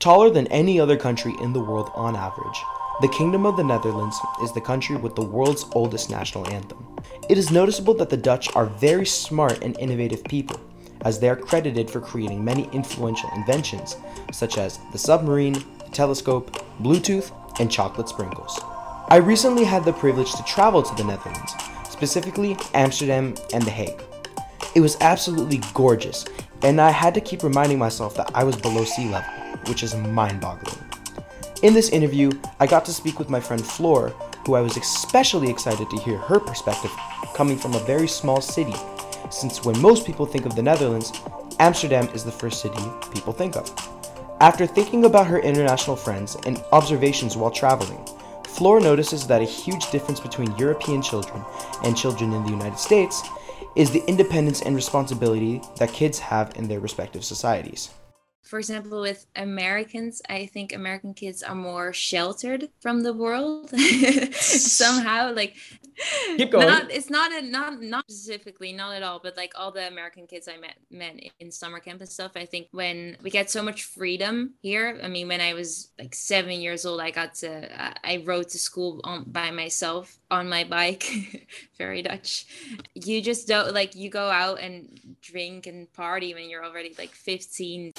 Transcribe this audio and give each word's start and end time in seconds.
Taller 0.00 0.30
than 0.30 0.46
any 0.46 0.80
other 0.80 0.96
country 0.96 1.34
in 1.42 1.52
the 1.52 1.60
world 1.60 1.90
on 1.94 2.16
average, 2.16 2.64
the 3.02 3.08
Kingdom 3.08 3.44
of 3.44 3.58
the 3.58 3.62
Netherlands 3.62 4.18
is 4.42 4.50
the 4.50 4.60
country 4.60 4.96
with 4.96 5.14
the 5.14 5.20
world's 5.20 5.66
oldest 5.72 6.08
national 6.08 6.48
anthem. 6.48 6.86
It 7.28 7.36
is 7.36 7.50
noticeable 7.50 7.92
that 7.96 8.08
the 8.08 8.16
Dutch 8.16 8.48
are 8.56 8.64
very 8.64 9.04
smart 9.04 9.62
and 9.62 9.78
innovative 9.78 10.24
people, 10.24 10.58
as 11.02 11.20
they 11.20 11.28
are 11.28 11.36
credited 11.36 11.90
for 11.90 12.00
creating 12.00 12.42
many 12.42 12.66
influential 12.72 13.28
inventions, 13.36 13.98
such 14.32 14.56
as 14.56 14.78
the 14.90 14.96
submarine, 14.96 15.52
the 15.52 15.90
telescope, 15.92 16.50
Bluetooth, 16.82 17.30
and 17.60 17.70
chocolate 17.70 18.08
sprinkles. 18.08 18.58
I 19.08 19.16
recently 19.16 19.64
had 19.64 19.84
the 19.84 19.92
privilege 19.92 20.32
to 20.32 20.44
travel 20.44 20.82
to 20.82 20.94
the 20.94 21.04
Netherlands, 21.04 21.52
specifically 21.90 22.56
Amsterdam 22.72 23.34
and 23.52 23.62
The 23.64 23.70
Hague. 23.70 24.02
It 24.74 24.80
was 24.80 24.96
absolutely 25.02 25.60
gorgeous, 25.74 26.24
and 26.62 26.80
I 26.80 26.90
had 26.90 27.12
to 27.12 27.20
keep 27.20 27.42
reminding 27.42 27.78
myself 27.78 28.16
that 28.16 28.30
I 28.34 28.44
was 28.44 28.56
below 28.56 28.84
sea 28.84 29.10
level, 29.10 29.30
which 29.68 29.82
is 29.82 29.94
mind 29.94 30.40
boggling. 30.40 30.78
In 31.62 31.74
this 31.74 31.90
interview, 31.90 32.30
I 32.58 32.66
got 32.66 32.86
to 32.86 32.92
speak 32.92 33.18
with 33.18 33.28
my 33.28 33.38
friend 33.38 33.64
Floor, 33.64 34.08
who 34.46 34.54
I 34.54 34.62
was 34.62 34.78
especially 34.78 35.50
excited 35.50 35.90
to 35.90 35.98
hear 35.98 36.16
her 36.16 36.40
perspective 36.40 36.90
coming 37.34 37.58
from 37.58 37.74
a 37.74 37.84
very 37.84 38.08
small 38.08 38.40
city, 38.40 38.74
since 39.30 39.64
when 39.64 39.78
most 39.80 40.06
people 40.06 40.24
think 40.24 40.46
of 40.46 40.56
the 40.56 40.62
Netherlands, 40.62 41.12
Amsterdam 41.58 42.08
is 42.14 42.24
the 42.24 42.32
first 42.32 42.62
city 42.62 42.82
people 43.12 43.34
think 43.34 43.56
of. 43.56 43.70
After 44.40 44.66
thinking 44.66 45.04
about 45.04 45.26
her 45.26 45.38
international 45.38 45.96
friends 45.96 46.36
and 46.46 46.64
observations 46.72 47.36
while 47.36 47.50
traveling, 47.50 48.06
Floor 48.44 48.80
notices 48.80 49.26
that 49.26 49.42
a 49.42 49.44
huge 49.44 49.90
difference 49.90 50.18
between 50.18 50.56
European 50.56 51.02
children 51.02 51.44
and 51.84 51.96
children 51.96 52.32
in 52.32 52.42
the 52.44 52.50
United 52.50 52.78
States 52.78 53.22
is 53.76 53.90
the 53.90 54.02
independence 54.08 54.62
and 54.62 54.74
responsibility 54.74 55.60
that 55.76 55.92
kids 55.92 56.18
have 56.18 56.56
in 56.56 56.66
their 56.68 56.80
respective 56.80 57.24
societies 57.24 57.90
for 58.50 58.58
example, 58.58 59.00
with 59.00 59.26
Americans, 59.36 60.20
I 60.28 60.46
think 60.46 60.72
American 60.72 61.14
kids 61.14 61.40
are 61.44 61.54
more 61.54 61.92
sheltered 61.92 62.68
from 62.80 63.04
the 63.04 63.12
world 63.12 63.70
somehow. 64.32 65.32
Like, 65.32 65.54
keep 66.36 66.50
going. 66.50 66.66
Not, 66.66 66.90
it's 66.90 67.10
not 67.10 67.30
a, 67.32 67.42
not 67.42 67.80
not 67.80 68.10
specifically, 68.10 68.72
not 68.72 68.96
at 68.96 69.04
all, 69.04 69.20
but 69.22 69.36
like 69.36 69.52
all 69.56 69.70
the 69.70 69.86
American 69.86 70.26
kids 70.26 70.48
I 70.48 70.56
met 70.56 70.74
met 70.90 71.20
in 71.38 71.52
summer 71.52 71.78
camp 71.78 72.00
and 72.00 72.10
stuff. 72.10 72.32
I 72.34 72.44
think 72.44 72.66
when 72.72 73.16
we 73.22 73.30
get 73.30 73.52
so 73.52 73.62
much 73.62 73.84
freedom 73.84 74.54
here. 74.62 74.98
I 75.00 75.06
mean, 75.06 75.28
when 75.28 75.40
I 75.40 75.54
was 75.54 75.92
like 75.96 76.16
seven 76.16 76.60
years 76.60 76.84
old, 76.84 77.00
I 77.00 77.12
got 77.12 77.34
to 77.36 77.96
I 78.04 78.24
rode 78.26 78.48
to 78.48 78.58
school 78.58 79.00
on, 79.04 79.30
by 79.30 79.52
myself 79.52 80.18
on 80.28 80.48
my 80.48 80.64
bike. 80.64 81.46
Very 81.78 82.02
Dutch. 82.02 82.46
You 82.94 83.22
just 83.22 83.46
don't 83.46 83.72
like 83.72 83.94
you 83.94 84.10
go 84.10 84.28
out 84.28 84.58
and 84.58 85.16
drink 85.22 85.68
and 85.68 85.92
party 85.92 86.34
when 86.34 86.50
you're 86.50 86.64
already 86.64 86.96
like 86.98 87.10
15. 87.10 87.92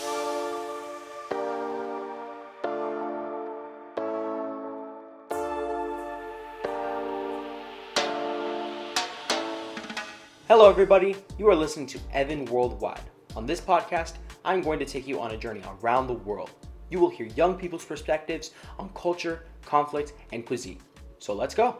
Hello, 10.52 10.70
everybody. 10.70 11.16
You 11.38 11.48
are 11.48 11.56
listening 11.56 11.88
to 11.88 12.00
Evan 12.12 12.44
Worldwide. 12.44 13.10
On 13.38 13.46
this 13.46 13.62
podcast, 13.62 14.16
I'm 14.44 14.62
going 14.62 14.80
to 14.80 14.86
take 14.86 15.08
you 15.08 15.18
on 15.22 15.32
a 15.32 15.38
journey 15.38 15.62
around 15.80 16.08
the 16.08 16.14
world. 16.14 16.52
You 16.90 17.00
will 17.00 17.10
hear 17.10 17.28
young 17.28 17.58
people's 17.58 17.86
perspectives 17.86 18.52
on 18.78 18.90
culture, 18.94 19.46
conflict, 19.66 20.12
and 20.34 20.46
cuisine. 20.46 20.80
So 21.20 21.34
let's 21.34 21.56
go. 21.56 21.78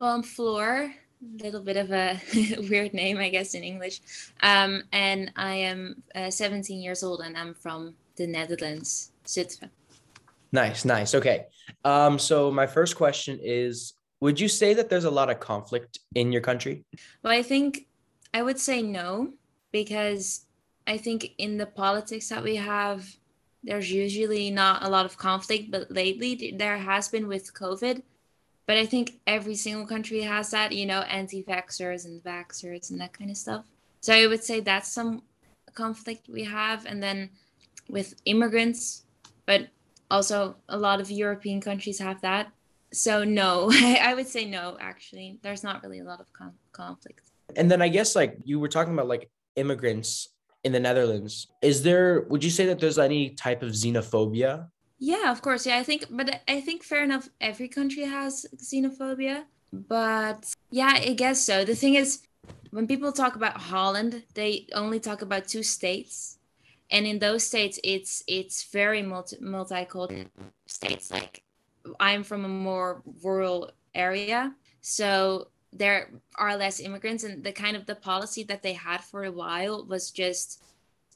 Well, 0.00 0.14
I'm 0.14 0.22
Floor, 0.22 0.90
a 0.90 1.44
little 1.44 1.60
bit 1.60 1.76
of 1.76 1.92
a 1.92 2.18
weird 2.70 2.94
name, 2.94 3.18
I 3.18 3.28
guess, 3.28 3.52
in 3.52 3.64
English. 3.64 4.00
Um, 4.42 4.84
and 4.92 5.30
I 5.36 5.56
am 5.56 6.02
uh, 6.14 6.30
17 6.30 6.80
years 6.80 7.02
old 7.02 7.20
and 7.20 7.36
I'm 7.36 7.52
from 7.52 7.96
the 8.16 8.26
Netherlands, 8.26 9.12
Zutphen. 9.26 9.68
Nice, 10.52 10.86
nice. 10.86 11.14
Okay. 11.14 11.48
Um, 11.84 12.18
so 12.18 12.50
my 12.50 12.66
first 12.66 12.96
question 12.96 13.38
is 13.42 13.94
would 14.20 14.40
you 14.40 14.48
say 14.48 14.74
that 14.74 14.88
there's 14.88 15.04
a 15.04 15.10
lot 15.10 15.30
of 15.30 15.38
conflict 15.38 16.00
in 16.14 16.32
your 16.32 16.42
country? 16.42 16.84
Well, 17.22 17.32
I 17.32 17.42
think 17.42 17.86
I 18.34 18.42
would 18.42 18.58
say 18.58 18.82
no, 18.82 19.32
because 19.72 20.46
I 20.86 20.96
think 20.96 21.32
in 21.38 21.56
the 21.56 21.66
politics 21.66 22.28
that 22.30 22.42
we 22.42 22.56
have, 22.56 23.06
there's 23.62 23.90
usually 23.90 24.50
not 24.50 24.84
a 24.84 24.88
lot 24.88 25.04
of 25.04 25.16
conflict, 25.18 25.70
but 25.70 25.90
lately 25.90 26.54
there 26.56 26.78
has 26.78 27.08
been 27.08 27.28
with 27.28 27.54
COVID. 27.54 28.02
But 28.66 28.76
I 28.76 28.86
think 28.86 29.20
every 29.26 29.54
single 29.54 29.86
country 29.86 30.20
has 30.20 30.50
that, 30.50 30.72
you 30.72 30.84
know, 30.84 31.00
anti 31.02 31.42
vaxxers 31.42 32.04
and 32.04 32.22
vaxxers 32.22 32.90
and 32.90 33.00
that 33.00 33.12
kind 33.12 33.30
of 33.30 33.36
stuff. 33.36 33.64
So 34.00 34.14
I 34.14 34.26
would 34.26 34.44
say 34.44 34.60
that's 34.60 34.92
some 34.92 35.22
conflict 35.74 36.28
we 36.28 36.44
have. 36.44 36.84
And 36.86 37.02
then 37.02 37.30
with 37.88 38.14
immigrants, 38.26 39.04
but 39.46 39.68
also 40.10 40.56
a 40.68 40.78
lot 40.78 41.00
of 41.00 41.10
European 41.10 41.60
countries 41.60 41.98
have 41.98 42.20
that. 42.22 42.50
So 42.92 43.24
no, 43.24 43.70
I 43.72 44.14
would 44.14 44.28
say 44.28 44.44
no. 44.44 44.76
Actually, 44.80 45.38
there's 45.42 45.62
not 45.62 45.82
really 45.82 46.00
a 46.00 46.04
lot 46.04 46.20
of 46.20 46.32
com- 46.32 46.58
conflict. 46.72 47.30
And 47.56 47.70
then 47.70 47.82
I 47.82 47.88
guess 47.88 48.14
like 48.16 48.38
you 48.44 48.60
were 48.60 48.68
talking 48.68 48.92
about 48.92 49.08
like 49.08 49.30
immigrants 49.56 50.28
in 50.64 50.72
the 50.72 50.80
Netherlands. 50.80 51.48
Is 51.62 51.82
there? 51.82 52.22
Would 52.28 52.44
you 52.44 52.50
say 52.50 52.66
that 52.66 52.78
there's 52.78 52.98
any 52.98 53.30
type 53.30 53.62
of 53.62 53.70
xenophobia? 53.70 54.68
Yeah, 54.98 55.30
of 55.30 55.42
course. 55.42 55.66
Yeah, 55.66 55.78
I 55.78 55.84
think, 55.84 56.06
but 56.10 56.40
I 56.48 56.60
think 56.60 56.82
fair 56.82 57.04
enough. 57.04 57.28
Every 57.40 57.68
country 57.68 58.04
has 58.04 58.46
xenophobia, 58.56 59.44
but 59.72 60.52
yeah, 60.70 60.92
I 60.96 61.14
guess 61.14 61.40
so. 61.40 61.64
The 61.64 61.76
thing 61.76 61.94
is, 61.94 62.22
when 62.70 62.86
people 62.86 63.12
talk 63.12 63.36
about 63.36 63.56
Holland, 63.56 64.24
they 64.34 64.66
only 64.74 64.98
talk 64.98 65.22
about 65.22 65.46
two 65.46 65.62
states 65.62 66.37
and 66.90 67.06
in 67.06 67.18
those 67.18 67.44
states 67.44 67.78
it's 67.84 68.22
it's 68.26 68.64
very 68.64 69.02
multi 69.02 69.36
multicultural 69.36 70.26
states. 70.66 71.10
Like 71.10 71.42
i'm 72.00 72.22
from 72.22 72.44
a 72.44 72.48
more 72.48 73.02
rural 73.22 73.70
area 73.94 74.54
so 74.80 75.48
there 75.72 76.10
are 76.36 76.56
less 76.56 76.80
immigrants. 76.80 77.24
And 77.24 77.44
the 77.44 77.52
kind 77.52 77.76
of 77.76 77.86
the 77.86 77.94
policy 77.94 78.42
that 78.44 78.62
they 78.62 78.72
had 78.72 79.02
for 79.02 79.24
a 79.24 79.32
while 79.32 79.84
was 79.84 80.10
just 80.10 80.62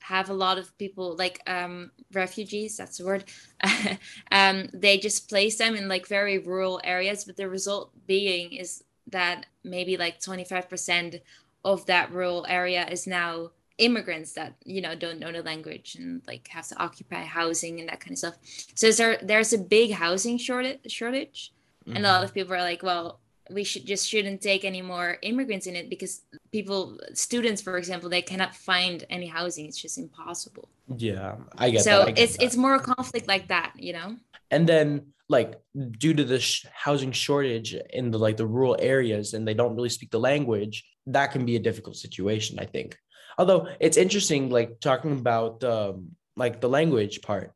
have 0.00 0.28
a 0.30 0.34
lot 0.34 0.58
of 0.58 0.76
people 0.78 1.14
like 1.16 1.40
um 1.46 1.92
refugees 2.12 2.76
that's 2.76 2.98
the 2.98 3.06
word. 3.06 3.24
Um 4.30 4.68
they 4.74 4.98
just 4.98 5.28
place 5.28 5.58
them 5.58 5.74
in 5.74 5.88
like 5.88 6.06
very 6.06 6.38
rural 6.38 6.80
areas. 6.84 7.24
But 7.24 7.36
the 7.36 7.48
result 7.48 7.92
being 8.06 8.52
is 8.52 8.84
that 9.08 9.46
maybe 9.64 9.96
like 9.96 10.20
25% 10.20 11.20
of 11.64 11.86
that 11.86 12.12
rural 12.12 12.44
area 12.48 12.86
is 12.88 13.06
now 13.06 13.50
immigrants 13.78 14.32
that 14.32 14.54
you 14.64 14.80
know 14.80 14.94
don't 14.94 15.18
know 15.18 15.32
the 15.32 15.42
language 15.42 15.96
and 15.98 16.22
like 16.26 16.46
have 16.48 16.66
to 16.66 16.76
occupy 16.82 17.22
housing 17.22 17.80
and 17.80 17.88
that 17.88 18.00
kind 18.00 18.12
of 18.12 18.18
stuff 18.18 18.34
so 18.74 18.90
there, 18.92 19.18
there's 19.22 19.52
a 19.52 19.58
big 19.58 19.92
housing 19.92 20.38
shortage 20.38 20.80
shortage 20.86 21.52
mm-hmm. 21.86 21.96
and 21.96 22.04
a 22.04 22.08
lot 22.08 22.16
mm-hmm. 22.16 22.24
of 22.24 22.34
people 22.34 22.54
are 22.54 22.60
like 22.60 22.82
well 22.82 23.20
we 23.50 23.64
should 23.64 23.84
just 23.84 24.08
shouldn't 24.08 24.40
take 24.40 24.64
any 24.64 24.82
more 24.82 25.18
immigrants 25.22 25.66
in 25.66 25.74
it 25.74 25.90
because 25.90 26.22
people 26.52 26.98
students 27.14 27.60
for 27.60 27.76
example 27.76 28.08
they 28.08 28.22
cannot 28.22 28.54
find 28.54 29.04
any 29.10 29.26
housing 29.26 29.66
it's 29.66 29.80
just 29.80 29.98
impossible 29.98 30.68
yeah 30.96 31.34
i 31.58 31.70
get 31.70 31.82
so 31.82 32.06
get 32.06 32.18
it's 32.18 32.36
that. 32.36 32.44
it's 32.44 32.56
more 32.56 32.74
a 32.74 32.80
conflict 32.80 33.26
like 33.26 33.48
that 33.48 33.72
you 33.76 33.92
know 33.92 34.16
and 34.50 34.68
then 34.68 35.06
like 35.28 35.60
due 35.98 36.14
to 36.14 36.24
the 36.24 36.38
sh- 36.38 36.66
housing 36.72 37.10
shortage 37.10 37.74
in 37.90 38.10
the 38.10 38.18
like 38.18 38.36
the 38.36 38.46
rural 38.46 38.76
areas 38.78 39.34
and 39.34 39.46
they 39.46 39.54
don't 39.54 39.74
really 39.74 39.88
speak 39.88 40.10
the 40.10 40.20
language 40.20 40.84
that 41.06 41.32
can 41.32 41.44
be 41.44 41.56
a 41.56 41.58
difficult 41.58 41.96
situation 41.96 42.58
i 42.58 42.64
think 42.64 42.96
Although 43.38 43.68
it's 43.80 43.96
interesting, 43.96 44.50
like 44.50 44.80
talking 44.80 45.12
about 45.12 45.62
um, 45.64 46.16
like 46.36 46.60
the 46.60 46.68
language 46.68 47.22
part. 47.22 47.52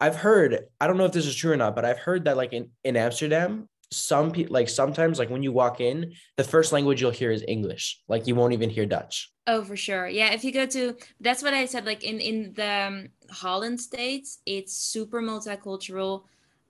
I've 0.00 0.16
heard, 0.16 0.66
I 0.80 0.86
don't 0.86 0.98
know 0.98 1.04
if 1.04 1.12
this 1.12 1.26
is 1.26 1.36
true 1.36 1.52
or 1.52 1.56
not, 1.56 1.74
but 1.74 1.84
I've 1.84 1.98
heard 1.98 2.24
that 2.24 2.36
like 2.36 2.52
in, 2.52 2.70
in 2.82 2.96
Amsterdam, 2.96 3.68
some 3.90 4.32
people 4.32 4.52
like 4.52 4.68
sometimes 4.68 5.18
like 5.18 5.30
when 5.30 5.42
you 5.42 5.52
walk 5.52 5.80
in, 5.80 6.14
the 6.36 6.44
first 6.44 6.72
language 6.72 7.00
you'll 7.00 7.10
hear 7.10 7.30
is 7.30 7.44
English. 7.46 8.00
Like 8.08 8.26
you 8.26 8.34
won't 8.34 8.52
even 8.52 8.70
hear 8.70 8.86
Dutch. 8.86 9.30
Oh, 9.46 9.62
for 9.62 9.76
sure. 9.76 10.08
Yeah, 10.08 10.32
if 10.32 10.42
you 10.44 10.52
go 10.52 10.66
to 10.66 10.96
that's 11.20 11.42
what 11.42 11.54
I 11.54 11.66
said. 11.66 11.86
Like 11.86 12.02
in 12.02 12.20
in 12.20 12.52
the 12.54 12.86
um, 12.86 13.08
Holland 13.30 13.80
states, 13.80 14.40
it's 14.46 14.74
super 14.74 15.22
multicultural, 15.22 16.24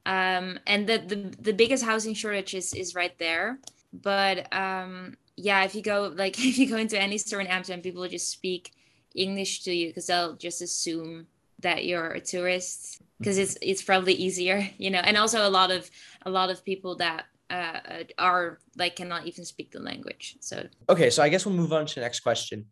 um, 0.07 0.59
and 0.67 0.87
the, 0.87 0.99
the 0.99 1.35
the 1.41 1.53
biggest 1.53 1.85
housing 1.85 2.15
shortage 2.15 2.55
is 2.55 2.75
is 2.75 2.95
right 2.95 3.17
there. 3.19 3.59
But 3.93 4.53
um, 4.53 5.17
yeah, 5.37 5.65
if 5.65 5.75
you 5.75 5.83
go 5.83 6.13
like 6.15 6.39
if 6.45 6.59
you 6.59 6.69
go 6.69 6.77
into 6.77 7.01
any 7.01 7.19
store 7.19 7.41
in 7.41 7.47
Amsterdam, 7.47 7.83
people 7.83 8.03
will 8.03 8.09
just 8.09 8.31
speak 8.31 8.73
English 9.15 9.63
to 9.65 9.73
you 9.73 9.89
because 9.89 10.07
they'll 10.07 10.37
just 10.37 10.63
assume 10.63 11.27
that 11.61 11.85
you're 11.85 12.13
a 12.13 12.21
tourist 12.21 13.01
because 13.19 13.39
it's 13.39 13.57
it's 13.63 13.83
probably 13.83 14.15
easier, 14.15 14.69
you 14.79 14.91
know. 14.91 15.01
And 15.01 15.17
also 15.17 15.47
a 15.47 15.51
lot 15.51 15.71
of 15.71 15.91
a 16.23 16.31
lot 16.31 16.51
of 16.51 16.65
people 16.65 16.97
that 16.97 17.27
uh, 17.51 17.81
are 18.19 18.59
like 18.77 18.97
cannot 18.97 19.27
even 19.27 19.45
speak 19.45 19.71
the 19.71 19.81
language. 19.81 20.37
So 20.41 20.67
okay, 20.89 21.11
so 21.11 21.23
I 21.23 21.29
guess 21.29 21.47
we'll 21.47 21.55
move 21.55 21.73
on 21.73 21.87
to 21.87 21.95
the 21.97 22.01
next 22.01 22.21
question. 22.21 22.67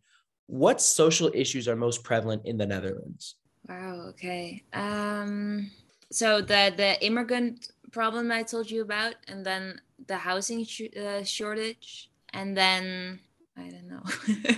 What 0.46 0.80
social 0.80 1.30
issues 1.34 1.68
are 1.68 1.76
most 1.76 2.04
prevalent 2.04 2.42
in 2.44 2.58
the 2.58 2.66
Netherlands? 2.66 3.36
Wow. 3.68 4.06
Okay. 4.10 4.64
Um. 4.72 5.70
So 6.10 6.40
the 6.40 6.72
the 6.76 7.04
immigrant 7.04 7.72
problem 7.90 8.30
I 8.32 8.42
told 8.42 8.70
you 8.70 8.82
about, 8.82 9.14
and 9.28 9.44
then 9.44 9.80
the 10.06 10.16
housing 10.16 10.64
sh- 10.64 10.96
uh, 10.98 11.22
shortage 11.22 12.10
and 12.32 12.56
then 12.56 13.20
I 13.56 13.68
don't 13.68 13.88
know. 13.88 14.02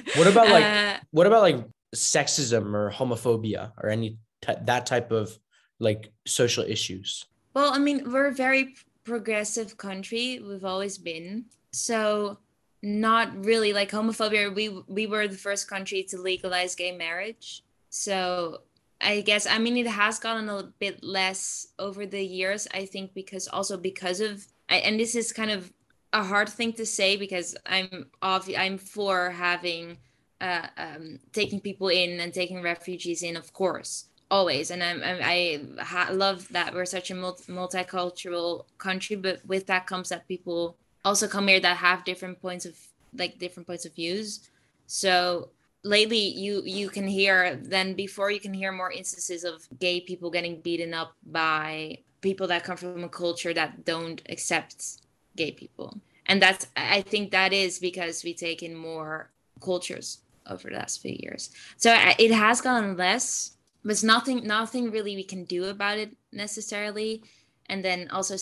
what 0.17 0.27
about 0.27 0.49
like 0.49 0.65
uh, 0.65 0.99
what 1.11 1.27
about 1.27 1.43
like 1.43 1.65
sexism 1.95 2.75
or 2.75 2.91
homophobia 2.91 3.73
or 3.83 3.89
any 3.89 4.19
t- 4.43 4.55
that 4.63 4.87
type 4.87 5.11
of 5.11 5.39
like 5.79 6.13
social 6.27 6.65
issues? 6.65 7.25
Well, 7.55 7.73
I 7.73 7.79
mean, 7.79 8.11
we're 8.13 8.27
a 8.27 8.35
very 8.35 8.75
progressive 9.05 9.77
country. 9.77 10.41
We've 10.41 10.65
always 10.65 10.99
been. 10.99 11.47
So 11.73 12.39
not 12.83 13.45
really 13.45 13.73
like 13.73 13.91
homophobia. 13.91 14.55
We 14.55 14.69
we 14.87 15.07
were 15.07 15.27
the 15.27 15.37
first 15.37 15.69
country 15.69 16.03
to 16.11 16.21
legalize 16.21 16.75
gay 16.75 16.93
marriage. 16.93 17.63
So 17.91 18.63
I 19.01 19.23
guess 19.23 19.47
I 19.47 19.59
mean 19.59 19.77
it 19.77 19.87
has 19.87 20.19
gotten 20.19 20.49
a 20.49 20.71
bit 20.79 21.03
less 21.03 21.69
over 21.79 22.07
the 22.07 22.23
years. 22.23 22.69
I 22.73 22.85
think 22.87 23.15
because 23.15 23.49
also 23.49 23.77
because 23.77 24.21
of 24.21 24.47
and 24.69 24.99
this 24.99 25.15
is 25.15 25.33
kind 25.33 25.51
of 25.51 25.73
a 26.15 26.23
hard 26.23 26.49
thing 26.49 26.73
to 26.75 26.87
say 26.87 27.17
because 27.17 27.57
I'm 27.67 28.07
off. 28.23 28.49
I'm 28.57 28.79
for 28.79 29.31
having 29.31 29.99
uh, 30.41 30.69
um, 30.79 31.19
taking 31.33 31.61
people 31.61 31.89
in 31.89 32.21
and 32.21 32.33
taking 32.33 32.63
refugees 32.63 33.23
in, 33.23 33.37
of 33.37 33.53
course, 33.53 34.07
always. 34.31 34.71
And 34.71 34.83
I'm, 34.83 35.03
I'm 35.03 35.19
i 35.21 35.61
ha- 35.83 36.11
love 36.13 36.49
that 36.49 36.73
we're 36.73 36.87
such 36.87 37.11
a 37.11 37.15
multi- 37.15 37.53
multicultural 37.53 38.65
country, 38.79 39.17
but 39.17 39.45
with 39.45 39.67
that 39.67 39.87
comes 39.87 40.09
that 40.11 40.29
people 40.29 40.77
also 41.05 41.27
come 41.27 41.49
here 41.49 41.61
that 41.61 41.77
have 41.79 42.05
different 42.05 42.41
points 42.41 42.65
of 42.65 42.79
like 43.19 43.39
different 43.39 43.67
points 43.67 43.85
of 43.85 43.95
views. 43.95 44.49
So 44.87 45.51
lately 45.83 46.19
you 46.19 46.63
you 46.65 46.89
can 46.89 47.09
hear 47.09 47.57
then 47.57 47.95
before 47.95 48.31
you 48.31 48.41
can 48.41 48.55
hear 48.55 48.73
more 48.73 48.91
instances 48.91 49.45
of 49.45 49.67
gay 49.79 50.01
people 50.01 50.31
getting 50.31 50.61
beaten 50.61 50.95
up 50.95 51.15
by 51.27 51.99
people 52.23 52.47
that 52.47 52.65
come 52.65 52.77
from 52.77 53.05
a 53.05 53.09
culture 53.09 53.53
that 53.53 53.85
don't 53.85 54.23
accept 54.31 55.04
gay 55.37 55.53
people. 55.53 56.01
And 56.27 56.41
that's 56.41 56.67
i 56.77 57.03
think 57.03 57.31
that 57.33 57.53
is 57.53 57.79
because 57.79 58.25
we 58.25 58.35
take 58.35 58.63
in 58.63 58.75
more 58.75 59.31
cultures 59.63 60.21
over 60.49 60.69
the 60.69 60.77
last 60.77 61.01
few 61.01 61.17
years. 61.19 61.51
So 61.77 61.95
it 62.19 62.31
has 62.33 62.61
gotten 62.61 62.97
less 62.97 63.57
but 63.83 63.93
it's 63.93 64.03
nothing 64.03 64.47
nothing 64.47 64.91
really 64.91 65.15
we 65.15 65.25
can 65.25 65.45
do 65.45 65.67
about 65.67 65.99
it 65.99 66.17
necessarily. 66.33 67.23
And 67.67 67.85
then 67.85 68.09
also 68.11 68.37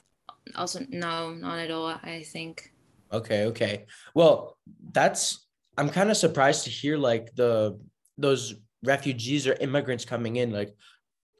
also 0.56 0.80
no 0.90 1.34
not 1.34 1.58
at 1.58 1.70
all 1.70 1.86
i 1.86 2.24
think. 2.26 2.72
Okay 3.12 3.44
okay. 3.46 3.86
Well 4.14 4.56
that's 4.92 5.46
i'm 5.76 5.88
kind 5.88 6.10
of 6.10 6.16
surprised 6.16 6.64
to 6.64 6.70
hear 6.70 6.96
like 6.96 7.34
the 7.34 7.78
those 8.18 8.54
refugees 8.84 9.46
or 9.46 9.54
immigrants 9.54 10.04
coming 10.04 10.36
in 10.36 10.50
like 10.50 10.74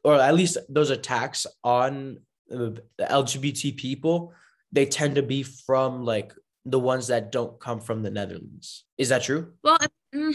or 0.05 0.15
at 0.15 0.35
least 0.35 0.59
those 0.69 0.91
attacks 0.91 1.47
on 1.63 2.19
the 2.49 2.83
lgbt 3.01 3.77
people 3.77 4.33
they 4.73 4.87
tend 4.87 5.15
to 5.17 5.23
be 5.23 5.43
from 5.43 6.05
like 6.05 6.33
the 6.65 6.79
ones 6.79 7.09
that 7.09 7.33
don't 7.33 7.59
come 7.61 7.81
from 7.81 8.03
the 8.03 8.11
netherlands 8.11 8.85
is 8.99 9.09
that 9.09 9.23
true 9.23 9.53
well 9.63 9.79
mm, 10.15 10.35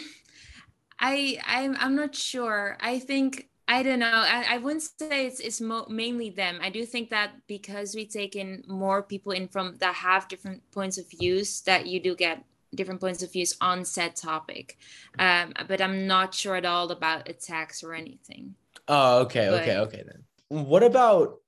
i 1.00 1.39
i'm, 1.45 1.75
I'm 1.80 1.95
not 1.95 2.16
sure 2.16 2.78
i 2.80 3.00
think 3.00 3.48
I 3.69 3.84
don't 3.84 4.00
know. 4.00 4.07
I, 4.10 4.45
I 4.51 4.57
wouldn't 4.60 4.84
say 4.84 5.28
it's, 5.28 5.42
it's 5.42 5.60
mo- 5.60 5.88
mainly 5.89 6.30
them. 6.30 6.60
I 6.62 6.69
do 6.69 6.86
think 6.86 7.10
that 7.10 7.31
because 7.48 7.95
we 7.95 8.06
take 8.06 8.36
in 8.36 8.63
more 8.66 9.04
people 9.04 9.34
in 9.34 9.50
from 9.50 9.75
that 9.80 9.94
have 9.95 10.30
different 10.30 10.62
points 10.72 10.98
of 10.98 11.10
views, 11.10 11.62
that 11.62 11.86
you 11.86 12.00
do 12.00 12.16
get 12.16 12.44
different 12.75 13.01
points 13.01 13.24
of 13.24 13.33
views 13.33 13.57
on 13.60 13.83
said 13.83 14.16
topic. 14.16 14.78
Um, 15.19 15.54
but 15.68 15.81
I'm 15.81 16.07
not 16.07 16.33
sure 16.33 16.56
at 16.56 16.66
all 16.66 16.92
about 16.92 17.28
attacks 17.28 17.83
or 17.83 17.94
anything. 17.94 18.56
Oh, 18.88 19.19
okay, 19.24 19.50
but, 19.50 19.62
okay, 19.63 19.78
okay 19.80 20.04
then. 20.06 20.24
What 20.48 20.83
about 20.83 21.40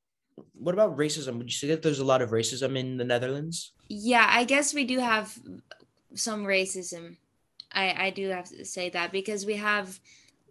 what 0.53 0.73
about 0.73 0.97
racism? 0.97 1.37
Would 1.37 1.47
you 1.47 1.57
say 1.57 1.67
that 1.67 1.81
there's 1.81 1.99
a 1.99 2.05
lot 2.05 2.21
of 2.21 2.31
racism 2.31 2.77
in 2.77 2.97
the 2.97 3.05
Netherlands? 3.05 3.73
Yeah, 3.87 4.25
I 4.29 4.43
guess 4.43 4.73
we 4.73 4.85
do 4.85 4.99
have 4.99 5.37
some 6.15 6.43
racism. 6.43 7.17
I 7.71 8.07
I 8.07 8.09
do 8.09 8.29
have 8.29 8.49
to 8.49 8.65
say 8.65 8.89
that 8.89 9.11
because 9.11 9.45
we 9.45 9.55
have 9.57 9.99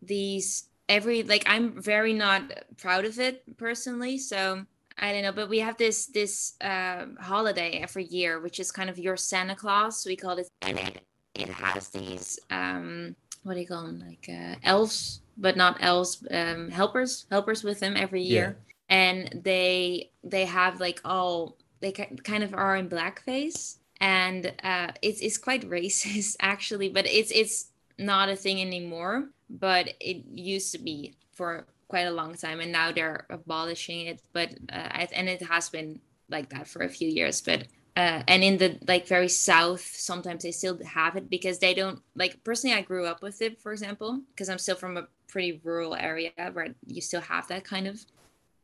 these 0.02 0.68
every 0.88 1.22
like 1.22 1.44
i'm 1.46 1.80
very 1.80 2.12
not 2.12 2.42
proud 2.78 3.04
of 3.04 3.18
it 3.18 3.42
personally 3.56 4.16
so 4.18 4.64
i 4.98 5.12
don't 5.12 5.22
know 5.22 5.32
but 5.32 5.48
we 5.48 5.58
have 5.58 5.76
this 5.76 6.06
this 6.06 6.54
uh, 6.60 7.06
holiday 7.20 7.78
every 7.82 8.04
year 8.04 8.40
which 8.40 8.58
is 8.58 8.72
kind 8.72 8.88
of 8.88 8.98
your 8.98 9.16
santa 9.16 9.54
claus 9.54 10.04
we 10.06 10.16
call 10.16 10.38
it 10.38 10.48
and 10.62 10.78
it, 10.78 11.02
it 11.34 11.48
has 11.48 11.88
these 11.88 12.38
um 12.50 13.14
what 13.42 13.54
do 13.54 13.60
you 13.60 13.66
call 13.66 13.84
them 13.84 14.02
like 14.06 14.28
uh, 14.28 14.54
elves 14.64 15.20
but 15.36 15.56
not 15.56 15.76
elves 15.80 16.24
um 16.30 16.70
helpers 16.70 17.26
helpers 17.30 17.62
with 17.62 17.80
them 17.80 17.96
every 17.96 18.22
year 18.22 18.56
yeah. 18.58 18.64
And 18.88 19.40
they 19.44 20.10
they 20.24 20.44
have 20.44 20.80
like 20.80 21.00
all 21.04 21.56
they 21.80 21.92
kind 21.92 22.42
of 22.42 22.54
are 22.54 22.76
in 22.76 22.88
blackface. 22.88 23.76
And 24.00 24.52
uh 24.62 24.92
it's 25.02 25.20
it's 25.20 25.38
quite 25.38 25.68
racist 25.76 26.36
actually 26.40 26.88
but 26.88 27.06
it's 27.06 27.30
it's 27.30 27.66
not 27.98 28.28
a 28.28 28.36
thing 28.36 28.60
anymore. 28.60 29.28
But 29.50 29.94
it 30.00 30.24
used 30.32 30.72
to 30.72 30.78
be 30.78 31.14
for 31.32 31.66
quite 31.88 32.06
a 32.06 32.10
long 32.10 32.34
time 32.34 32.60
and 32.60 32.70
now 32.70 32.92
they're 32.92 33.26
abolishing 33.30 34.06
it. 34.06 34.22
But 34.32 34.50
uh, 34.72 35.06
and 35.12 35.28
it 35.28 35.42
has 35.42 35.70
been 35.70 36.00
like 36.28 36.50
that 36.50 36.68
for 36.68 36.82
a 36.82 36.88
few 36.88 37.08
years. 37.08 37.40
But 37.40 37.64
uh, 37.98 38.22
and 38.28 38.44
in 38.44 38.58
the 38.58 38.78
like 38.86 39.08
very 39.08 39.28
south 39.28 39.80
sometimes 39.80 40.44
they 40.44 40.52
still 40.52 40.78
have 40.84 41.16
it 41.16 41.28
because 41.28 41.58
they 41.58 41.74
don't 41.74 42.00
like 42.14 42.42
personally 42.44 42.76
i 42.76 42.80
grew 42.80 43.04
up 43.04 43.22
with 43.22 43.42
it 43.42 43.60
for 43.60 43.72
example 43.72 44.22
because 44.30 44.48
i'm 44.48 44.58
still 44.58 44.76
from 44.76 44.96
a 44.96 45.08
pretty 45.26 45.60
rural 45.64 45.96
area 45.96 46.30
where 46.52 46.68
you 46.86 47.00
still 47.00 47.20
have 47.20 47.48
that 47.48 47.64
kind 47.64 47.88
of 47.88 48.00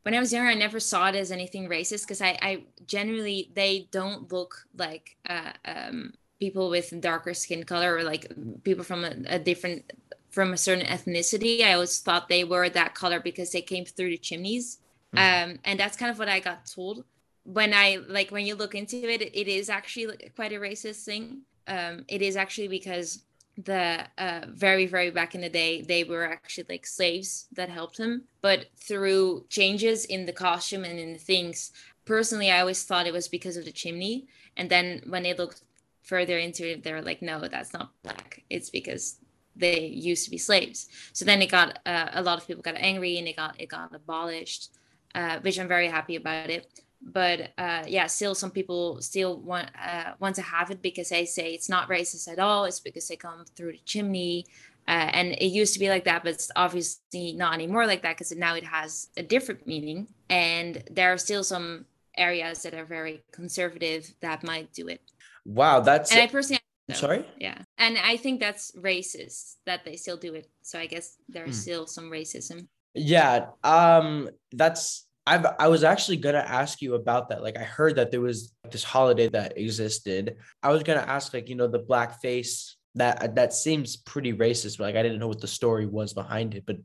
when 0.05 0.13
i 0.13 0.19
was 0.19 0.31
younger 0.31 0.49
i 0.49 0.53
never 0.53 0.79
saw 0.79 1.07
it 1.09 1.15
as 1.15 1.31
anything 1.31 1.67
racist 1.67 2.03
because 2.03 2.21
I, 2.21 2.37
I 2.41 2.63
generally 2.85 3.51
they 3.53 3.87
don't 3.91 4.31
look 4.31 4.65
like 4.77 5.17
uh, 5.27 5.51
um, 5.65 6.13
people 6.39 6.69
with 6.69 6.99
darker 7.01 7.33
skin 7.33 7.63
color 7.63 7.95
or 7.95 8.03
like 8.03 8.31
people 8.63 8.83
from 8.83 9.03
a, 9.03 9.15
a 9.27 9.39
different 9.39 9.91
from 10.35 10.51
a 10.51 10.57
certain 10.57 10.85
ethnicity. 10.85 11.61
I 11.61 11.73
always 11.73 11.99
thought 11.99 12.27
they 12.27 12.43
were 12.43 12.67
that 12.67 12.93
color 12.93 13.21
because 13.21 13.51
they 13.51 13.61
came 13.61 13.85
through 13.85 14.09
the 14.09 14.17
chimneys. 14.17 14.79
Mm-hmm. 15.15 15.51
Um, 15.51 15.59
and 15.63 15.79
that's 15.79 15.95
kind 15.95 16.11
of 16.11 16.19
what 16.19 16.27
I 16.27 16.41
got 16.41 16.65
told. 16.65 17.05
When 17.45 17.73
I 17.73 17.99
like 18.07 18.31
when 18.31 18.45
you 18.45 18.55
look 18.55 18.75
into 18.75 18.97
it, 19.09 19.21
it 19.21 19.47
is 19.47 19.69
actually 19.69 20.17
quite 20.35 20.51
a 20.51 20.57
racist 20.57 21.05
thing. 21.05 21.43
Um, 21.67 22.03
it 22.09 22.21
is 22.21 22.35
actually 22.35 22.67
because 22.67 23.23
the 23.57 24.05
uh, 24.17 24.41
very 24.49 24.85
very 24.85 25.09
back 25.11 25.33
in 25.33 25.41
the 25.41 25.49
day 25.49 25.81
they 25.81 26.03
were 26.03 26.25
actually 26.25 26.65
like 26.67 26.85
slaves 26.85 27.47
that 27.53 27.69
helped 27.69 27.97
him 27.97 28.23
but 28.41 28.65
through 28.77 29.45
changes 29.49 30.05
in 30.05 30.25
the 30.25 30.33
costume 30.33 30.83
and 30.83 30.99
in 30.99 31.13
the 31.13 31.19
things 31.19 31.71
personally 32.03 32.51
i 32.51 32.59
always 32.59 32.83
thought 32.83 33.07
it 33.07 33.13
was 33.13 33.29
because 33.29 33.55
of 33.55 33.63
the 33.63 33.71
chimney 33.71 34.27
and 34.57 34.69
then 34.69 35.01
when 35.07 35.23
they 35.23 35.33
looked 35.33 35.61
further 36.03 36.37
into 36.37 36.69
it 36.69 36.83
they 36.83 36.91
were 36.91 37.01
like 37.01 37.21
no 37.21 37.39
that's 37.47 37.73
not 37.73 37.91
black 38.03 38.43
it's 38.49 38.69
because 38.69 39.19
they 39.55 39.85
used 39.85 40.25
to 40.25 40.31
be 40.31 40.37
slaves. 40.37 40.87
So 41.13 41.25
then 41.25 41.41
it 41.41 41.49
got 41.49 41.79
uh, 41.85 42.09
a 42.13 42.21
lot 42.21 42.37
of 42.37 42.47
people 42.47 42.61
got 42.61 42.75
angry 42.75 43.17
and 43.17 43.27
it 43.27 43.35
got 43.35 43.59
it 43.59 43.69
got 43.69 43.95
abolished, 43.95 44.71
uh, 45.13 45.39
which 45.39 45.59
I'm 45.59 45.67
very 45.67 45.87
happy 45.87 46.15
about 46.15 46.49
it. 46.49 46.81
But 47.05 47.51
uh, 47.57 47.83
yeah, 47.87 48.07
still 48.07 48.33
some 48.33 48.51
people 48.51 48.99
still 49.01 49.39
want 49.39 49.69
uh, 49.79 50.13
want 50.19 50.35
to 50.35 50.41
have 50.41 50.71
it 50.71 50.81
because 50.81 51.09
they 51.09 51.25
say 51.25 51.53
it's 51.53 51.69
not 51.69 51.87
racist 51.87 52.27
at 52.27 52.39
all. 52.39 52.65
It's 52.65 52.79
because 52.79 53.07
they 53.07 53.15
come 53.15 53.45
through 53.55 53.73
the 53.73 53.81
chimney. 53.85 54.45
Uh, 54.87 55.09
and 55.13 55.31
it 55.33 55.47
used 55.47 55.73
to 55.73 55.79
be 55.79 55.89
like 55.89 56.03
that, 56.03 56.23
but 56.23 56.33
it's 56.33 56.51
obviously 56.55 57.33
not 57.33 57.55
anymore 57.55 57.87
like 57.87 58.03
that 58.03 58.15
because 58.15 58.31
now 58.31 58.53
it 58.53 58.63
has 58.63 59.09
a 59.17 59.23
different 59.23 59.65
meaning. 59.65 60.07
And 60.29 60.83
there 60.91 61.11
are 61.11 61.17
still 61.17 61.43
some 61.43 61.85
areas 62.17 62.61
that 62.63 62.75
are 62.75 62.85
very 62.85 63.23
conservative 63.31 64.13
that 64.21 64.43
might 64.43 64.73
do 64.73 64.87
it. 64.87 65.01
Wow, 65.43 65.79
that's. 65.79 66.11
And 66.11 66.21
I 66.21 66.27
personally 66.27 66.61
so, 66.89 66.93
Sorry? 66.93 67.25
Yeah. 67.39 67.57
And 67.77 67.97
I 67.97 68.17
think 68.17 68.39
that's 68.39 68.71
racist 68.73 69.55
that 69.65 69.85
they 69.85 69.95
still 69.95 70.17
do 70.17 70.35
it. 70.35 70.47
So 70.61 70.77
I 70.77 70.85
guess 70.85 71.17
there's 71.27 71.57
mm. 71.57 71.61
still 71.61 71.87
some 71.87 72.11
racism. 72.11 72.67
Yeah. 72.93 73.47
Um 73.63 74.29
that's 74.51 75.04
I've 75.27 75.45
I 75.59 75.67
was 75.67 75.83
actually 75.83 76.17
gonna 76.17 76.45
ask 76.45 76.81
you 76.81 76.95
about 76.95 77.29
that. 77.29 77.41
Like 77.43 77.57
I 77.57 77.63
heard 77.63 77.95
that 77.95 78.11
there 78.11 78.21
was 78.21 78.53
this 78.71 78.83
holiday 78.83 79.27
that 79.29 79.57
existed. 79.57 80.37
I 80.61 80.71
was 80.71 80.83
gonna 80.83 81.01
ask 81.01 81.33
like, 81.33 81.49
you 81.49 81.55
know, 81.55 81.67
the 81.67 81.79
blackface 81.79 82.73
that 82.95 83.35
that 83.35 83.53
seems 83.53 83.95
pretty 83.97 84.33
racist, 84.33 84.77
but 84.77 84.85
like 84.85 84.95
I 84.95 85.03
didn't 85.03 85.19
know 85.19 85.27
what 85.27 85.41
the 85.41 85.47
story 85.47 85.85
was 85.85 86.13
behind 86.13 86.55
it. 86.55 86.65
But 86.65 86.77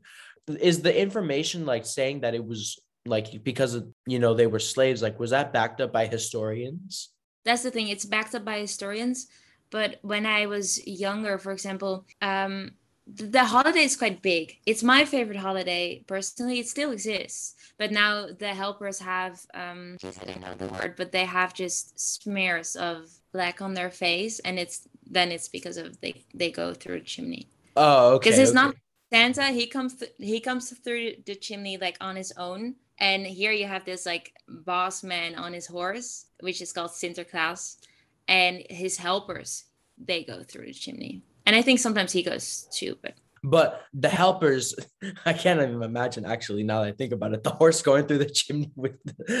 is 0.59 0.81
the 0.81 0.99
information 0.99 1.65
like 1.65 1.85
saying 1.85 2.21
that 2.21 2.33
it 2.33 2.43
was 2.43 2.79
like 3.05 3.43
because 3.43 3.75
of 3.75 3.87
you 4.05 4.19
know 4.19 4.33
they 4.33 4.47
were 4.47 4.59
slaves, 4.59 5.01
like 5.01 5.19
was 5.19 5.31
that 5.31 5.53
backed 5.53 5.81
up 5.81 5.93
by 5.93 6.07
historians? 6.07 7.09
That's 7.45 7.63
the 7.63 7.71
thing, 7.71 7.87
it's 7.87 8.05
backed 8.05 8.35
up 8.35 8.45
by 8.45 8.59
historians 8.59 9.27
but 9.71 9.99
when 10.01 10.25
I 10.25 10.45
was 10.45 10.85
younger, 10.85 11.37
for 11.37 11.51
example, 11.53 12.05
um, 12.21 12.71
the 13.15 13.43
holiday 13.43 13.83
is 13.83 13.95
quite 13.97 14.21
big. 14.21 14.57
It's 14.65 14.83
my 14.83 15.05
favorite 15.05 15.37
holiday 15.37 16.03
personally. 16.07 16.59
It 16.59 16.67
still 16.67 16.91
exists, 16.91 17.55
but 17.77 17.91
now 17.91 18.27
the 18.27 18.49
helpers 18.49 18.99
have 18.99 19.45
um, 19.53 19.97
I 20.03 20.25
don't 20.25 20.41
know 20.41 20.55
the 20.55 20.67
word, 20.67 20.95
but 20.97 21.11
they 21.11 21.25
have 21.25 21.53
just 21.53 21.99
smears 21.99 22.75
of 22.75 23.09
black 23.33 23.61
on 23.61 23.73
their 23.73 23.89
face, 23.89 24.39
and 24.39 24.57
it's 24.57 24.87
then 25.09 25.31
it's 25.31 25.47
because 25.47 25.77
of 25.77 25.99
they 26.01 26.23
they 26.33 26.51
go 26.51 26.73
through 26.73 26.95
a 26.95 27.01
chimney. 27.01 27.47
Oh, 27.75 28.13
okay. 28.13 28.29
Because 28.29 28.39
it's 28.39 28.51
okay. 28.51 28.55
not 28.55 28.75
Santa. 29.11 29.47
He 29.47 29.67
comes 29.67 29.95
th- 29.95 30.13
he 30.17 30.39
comes 30.39 30.71
through 30.71 31.13
the 31.25 31.35
chimney 31.35 31.77
like 31.77 31.97
on 32.01 32.15
his 32.15 32.33
own, 32.37 32.75
and 32.99 33.25
here 33.25 33.51
you 33.51 33.65
have 33.65 33.85
this 33.85 34.05
like 34.05 34.33
boss 34.47 35.03
man 35.03 35.35
on 35.35 35.53
his 35.53 35.67
horse, 35.67 36.25
which 36.39 36.61
is 36.61 36.71
called 36.71 36.91
Sinterklaas, 36.91 37.77
and 38.27 38.63
his 38.69 38.97
helpers 38.97 39.65
they 39.97 40.23
go 40.23 40.43
through 40.43 40.65
the 40.65 40.73
chimney. 40.73 41.21
And 41.45 41.55
I 41.55 41.61
think 41.61 41.79
sometimes 41.79 42.11
he 42.11 42.23
goes 42.23 42.67
too, 42.73 42.97
but 43.01 43.13
but 43.43 43.81
the 43.91 44.07
helpers, 44.07 44.75
I 45.25 45.33
can't 45.33 45.59
even 45.59 45.81
imagine 45.81 46.25
actually 46.25 46.61
now 46.61 46.81
that 46.83 46.89
I 46.89 46.91
think 46.91 47.11
about 47.11 47.33
it, 47.33 47.43
the 47.43 47.49
horse 47.49 47.81
going 47.81 48.05
through 48.05 48.19
the 48.19 48.29
chimney 48.29 48.71
with 48.75 48.97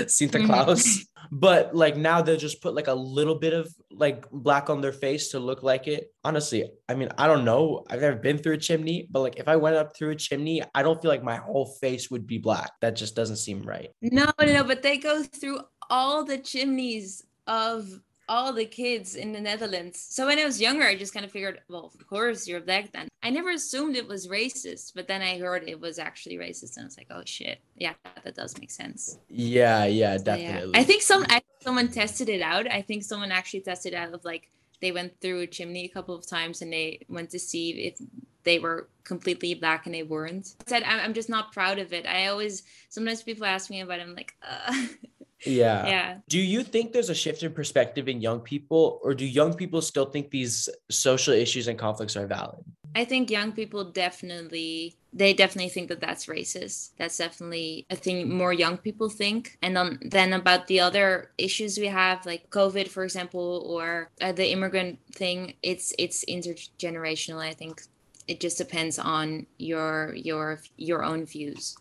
Santa 0.09 0.39
Mhm. 0.39 0.47
Claus. 0.47 1.05
but 1.31 1.75
like 1.75 1.95
now 1.97 2.19
they'll 2.23 2.35
just 2.35 2.63
put 2.63 2.73
like 2.73 2.87
a 2.87 2.95
little 2.95 3.35
bit 3.35 3.53
of 3.53 3.71
like 3.91 4.25
black 4.31 4.71
on 4.71 4.81
their 4.81 4.91
face 4.91 5.29
to 5.29 5.39
look 5.39 5.61
like 5.61 5.87
it. 5.87 6.11
Honestly, 6.23 6.67
I 6.89 6.95
mean, 6.95 7.09
I 7.15 7.27
don't 7.27 7.45
know. 7.45 7.85
I've 7.91 8.01
never 8.01 8.15
been 8.17 8.39
through 8.39 8.53
a 8.53 8.57
chimney, 8.57 9.07
but 9.11 9.19
like 9.19 9.35
if 9.37 9.47
I 9.47 9.55
went 9.57 9.75
up 9.75 9.95
through 9.95 10.09
a 10.09 10.15
chimney, 10.15 10.63
I 10.73 10.81
don't 10.81 10.99
feel 10.99 11.11
like 11.11 11.23
my 11.23 11.35
whole 11.37 11.67
face 11.79 12.09
would 12.09 12.25
be 12.25 12.39
black. 12.39 12.71
That 12.81 12.95
just 12.95 13.15
doesn't 13.15 13.37
seem 13.37 13.61
right. 13.61 13.91
no, 14.01 14.31
no, 14.39 14.45
no, 14.51 14.63
but 14.63 14.81
they 14.81 14.97
go 14.97 15.21
through 15.21 15.59
all 15.91 16.23
the 16.25 16.39
chimneys 16.39 17.23
of 17.45 17.87
all 18.27 18.53
the 18.53 18.65
kids 18.65 19.15
in 19.15 19.33
the 19.33 19.41
Netherlands. 19.41 19.99
So 19.99 20.27
when 20.27 20.39
I 20.39 20.45
was 20.45 20.61
younger, 20.61 20.85
I 20.85 20.95
just 20.95 21.13
kind 21.13 21.25
of 21.25 21.31
figured, 21.31 21.59
well, 21.67 21.91
of 21.93 22.07
course 22.07 22.47
you're 22.47 22.61
black 22.61 22.91
then. 22.91 23.07
I 23.23 23.29
never 23.29 23.51
assumed 23.51 23.95
it 23.95 24.07
was 24.07 24.27
racist, 24.27 24.93
but 24.95 25.07
then 25.07 25.21
I 25.21 25.37
heard 25.37 25.67
it 25.67 25.79
was 25.79 25.99
actually 25.99 26.37
racist, 26.37 26.77
and 26.77 26.83
I 26.83 26.85
was 26.85 26.97
like, 26.97 27.07
oh 27.11 27.23
shit, 27.25 27.59
yeah, 27.75 27.93
that 28.23 28.35
does 28.35 28.57
make 28.59 28.71
sense. 28.71 29.17
Yeah, 29.29 29.85
yeah, 29.85 30.17
So, 30.17 30.23
definitely. 30.23 30.71
Yeah. 30.73 30.79
I 30.79 30.83
think 30.83 31.01
some 31.01 31.25
I, 31.29 31.41
someone 31.61 31.89
tested 31.89 32.29
it 32.29 32.41
out. 32.41 32.69
I 32.71 32.81
think 32.81 33.03
someone 33.03 33.31
actually 33.31 33.61
tested 33.61 33.93
out 33.93 34.13
of 34.13 34.23
like 34.25 34.49
they 34.81 34.91
went 34.91 35.19
through 35.21 35.41
a 35.41 35.47
chimney 35.47 35.85
a 35.85 35.89
couple 35.89 36.15
of 36.15 36.27
times 36.27 36.61
and 36.61 36.73
they 36.73 37.01
went 37.07 37.29
to 37.31 37.39
see 37.39 37.71
if 37.71 38.01
they 38.43 38.57
were 38.57 38.87
completely 39.03 39.53
black 39.53 39.85
and 39.85 39.93
they 39.93 40.03
weren't. 40.03 40.55
I 40.65 40.69
said 40.69 40.83
I'm, 40.83 40.99
I'm 40.99 41.13
just 41.13 41.29
not 41.29 41.51
proud 41.51 41.79
of 41.79 41.93
it. 41.93 42.05
I 42.05 42.27
always 42.27 42.63
sometimes 42.89 43.23
people 43.23 43.45
ask 43.45 43.69
me 43.69 43.81
about 43.81 43.99
it. 43.99 44.03
I'm 44.03 44.15
like, 44.15 44.35
uh, 44.41 44.87
yeah. 45.45 45.87
yeah. 45.87 46.17
Do 46.29 46.39
you 46.39 46.63
think 46.63 46.93
there's 46.93 47.09
a 47.09 47.15
shift 47.15 47.43
in 47.43 47.53
perspective 47.53 48.07
in 48.07 48.21
young 48.21 48.39
people, 48.39 48.99
or 49.03 49.13
do 49.13 49.25
young 49.25 49.53
people 49.53 49.81
still 49.81 50.05
think 50.05 50.29
these 50.29 50.69
social 50.89 51.33
issues 51.33 51.67
and 51.67 51.77
conflicts 51.77 52.15
are 52.15 52.27
valid? 52.27 52.63
I 52.95 53.05
think 53.05 53.31
young 53.31 53.51
people 53.53 53.85
definitely 53.85 54.97
they 55.13 55.33
definitely 55.33 55.69
think 55.69 55.89
that 55.89 55.99
that's 55.99 56.27
racist. 56.27 56.91
That's 56.97 57.17
definitely 57.17 57.85
a 57.89 57.95
thing 57.95 58.33
more 58.33 58.53
young 58.53 58.77
people 58.77 59.09
think. 59.09 59.57
And 59.61 59.75
then 59.75 59.99
then 60.03 60.33
about 60.33 60.67
the 60.67 60.79
other 60.79 61.31
issues 61.37 61.77
we 61.77 61.87
have, 61.87 62.25
like 62.25 62.49
COVID, 62.49 62.87
for 62.87 63.03
example, 63.03 63.65
or 63.67 64.09
uh, 64.21 64.31
the 64.31 64.51
immigrant 64.51 64.99
thing, 65.11 65.55
it's 65.63 65.93
it's 65.97 66.23
intergenerational. 66.25 67.39
I 67.39 67.53
think 67.53 67.81
it 68.27 68.39
just 68.39 68.57
depends 68.57 68.99
on 68.99 69.47
your 69.57 70.13
your 70.15 70.59
your 70.77 71.03
own 71.03 71.25
views. 71.25 71.75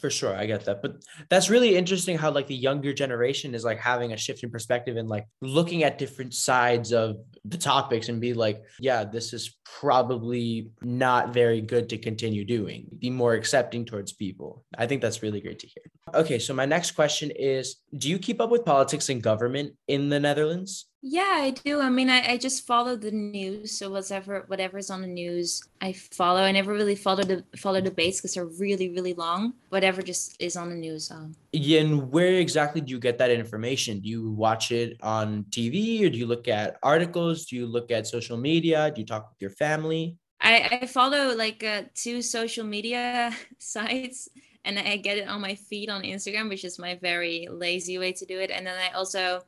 For 0.00 0.10
sure, 0.10 0.34
I 0.34 0.46
get 0.46 0.64
that. 0.64 0.82
But 0.82 1.02
that's 1.28 1.50
really 1.50 1.76
interesting 1.76 2.18
how 2.18 2.30
like 2.30 2.46
the 2.46 2.54
younger 2.54 2.92
generation 2.92 3.54
is 3.54 3.64
like 3.64 3.78
having 3.78 4.12
a 4.12 4.16
shift 4.16 4.42
in 4.42 4.50
perspective 4.50 4.96
and 4.96 5.08
like 5.08 5.26
looking 5.40 5.82
at 5.84 5.98
different 5.98 6.34
sides 6.34 6.92
of 6.92 7.16
the 7.44 7.58
topics 7.58 8.08
and 8.08 8.20
be 8.20 8.34
like, 8.34 8.62
yeah, 8.80 9.04
this 9.04 9.32
is 9.32 9.56
probably 9.64 10.70
not 10.82 11.32
very 11.32 11.60
good 11.60 11.88
to 11.90 11.98
continue 11.98 12.44
doing. 12.44 12.86
Be 12.98 13.10
more 13.10 13.34
accepting 13.34 13.84
towards 13.84 14.12
people. 14.12 14.64
I 14.76 14.86
think 14.86 15.02
that's 15.02 15.22
really 15.22 15.40
great 15.40 15.58
to 15.60 15.66
hear. 15.66 15.84
Okay, 16.14 16.38
so 16.38 16.54
my 16.54 16.66
next 16.66 16.92
question 16.92 17.30
is 17.30 17.76
do 17.96 18.08
you 18.08 18.18
keep 18.18 18.40
up 18.40 18.50
with 18.50 18.64
politics 18.64 19.08
and 19.08 19.22
government 19.22 19.74
in 19.88 20.08
the 20.08 20.20
Netherlands? 20.20 20.86
Yeah, 21.06 21.36
I 21.36 21.50
do. 21.50 21.82
I 21.82 21.90
mean, 21.90 22.08
I, 22.08 22.32
I 22.32 22.36
just 22.38 22.66
follow 22.66 22.96
the 22.96 23.10
news. 23.10 23.76
So 23.76 23.90
whatever 23.90 24.44
whatever's 24.46 24.88
on 24.88 25.02
the 25.02 25.06
news, 25.06 25.62
I 25.82 25.92
follow. 25.92 26.40
I 26.40 26.50
never 26.50 26.72
really 26.72 26.94
follow 26.94 27.22
the 27.22 27.44
follow 27.58 27.82
the 27.82 27.90
debates 27.90 28.22
because 28.22 28.32
they're 28.32 28.46
really 28.46 28.88
really 28.88 29.12
long. 29.12 29.52
Whatever 29.68 30.00
just 30.00 30.34
is 30.40 30.56
on 30.56 30.70
the 30.70 30.74
news. 30.74 31.10
Um, 31.10 31.36
Yeah, 31.52 31.80
and 31.80 32.10
where 32.10 32.32
exactly 32.40 32.80
do 32.80 32.90
you 32.90 32.98
get 32.98 33.18
that 33.18 33.30
information? 33.30 34.00
Do 34.00 34.08
you 34.08 34.30
watch 34.30 34.72
it 34.72 34.96
on 35.02 35.44
TV 35.50 36.06
or 36.06 36.08
do 36.08 36.16
you 36.16 36.24
look 36.24 36.48
at 36.48 36.78
articles? 36.82 37.44
Do 37.44 37.56
you 37.56 37.66
look 37.66 37.90
at 37.90 38.06
social 38.06 38.38
media? 38.38 38.90
Do 38.90 39.02
you 39.02 39.06
talk 39.06 39.28
with 39.28 39.42
your 39.42 39.50
family? 39.50 40.16
I, 40.40 40.80
I 40.80 40.86
follow 40.86 41.36
like 41.36 41.62
uh, 41.62 41.82
two 41.94 42.22
social 42.22 42.64
media 42.64 43.30
sites 43.58 44.30
and 44.64 44.78
I 44.78 44.96
get 44.96 45.18
it 45.18 45.28
on 45.28 45.42
my 45.42 45.54
feed 45.54 45.90
on 45.90 46.02
Instagram, 46.02 46.48
which 46.48 46.64
is 46.64 46.78
my 46.78 46.94
very 46.96 47.46
lazy 47.50 47.98
way 47.98 48.12
to 48.12 48.24
do 48.24 48.40
it. 48.40 48.50
And 48.50 48.66
then 48.66 48.76
I 48.78 48.96
also 48.96 49.42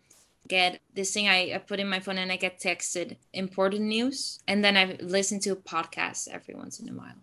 get 0.48 0.80
this 0.94 1.12
thing 1.12 1.28
I, 1.28 1.54
I 1.54 1.58
put 1.58 1.80
in 1.80 1.88
my 1.88 2.00
phone 2.00 2.18
and 2.18 2.32
I 2.32 2.36
get 2.36 2.60
texted 2.60 3.16
important 3.32 3.82
news. 3.82 4.40
And 4.48 4.64
then 4.64 4.76
I 4.76 4.96
listen 5.00 5.40
to 5.40 5.56
podcasts 5.56 6.28
every 6.28 6.54
once 6.54 6.80
in 6.80 6.88
a 6.88 6.92
while. 6.92 7.14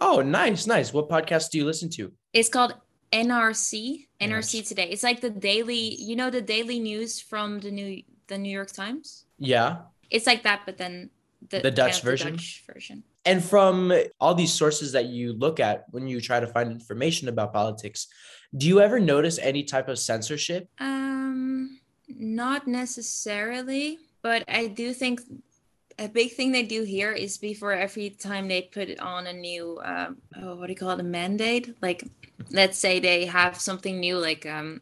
Oh, 0.00 0.20
nice, 0.22 0.66
nice. 0.66 0.92
What 0.92 1.08
podcast 1.08 1.50
do 1.50 1.58
you 1.58 1.64
listen 1.64 1.88
to? 1.90 2.12
It's 2.32 2.48
called 2.48 2.74
NRC, 3.12 4.06
NRC. 4.20 4.66
Today. 4.66 4.88
It's 4.90 5.02
like 5.04 5.20
the 5.20 5.30
daily, 5.30 5.94
you 5.94 6.16
know, 6.16 6.30
the 6.30 6.42
daily 6.42 6.80
news 6.80 7.20
from 7.20 7.60
the 7.60 7.70
New 7.70 8.02
the 8.26 8.38
New 8.38 8.50
York 8.50 8.72
Times. 8.72 9.26
Yeah. 9.38 9.82
It's 10.10 10.26
like 10.26 10.42
that, 10.42 10.62
but 10.66 10.78
then 10.78 11.10
the, 11.50 11.60
The 11.60 11.70
Dutch 11.70 11.98
of 11.98 12.04
version? 12.04 12.32
Dutch 12.32 12.64
version. 12.66 13.04
And 13.24 13.42
from 13.42 13.92
all 14.20 14.34
these 14.34 14.52
sources 14.52 14.92
that 14.92 15.06
you 15.06 15.32
look 15.32 15.58
at 15.60 15.86
when 15.90 16.06
you 16.06 16.20
try 16.20 16.40
to 16.40 16.46
find 16.46 16.70
information 16.70 17.28
about 17.28 17.52
politics, 17.52 18.08
do 18.56 18.66
you 18.66 18.80
ever 18.80 19.00
notice 19.00 19.38
any 19.38 19.64
type 19.64 19.88
of 19.88 19.98
censorship? 19.98 20.68
Um, 20.78 21.78
not 22.16 22.66
necessarily, 22.66 23.98
but 24.22 24.44
I 24.48 24.68
do 24.68 24.92
think 24.92 25.20
a 25.98 26.08
big 26.08 26.32
thing 26.32 26.50
they 26.52 26.64
do 26.64 26.82
here 26.82 27.12
is 27.12 27.38
before 27.38 27.72
every 27.72 28.10
time 28.10 28.48
they 28.48 28.62
put 28.62 28.98
on 28.98 29.26
a 29.26 29.32
new, 29.32 29.80
um, 29.84 30.16
oh, 30.36 30.56
what 30.56 30.66
do 30.66 30.72
you 30.72 30.78
call 30.78 30.90
it, 30.90 31.00
a 31.00 31.04
mandate? 31.04 31.74
Like, 31.80 32.04
let's 32.50 32.78
say 32.78 32.98
they 32.98 33.26
have 33.26 33.60
something 33.60 34.00
new, 34.00 34.18
like 34.18 34.44
um, 34.46 34.80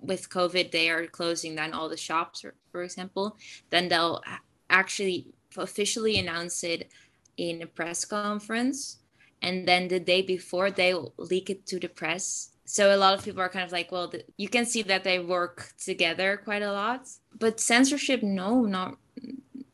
with 0.00 0.30
COVID, 0.30 0.70
they 0.70 0.90
are 0.90 1.06
closing 1.06 1.56
down 1.56 1.72
all 1.72 1.88
the 1.88 1.96
shops, 1.96 2.44
for 2.70 2.82
example, 2.82 3.36
then 3.70 3.88
they'll 3.88 4.22
actually 4.70 5.26
officially 5.56 6.18
announce 6.18 6.64
it 6.64 6.90
in 7.36 7.62
a 7.62 7.66
press 7.66 8.04
conference. 8.04 8.98
And 9.42 9.66
then 9.66 9.88
the 9.88 9.98
day 9.98 10.22
before, 10.22 10.70
they'll 10.70 11.12
leak 11.16 11.50
it 11.50 11.66
to 11.66 11.80
the 11.80 11.88
press. 11.88 12.50
So 12.64 12.94
a 12.94 12.96
lot 12.96 13.14
of 13.14 13.24
people 13.24 13.42
are 13.42 13.48
kind 13.48 13.64
of 13.64 13.72
like, 13.72 13.90
well, 13.90 14.12
you 14.36 14.48
can 14.48 14.66
see 14.66 14.82
that 14.82 15.04
they 15.04 15.18
work 15.18 15.72
together 15.78 16.40
quite 16.44 16.62
a 16.62 16.72
lot. 16.72 17.08
But 17.38 17.60
censorship, 17.60 18.22
no, 18.22 18.62
not 18.62 18.96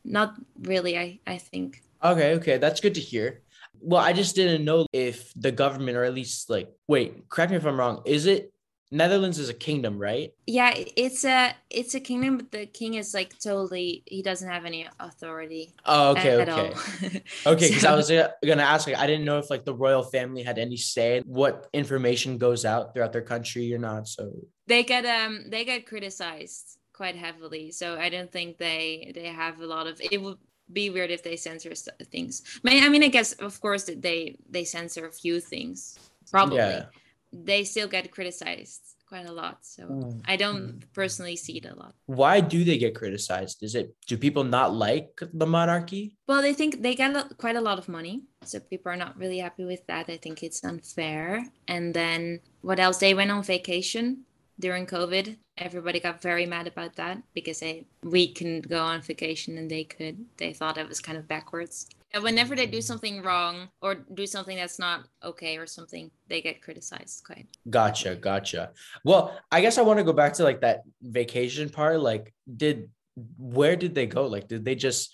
not 0.03 0.35
really. 0.61 0.97
I 0.97 1.19
I 1.27 1.37
think. 1.37 1.81
Okay, 2.03 2.33
okay, 2.35 2.57
that's 2.57 2.81
good 2.81 2.95
to 2.95 3.01
hear. 3.01 3.41
Well, 3.81 4.01
I 4.01 4.13
just 4.13 4.35
didn't 4.35 4.65
know 4.65 4.85
if 4.91 5.31
the 5.35 5.51
government, 5.51 5.97
or 5.97 6.03
at 6.03 6.13
least 6.13 6.49
like, 6.49 6.69
wait, 6.87 7.29
correct 7.29 7.51
me 7.51 7.57
if 7.57 7.65
I'm 7.65 7.79
wrong. 7.79 8.01
Is 8.05 8.25
it 8.25 8.51
Netherlands 8.91 9.37
is 9.37 9.49
a 9.49 9.53
kingdom, 9.53 9.99
right? 9.99 10.33
Yeah, 10.47 10.73
it's 10.75 11.23
a 11.23 11.53
it's 11.69 11.93
a 11.93 11.99
kingdom, 11.99 12.37
but 12.37 12.51
the 12.51 12.65
king 12.65 12.95
is 12.95 13.13
like 13.13 13.37
totally. 13.39 14.03
He 14.05 14.23
doesn't 14.23 14.49
have 14.49 14.65
any 14.65 14.87
authority. 14.99 15.75
Oh, 15.85 16.11
okay, 16.11 16.41
at 16.41 16.49
okay. 16.49 16.73
all. 16.73 17.53
Okay, 17.53 17.67
because 17.67 17.85
I 17.85 17.95
was 17.95 18.09
uh, 18.09 18.29
gonna 18.45 18.63
ask, 18.63 18.87
like, 18.87 18.97
I 18.97 19.05
didn't 19.05 19.25
know 19.25 19.37
if 19.37 19.49
like 19.49 19.63
the 19.63 19.75
royal 19.75 20.03
family 20.03 20.41
had 20.41 20.57
any 20.57 20.77
say 20.77 21.17
in 21.17 21.23
what 21.23 21.67
information 21.73 22.37
goes 22.37 22.65
out 22.65 22.93
throughout 22.93 23.13
their 23.13 23.21
country 23.21 23.73
or 23.73 23.77
not. 23.77 24.07
So 24.07 24.31
they 24.69 24.83
get 24.83 25.05
um 25.05 25.49
they 25.49 25.65
get 25.65 25.85
criticized 25.85 26.77
quite 26.93 27.15
heavily 27.15 27.71
so 27.71 27.97
i 27.97 28.07
don't 28.07 28.31
think 28.31 28.57
they 28.57 29.11
they 29.15 29.25
have 29.25 29.59
a 29.59 29.65
lot 29.65 29.87
of 29.87 29.99
it 29.99 30.21
would 30.21 30.37
be 30.71 30.89
weird 30.89 31.09
if 31.09 31.23
they 31.23 31.35
censor 31.35 31.73
things 32.11 32.43
I 32.63 32.69
mean, 32.69 32.83
I 32.83 32.89
mean 32.89 33.03
i 33.03 33.07
guess 33.07 33.33
of 33.33 33.59
course 33.59 33.85
that 33.85 34.01
they 34.01 34.37
they 34.49 34.63
censor 34.63 35.07
a 35.07 35.11
few 35.11 35.39
things 35.39 35.97
probably 36.31 36.57
yeah, 36.57 36.85
they 37.31 37.63
still 37.63 37.87
get 37.87 38.11
criticized 38.11 38.95
quite 39.07 39.27
a 39.27 39.31
lot 39.31 39.57
so 39.65 39.83
mm. 39.87 40.21
i 40.25 40.35
don't 40.35 40.85
personally 40.93 41.35
see 41.35 41.57
it 41.57 41.65
a 41.65 41.75
lot. 41.75 41.95
Why 42.05 42.41
do 42.41 42.63
they 42.63 42.77
get 42.77 42.93
criticized? 42.93 43.63
Is 43.63 43.73
it 43.73 43.95
do 44.07 44.17
people 44.17 44.43
not 44.43 44.73
like 44.73 45.19
the 45.33 45.47
monarchy? 45.47 46.15
well 46.27 46.41
they 46.41 46.53
think 46.53 46.81
they 46.81 46.95
get 46.95 47.11
quite 47.37 47.55
a 47.55 47.61
lot 47.61 47.79
of 47.79 47.89
money 47.89 48.23
so 48.43 48.59
people 48.59 48.91
are 48.91 48.95
not 48.95 49.17
really 49.17 49.39
happy 49.39 49.65
with 49.65 49.85
that. 49.87 50.09
I 50.09 50.17
think 50.17 50.43
it's 50.43 50.63
unfair. 50.63 51.45
And 51.67 51.93
then 51.93 52.39
what 52.61 52.79
else? 52.79 52.97
They 52.97 53.13
went 53.13 53.31
on 53.31 53.43
vacation 53.43 54.25
during 54.59 54.85
covid. 54.85 55.37
Everybody 55.57 55.99
got 55.99 56.21
very 56.21 56.45
mad 56.45 56.67
about 56.67 56.95
that 56.95 57.21
because 57.33 57.59
they 57.59 57.85
we 58.03 58.31
can 58.31 58.61
go 58.61 58.79
on 58.79 59.01
vacation 59.01 59.57
and 59.57 59.69
they 59.69 59.83
could 59.83 60.25
they 60.37 60.53
thought 60.53 60.77
it 60.77 60.87
was 60.87 60.99
kind 60.99 61.17
of 61.17 61.27
backwards 61.27 61.87
whenever 62.21 62.55
they 62.55 62.65
do 62.65 62.81
something 62.81 63.21
wrong 63.21 63.69
or 63.81 63.95
do 64.13 64.25
something 64.25 64.57
that's 64.57 64.79
not 64.79 65.07
okay 65.23 65.57
or 65.57 65.67
something 65.67 66.09
they 66.27 66.41
get 66.41 66.61
criticized 66.61 67.23
quite 67.25 67.47
Gotcha, 67.69 68.15
gotcha. 68.15 68.71
Well, 69.03 69.37
I 69.51 69.61
guess 69.61 69.77
I 69.77 69.83
want 69.83 69.99
to 69.99 70.03
go 70.03 70.13
back 70.13 70.33
to 70.33 70.43
like 70.43 70.61
that 70.61 70.83
vacation 71.01 71.69
part. 71.69 71.99
Like, 71.99 72.33
did 72.57 72.89
where 73.37 73.75
did 73.75 73.93
they 73.93 74.07
go? 74.07 74.25
Like, 74.25 74.47
did 74.47 74.65
they 74.65 74.75
just 74.75 75.11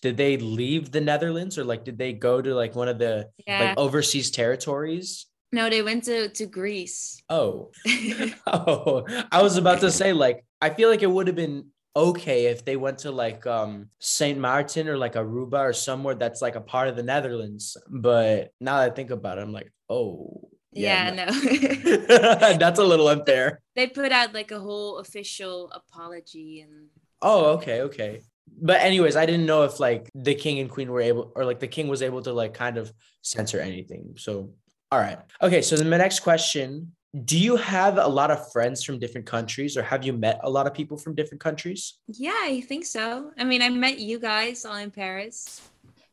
did 0.00 0.16
they 0.16 0.36
leave 0.38 0.90
the 0.90 1.00
Netherlands 1.00 1.58
or 1.58 1.64
like 1.64 1.84
did 1.84 1.98
they 1.98 2.12
go 2.12 2.42
to 2.42 2.54
like 2.54 2.74
one 2.74 2.88
of 2.88 2.98
the 2.98 3.28
yeah 3.46 3.68
like 3.68 3.78
overseas 3.78 4.30
territories? 4.30 5.26
no 5.52 5.68
they 5.68 5.82
went 5.82 6.04
to 6.04 6.28
to 6.30 6.46
greece 6.46 7.22
Oh, 7.28 7.70
oh, 8.46 9.04
I 9.30 9.42
was 9.42 9.56
about 9.56 9.80
to 9.80 9.90
say 9.90 10.12
like 10.12 10.44
I 10.60 10.70
feel 10.70 10.88
like 10.88 11.02
it 11.02 11.10
would 11.10 11.26
have 11.26 11.36
been 11.36 11.66
okay 11.94 12.46
if 12.46 12.64
they 12.64 12.76
went 12.76 12.98
to 12.98 13.10
like 13.10 13.46
um 13.46 13.88
Saint 13.98 14.38
Martin 14.38 14.88
or 14.88 14.96
like 14.96 15.14
Aruba 15.14 15.60
or 15.60 15.72
somewhere 15.72 16.14
that's 16.14 16.40
like 16.42 16.56
a 16.56 16.60
part 16.60 16.88
of 16.88 16.96
the 16.96 17.02
Netherlands. 17.02 17.76
But 17.88 18.52
now 18.60 18.78
that 18.78 18.92
I 18.92 18.94
think 18.94 19.10
about 19.10 19.38
it, 19.38 19.42
I'm 19.42 19.52
like, 19.52 19.70
oh, 19.90 20.48
yeah, 20.72 21.10
no. 21.10 21.26
no 21.26 22.56
that's 22.58 22.78
a 22.78 22.84
little 22.84 23.08
unfair. 23.08 23.60
they 23.76 23.86
put 23.88 24.10
out 24.12 24.32
like 24.32 24.50
a 24.52 24.58
whole 24.60 24.98
official 24.98 25.70
apology 25.72 26.60
and 26.60 26.88
Oh, 27.20 27.52
okay, 27.56 27.82
okay. 27.82 28.20
but 28.60 28.80
anyways, 28.80 29.14
I 29.14 29.26
didn't 29.26 29.46
know 29.46 29.62
if 29.62 29.78
like 29.78 30.08
the 30.14 30.34
king 30.34 30.58
and 30.60 30.68
queen 30.70 30.90
were 30.90 31.00
able 31.02 31.30
or 31.36 31.44
like 31.44 31.60
the 31.60 31.68
king 31.68 31.88
was 31.88 32.02
able 32.02 32.22
to 32.22 32.32
like 32.32 32.52
kind 32.54 32.78
of 32.78 32.92
censor 33.22 33.60
anything. 33.60 34.14
So 34.16 34.54
all 34.90 34.98
right. 34.98 35.18
Okay, 35.40 35.62
so 35.62 35.76
then 35.76 35.88
my 35.88 35.96
next 35.98 36.20
question, 36.20 36.92
do 37.24 37.38
you 37.38 37.56
have 37.56 37.98
a 37.98 38.06
lot 38.06 38.30
of 38.30 38.50
friends 38.52 38.82
from 38.82 38.98
different 38.98 39.26
countries 39.26 39.76
or 39.76 39.82
have 39.82 40.04
you 40.04 40.14
met 40.14 40.40
a 40.44 40.50
lot 40.50 40.66
of 40.66 40.72
people 40.72 40.96
from 40.96 41.14
different 41.14 41.40
countries? 41.40 41.98
Yeah, 42.08 42.40
I 42.42 42.62
think 42.62 42.86
so. 42.86 43.32
I 43.36 43.44
mean, 43.44 43.60
I 43.60 43.68
met 43.68 43.98
you 43.98 44.18
guys 44.18 44.64
all 44.64 44.76
in 44.76 44.90
Paris. 44.90 45.60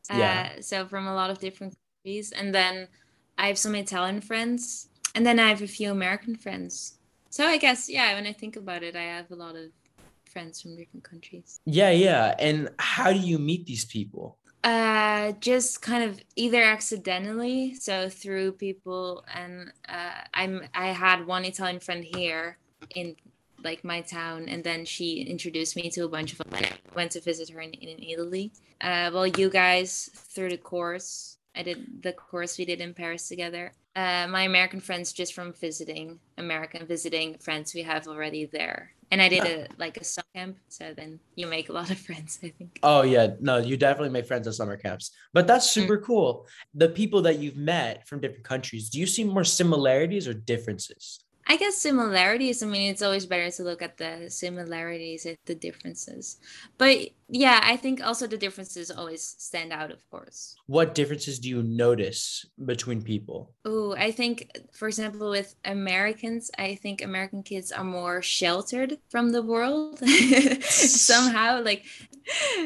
Yeah. 0.10 0.52
Uh, 0.58 0.62
so 0.62 0.86
from 0.88 1.08
a 1.08 1.16
lot 1.16 1.30
of 1.30 1.40
different 1.40 1.76
countries 2.04 2.34
and 2.34 2.54
then 2.54 2.88
I 3.38 3.48
have 3.48 3.58
some 3.58 3.76
Italian 3.76 4.20
friends 4.20 4.90
and 5.16 5.26
then 5.26 5.40
I 5.40 5.48
have 5.48 5.62
a 5.62 5.68
few 5.68 5.92
American 5.92 6.36
friends. 6.36 7.00
So 7.30 7.46
I 7.46 7.58
guess 7.58 7.88
yeah, 7.88 8.14
when 8.16 8.26
I 8.26 8.34
think 8.34 8.58
about 8.58 8.84
it, 8.84 8.96
I 8.96 9.04
have 9.04 9.32
a 9.32 9.36
lot 9.36 9.56
of 9.56 9.72
friends 10.30 10.62
from 10.62 10.76
different 10.76 11.04
countries. 11.04 11.62
Yeah, 11.66 11.92
yeah. 11.92 12.36
And 12.40 12.70
how 12.78 13.14
do 13.14 13.20
you 13.20 13.40
meet 13.40 13.66
these 13.66 13.86
people? 13.86 14.38
Uh, 14.64 15.32
just 15.40 15.82
kind 15.82 16.04
of 16.04 16.20
either 16.36 16.62
accidentally, 16.62 17.74
so 17.76 18.10
through 18.10 18.52
people, 18.52 19.24
and 19.34 19.72
uh, 19.88 20.22
I'm 20.34 20.64
I 20.74 20.88
had 20.88 21.26
one 21.26 21.46
Italian 21.46 21.80
friend 21.80 22.04
here 22.04 22.58
in 22.94 23.16
like 23.64 23.86
my 23.86 24.02
town, 24.02 24.50
and 24.50 24.62
then 24.64 24.84
she 24.84 25.22
introduced 25.22 25.78
me 25.78 25.90
to 25.92 26.04
a 26.04 26.10
bunch 26.10 26.34
of. 26.34 26.42
Went 26.94 27.12
to 27.12 27.22
visit 27.22 27.50
her 27.50 27.62
in, 27.62 27.72
in 27.72 28.04
Italy. 28.04 28.52
Uh, 28.82 29.10
well, 29.14 29.28
you 29.28 29.50
guys 29.50 30.10
through 30.14 30.50
the 30.50 30.58
course, 30.58 31.38
I 31.56 31.64
did 31.64 32.04
the 32.04 32.12
course 32.12 32.58
we 32.58 32.66
did 32.66 32.82
in 32.82 32.94
Paris 32.94 33.30
together. 33.30 33.72
Uh, 33.96 34.28
my 34.30 34.44
American 34.44 34.82
friends 34.82 35.14
just 35.14 35.34
from 35.34 35.54
visiting 35.54 36.20
American 36.38 36.86
visiting 36.86 37.38
friends 37.38 37.74
we 37.74 37.84
have 37.84 38.08
already 38.08 38.46
there 38.46 38.94
and 39.12 39.22
I 39.22 39.30
did 39.30 39.44
a 39.44 39.68
like 39.78 39.98
a 39.98 40.04
summer 40.04 40.26
camp. 40.36 40.58
So 40.68 40.94
then 40.96 41.20
you 41.36 41.48
make 41.48 41.70
a 41.70 41.74
lot 41.74 41.90
of 41.90 41.98
friends, 42.08 42.40
I 42.44 42.50
think. 42.50 42.80
Oh 42.84 43.04
yeah, 43.04 43.28
no, 43.40 43.58
you 43.58 43.78
definitely 43.78 44.10
make 44.10 44.28
friends 44.28 44.48
at 44.48 44.54
summer 44.54 44.78
camps. 44.78 45.12
But 45.34 45.48
that's 45.48 45.68
mm. 45.68 45.74
super 45.74 45.98
mm-hmm. 45.98 46.06
cool. 46.06 46.48
The 46.74 46.90
people 46.90 47.22
that 47.24 47.40
you've 47.40 47.58
met 47.58 48.08
from 48.08 48.22
different 48.22 48.46
countries, 48.46 48.90
do 48.90 49.00
you 49.00 49.08
see 49.08 49.24
more 49.24 49.44
similarities 49.44 50.28
or 50.28 50.34
differences? 50.34 51.24
I 51.48 51.58
guess 51.58 51.78
similarities. 51.78 52.62
I 52.62 52.68
mean, 52.68 52.92
it's 52.92 53.02
always 53.02 53.26
better 53.26 53.50
to 53.50 53.64
look 53.64 53.82
at 53.82 53.98
the 53.98 54.30
similarities 54.30 55.26
and 55.26 55.38
the 55.46 55.56
differences. 55.56 56.38
But 56.78 57.10
yeah, 57.30 57.62
I 57.64 57.78
think 57.78 58.06
also 58.06 58.28
the 58.28 58.38
differences 58.38 58.92
always 58.92 59.36
stand 59.38 59.72
out, 59.72 59.92
of 59.92 60.08
course. 60.10 60.56
What 60.66 60.96
differences 60.96 61.40
do 61.40 61.50
you 61.50 61.64
notice 61.64 62.46
between 62.66 63.02
people? 63.02 63.54
Oh, 63.66 63.96
I 63.96 64.12
think, 64.12 64.52
for 64.74 64.88
example, 64.88 65.30
with 65.30 65.56
Americans, 65.64 66.52
I 66.58 66.76
think 66.76 67.02
American 67.02 67.44
kids 67.44 67.72
are 67.72 67.84
more 67.84 68.22
sheltered 68.22 68.98
from 69.10 69.32
the 69.32 69.42
world 69.42 70.00
somehow. 70.62 71.62
Like, 71.62 71.86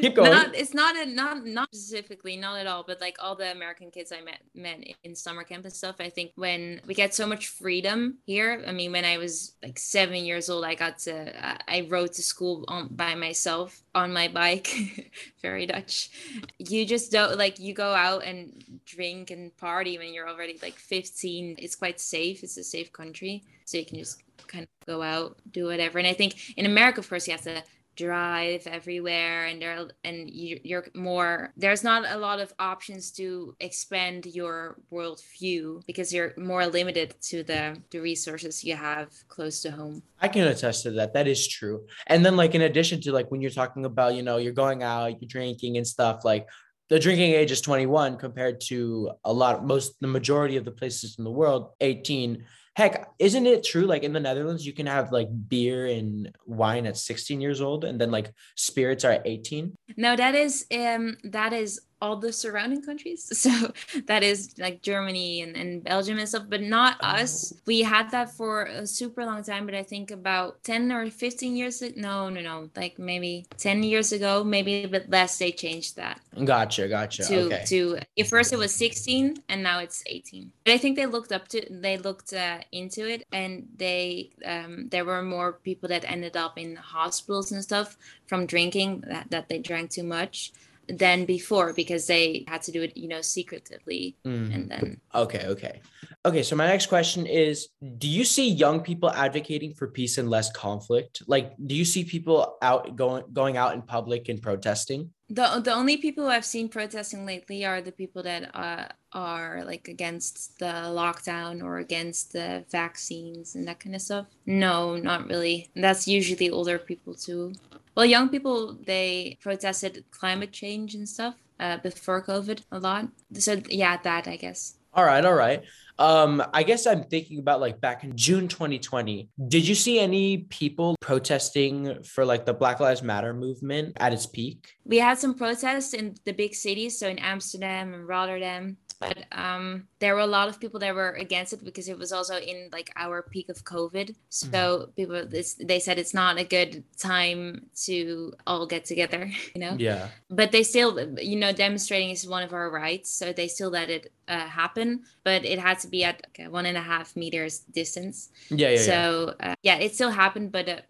keep 0.00 0.14
going. 0.14 0.30
Not, 0.30 0.54
it's 0.54 0.74
not 0.74 0.96
a, 0.96 1.06
not 1.06 1.46
not 1.46 1.68
specifically, 1.74 2.36
not 2.36 2.58
at 2.58 2.66
all, 2.66 2.84
but 2.86 3.00
like 3.00 3.16
all 3.20 3.36
the 3.36 3.52
American 3.52 3.90
kids 3.90 4.12
I 4.12 4.20
met 4.20 4.40
met 4.54 4.82
in 5.04 5.14
summer 5.14 5.44
camp 5.44 5.64
and 5.64 5.72
stuff. 5.72 5.96
I 6.00 6.08
think 6.08 6.32
when 6.36 6.80
we 6.86 6.94
get 6.94 7.14
so 7.14 7.26
much 7.26 7.48
freedom 7.48 8.18
here 8.24 8.64
I 8.66 8.72
mean, 8.72 8.92
when 8.92 9.04
I 9.04 9.18
was 9.18 9.54
like 9.62 9.78
seven 9.78 10.24
years 10.24 10.48
old, 10.48 10.64
I 10.64 10.74
got 10.74 10.98
to, 11.00 11.32
I 11.70 11.86
rode 11.88 12.12
to 12.14 12.22
school 12.22 12.64
on, 12.68 12.88
by 12.88 13.14
myself 13.14 13.82
on 13.94 14.12
my 14.12 14.28
bike, 14.28 14.53
very 15.42 15.66
Dutch. 15.66 16.10
You 16.58 16.86
just 16.86 17.12
don't 17.12 17.38
like, 17.38 17.58
you 17.58 17.74
go 17.74 17.92
out 17.94 18.24
and 18.24 18.62
drink 18.84 19.30
and 19.30 19.56
party 19.56 19.98
when 19.98 20.12
you're 20.12 20.28
already 20.28 20.58
like 20.62 20.74
15. 20.74 21.56
It's 21.58 21.76
quite 21.76 22.00
safe. 22.00 22.42
It's 22.42 22.56
a 22.56 22.64
safe 22.64 22.92
country. 22.92 23.44
So 23.64 23.78
you 23.78 23.86
can 23.86 23.98
just 23.98 24.22
kind 24.46 24.64
of 24.64 24.86
go 24.86 25.02
out, 25.02 25.38
do 25.50 25.66
whatever. 25.66 25.98
And 25.98 26.06
I 26.06 26.12
think 26.12 26.56
in 26.56 26.66
America, 26.66 27.00
of 27.00 27.08
course, 27.08 27.26
you 27.26 27.32
have 27.32 27.42
to 27.42 27.62
drive 27.96 28.66
everywhere 28.66 29.46
and 29.46 29.62
there 29.62 29.88
and 30.04 30.30
you, 30.30 30.58
you're 30.62 30.86
more 30.94 31.52
there's 31.56 31.84
not 31.84 32.04
a 32.08 32.18
lot 32.18 32.40
of 32.40 32.52
options 32.58 33.10
to 33.12 33.54
expand 33.60 34.26
your 34.26 34.76
world 34.90 35.20
view 35.38 35.80
because 35.86 36.12
you're 36.12 36.32
more 36.36 36.66
limited 36.66 37.14
to 37.20 37.42
the 37.42 37.76
the 37.90 38.00
resources 38.00 38.64
you 38.64 38.76
have 38.76 39.10
close 39.28 39.62
to 39.62 39.70
home. 39.70 40.02
I 40.20 40.28
can 40.28 40.46
attest 40.46 40.82
to 40.84 40.90
that. 40.92 41.12
That 41.14 41.28
is 41.28 41.46
true. 41.46 41.86
And 42.06 42.24
then 42.24 42.36
like 42.36 42.54
in 42.54 42.62
addition 42.62 43.00
to 43.02 43.12
like 43.12 43.30
when 43.30 43.40
you're 43.40 43.50
talking 43.50 43.84
about 43.84 44.14
you 44.14 44.22
know 44.22 44.36
you're 44.38 44.52
going 44.52 44.82
out 44.82 45.20
you're 45.20 45.28
drinking 45.28 45.76
and 45.76 45.86
stuff 45.86 46.24
like 46.24 46.46
the 46.90 46.98
drinking 46.98 47.32
age 47.32 47.50
is 47.50 47.60
21 47.60 48.16
compared 48.18 48.60
to 48.60 49.10
a 49.24 49.32
lot 49.32 49.64
most 49.64 49.94
the 50.00 50.06
majority 50.06 50.56
of 50.56 50.64
the 50.64 50.70
places 50.70 51.16
in 51.18 51.24
the 51.24 51.30
world 51.30 51.70
18 51.80 52.44
heck 52.76 53.08
isn't 53.18 53.46
it 53.46 53.64
true 53.64 53.86
like 53.86 54.02
in 54.02 54.12
the 54.12 54.20
netherlands 54.20 54.66
you 54.66 54.72
can 54.72 54.86
have 54.86 55.12
like 55.12 55.28
beer 55.48 55.86
and 55.86 56.36
wine 56.46 56.86
at 56.86 56.96
16 56.96 57.40
years 57.40 57.60
old 57.60 57.84
and 57.84 58.00
then 58.00 58.10
like 58.10 58.32
spirits 58.56 59.04
are 59.04 59.12
at 59.12 59.26
18 59.26 59.74
no 59.96 60.16
that 60.16 60.34
is 60.34 60.66
um 60.72 61.16
that 61.24 61.52
is 61.52 61.80
all 62.04 62.16
the 62.16 62.32
surrounding 62.32 62.82
countries. 62.82 63.22
So 63.44 63.72
that 64.06 64.22
is 64.22 64.54
like 64.58 64.80
Germany 64.80 65.42
and, 65.42 65.54
and 65.54 65.84
Belgium 65.84 66.18
and 66.18 66.28
stuff, 66.28 66.44
but 66.48 66.62
not 66.62 66.96
oh. 67.02 67.20
us. 67.20 67.52
We 67.66 67.82
had 67.82 68.10
that 68.12 68.30
for 68.30 68.64
a 68.64 68.86
super 68.86 69.24
long 69.26 69.42
time, 69.42 69.66
but 69.66 69.74
I 69.74 69.82
think 69.82 70.10
about 70.10 70.62
10 70.64 70.90
or 70.92 71.10
15 71.10 71.56
years 71.56 71.82
ago. 71.82 71.94
No, 71.96 72.28
no, 72.30 72.40
no. 72.40 72.70
Like 72.74 72.98
maybe 72.98 73.46
10 73.58 73.82
years 73.82 74.12
ago, 74.12 74.44
maybe 74.44 74.84
a 74.84 74.88
bit 74.88 75.10
less, 75.10 75.36
they 75.36 75.52
changed 75.52 75.96
that. 75.96 76.20
Gotcha, 76.44 76.88
gotcha. 76.88 77.24
To, 77.24 77.40
okay. 77.46 77.64
to 77.66 77.98
at 78.18 78.26
first 78.28 78.52
it 78.52 78.58
was 78.58 78.74
16 78.74 79.42
and 79.48 79.62
now 79.62 79.78
it's 79.80 80.02
18. 80.06 80.50
But 80.64 80.72
I 80.72 80.78
think 80.78 80.96
they 80.96 81.06
looked 81.06 81.32
up 81.32 81.48
to, 81.48 81.60
they 81.70 81.98
looked 81.98 82.32
uh, 82.32 82.58
into 82.72 83.06
it 83.06 83.26
and 83.32 83.68
they, 83.76 84.30
um, 84.46 84.88
there 84.90 85.04
were 85.04 85.22
more 85.22 85.52
people 85.52 85.88
that 85.90 86.04
ended 86.10 86.36
up 86.36 86.58
in 86.58 86.76
hospitals 86.76 87.52
and 87.52 87.62
stuff 87.62 87.98
from 88.26 88.46
drinking 88.46 89.04
that, 89.08 89.30
that 89.30 89.48
they 89.48 89.58
drank 89.58 89.90
too 89.90 90.04
much 90.04 90.52
than 90.88 91.24
before 91.24 91.72
because 91.72 92.06
they 92.06 92.44
had 92.48 92.62
to 92.62 92.72
do 92.72 92.82
it, 92.82 92.96
you 92.96 93.08
know, 93.08 93.20
secretively. 93.20 94.16
Mm. 94.26 94.54
And 94.54 94.70
then 94.70 95.00
okay, 95.14 95.46
okay. 95.46 95.80
Okay, 96.26 96.42
so 96.42 96.56
my 96.56 96.66
next 96.66 96.86
question 96.86 97.26
is 97.26 97.68
do 97.98 98.08
you 98.08 98.24
see 98.24 98.48
young 98.48 98.80
people 98.80 99.10
advocating 99.10 99.74
for 99.74 99.88
peace 99.88 100.18
and 100.18 100.28
less 100.28 100.50
conflict? 100.52 101.22
Like 101.26 101.54
do 101.66 101.74
you 101.74 101.84
see 101.84 102.04
people 102.04 102.56
out 102.62 102.96
going 102.96 103.24
going 103.32 103.56
out 103.56 103.74
in 103.74 103.82
public 103.82 104.28
and 104.28 104.40
protesting? 104.40 105.10
The 105.28 105.60
the 105.64 105.72
only 105.72 105.96
people 105.96 106.26
I've 106.26 106.44
seen 106.44 106.68
protesting 106.68 107.24
lately 107.24 107.64
are 107.64 107.80
the 107.80 107.92
people 107.92 108.22
that 108.24 108.54
uh, 108.54 108.88
are 109.12 109.62
like 109.64 109.88
against 109.88 110.58
the 110.58 110.92
lockdown 110.92 111.62
or 111.62 111.78
against 111.78 112.32
the 112.32 112.64
vaccines 112.70 113.54
and 113.54 113.66
that 113.66 113.80
kind 113.80 113.94
of 113.94 114.02
stuff. 114.02 114.26
No, 114.44 114.96
not 114.96 115.28
really. 115.28 115.70
That's 115.74 116.06
usually 116.06 116.50
older 116.50 116.78
people 116.78 117.14
too. 117.14 117.52
Well, 117.94 118.06
young 118.06 118.28
people 118.28 118.78
they 118.86 119.38
protested 119.40 120.04
climate 120.10 120.52
change 120.52 120.94
and 120.94 121.08
stuff 121.08 121.34
uh, 121.60 121.78
before 121.78 122.22
COVID 122.24 122.62
a 122.72 122.78
lot. 122.78 123.08
So 123.34 123.60
yeah, 123.68 123.96
that 124.02 124.28
I 124.28 124.36
guess. 124.36 124.76
All 124.92 125.04
right, 125.04 125.24
all 125.24 125.34
right. 125.34 125.64
Um, 125.98 126.42
I 126.52 126.62
guess 126.62 126.86
I'm 126.86 127.04
thinking 127.04 127.38
about 127.38 127.60
like 127.60 127.80
back 127.80 128.04
in 128.04 128.16
June 128.16 128.48
2020. 128.48 129.28
Did 129.48 129.66
you 129.66 129.74
see 129.74 129.98
any 129.98 130.38
people 130.38 130.96
protesting 131.00 132.02
for 132.04 132.24
like 132.24 132.46
the 132.46 132.54
Black 132.54 132.80
Lives 132.80 133.02
Matter 133.02 133.32
movement 133.32 133.96
at 133.98 134.12
its 134.12 134.26
peak? 134.26 134.74
We 134.84 134.98
had 134.98 135.18
some 135.18 135.34
protests 135.34 135.94
in 135.94 136.14
the 136.24 136.32
big 136.32 136.54
cities, 136.54 136.98
so 136.98 137.08
in 137.08 137.18
Amsterdam 137.18 137.94
and 137.94 138.06
Rotterdam 138.06 138.76
but 139.08 139.24
um, 139.32 139.86
there 139.98 140.14
were 140.14 140.20
a 140.20 140.26
lot 140.26 140.48
of 140.48 140.60
people 140.60 140.80
that 140.80 140.94
were 140.94 141.10
against 141.10 141.52
it 141.52 141.64
because 141.64 141.88
it 141.88 141.98
was 141.98 142.12
also 142.12 142.36
in 142.36 142.68
like 142.72 142.90
our 142.96 143.22
peak 143.22 143.48
of 143.48 143.64
COVID. 143.64 144.14
So 144.28 144.48
mm-hmm. 144.48 144.90
people, 144.92 145.26
this, 145.26 145.54
they 145.54 145.80
said 145.80 145.98
it's 145.98 146.14
not 146.14 146.38
a 146.38 146.44
good 146.44 146.84
time 146.96 147.66
to 147.84 148.32
all 148.46 148.66
get 148.66 148.84
together, 148.84 149.30
you 149.54 149.60
know. 149.60 149.76
Yeah. 149.78 150.08
But 150.30 150.52
they 150.52 150.62
still, 150.62 151.18
you 151.18 151.36
know, 151.36 151.52
demonstrating 151.52 152.10
is 152.10 152.26
one 152.26 152.42
of 152.42 152.52
our 152.52 152.70
rights, 152.70 153.10
so 153.10 153.32
they 153.32 153.48
still 153.48 153.70
let 153.70 153.90
it 153.90 154.12
uh, 154.28 154.46
happen, 154.46 155.02
but 155.24 155.44
it 155.44 155.58
had 155.58 155.78
to 155.80 155.88
be 155.88 156.04
at 156.04 156.22
okay, 156.28 156.48
one 156.48 156.66
and 156.66 156.76
a 156.76 156.82
half 156.82 157.16
meters 157.16 157.60
distance. 157.60 158.30
Yeah, 158.50 158.70
yeah. 158.70 158.78
So 158.78 159.34
yeah, 159.40 159.50
uh, 159.50 159.54
yeah 159.62 159.76
it 159.76 159.94
still 159.94 160.10
happened, 160.10 160.52
but 160.52 160.68
uh, 160.68 160.80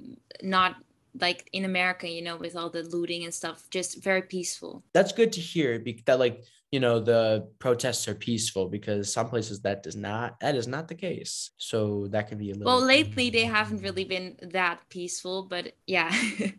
not 0.42 0.77
like 1.20 1.48
in 1.53 1.64
America, 1.64 2.09
you 2.09 2.22
know, 2.22 2.37
with 2.37 2.57
all 2.57 2.70
the 2.70 2.83
looting 2.83 3.24
and 3.24 3.33
stuff, 3.33 3.68
just 3.70 4.03
very 4.03 4.22
peaceful. 4.22 4.83
That's 4.92 5.12
good 5.12 5.33
to 5.35 5.40
hear. 5.40 5.83
That 6.07 6.18
like 6.18 6.42
you 6.74 6.80
know 6.80 6.98
the 6.98 7.48
protests 7.60 8.08
are 8.08 8.16
peaceful 8.16 8.68
because 8.68 9.12
some 9.16 9.28
places 9.28 9.60
that 9.60 9.84
does 9.84 9.94
not 9.94 10.28
that 10.40 10.56
is 10.56 10.66
not 10.66 10.88
the 10.88 10.98
case. 11.08 11.50
So 11.56 12.08
that 12.10 12.26
can 12.28 12.37
be 12.37 12.50
a 12.50 12.54
little 12.54 12.66
well 12.66 12.84
lately 12.84 13.30
they 13.30 13.44
haven't 13.44 13.80
really 13.87 14.06
been 14.14 14.37
that 14.58 14.80
peaceful 14.88 15.46
but 15.54 15.64
yeah. 15.87 16.10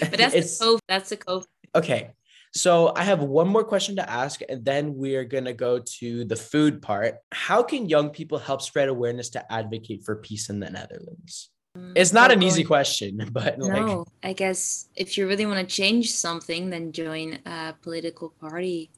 But 0.00 0.16
that's 0.16 0.34
it's, 0.34 0.58
the 0.58 0.80
that's 0.88 1.10
the 1.10 1.18
cove 1.18 1.44
okay 1.74 2.12
so 2.54 2.94
I 2.96 3.02
have 3.04 3.20
one 3.20 3.48
more 3.48 3.64
question 3.64 3.96
to 3.96 4.10
ask, 4.22 4.40
and 4.46 4.62
then 4.62 4.94
we're 4.94 5.24
gonna 5.24 5.54
go 5.54 5.72
to 6.00 6.24
the 6.24 6.36
food 6.36 6.82
part. 6.82 7.16
How 7.30 7.62
can 7.62 7.88
young 7.88 8.10
people 8.10 8.38
help 8.38 8.60
spread 8.60 8.88
awareness 8.88 9.30
to 9.30 9.52
advocate 9.52 10.04
for 10.04 10.16
peace 10.16 10.50
in 10.50 10.60
the 10.60 10.68
Netherlands? 10.68 11.50
Mm, 11.78 11.92
it's 11.96 12.12
not 12.12 12.30
an 12.30 12.42
easy 12.42 12.64
question, 12.64 13.28
but 13.32 13.58
no, 13.58 13.66
like... 13.98 14.06
I 14.22 14.32
guess 14.34 14.88
if 14.94 15.16
you 15.16 15.26
really 15.26 15.46
want 15.46 15.66
to 15.66 15.74
change 15.74 16.12
something, 16.12 16.68
then 16.68 16.92
join 16.92 17.38
a 17.46 17.74
political 17.80 18.28
party 18.38 18.90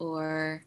or 0.00 0.64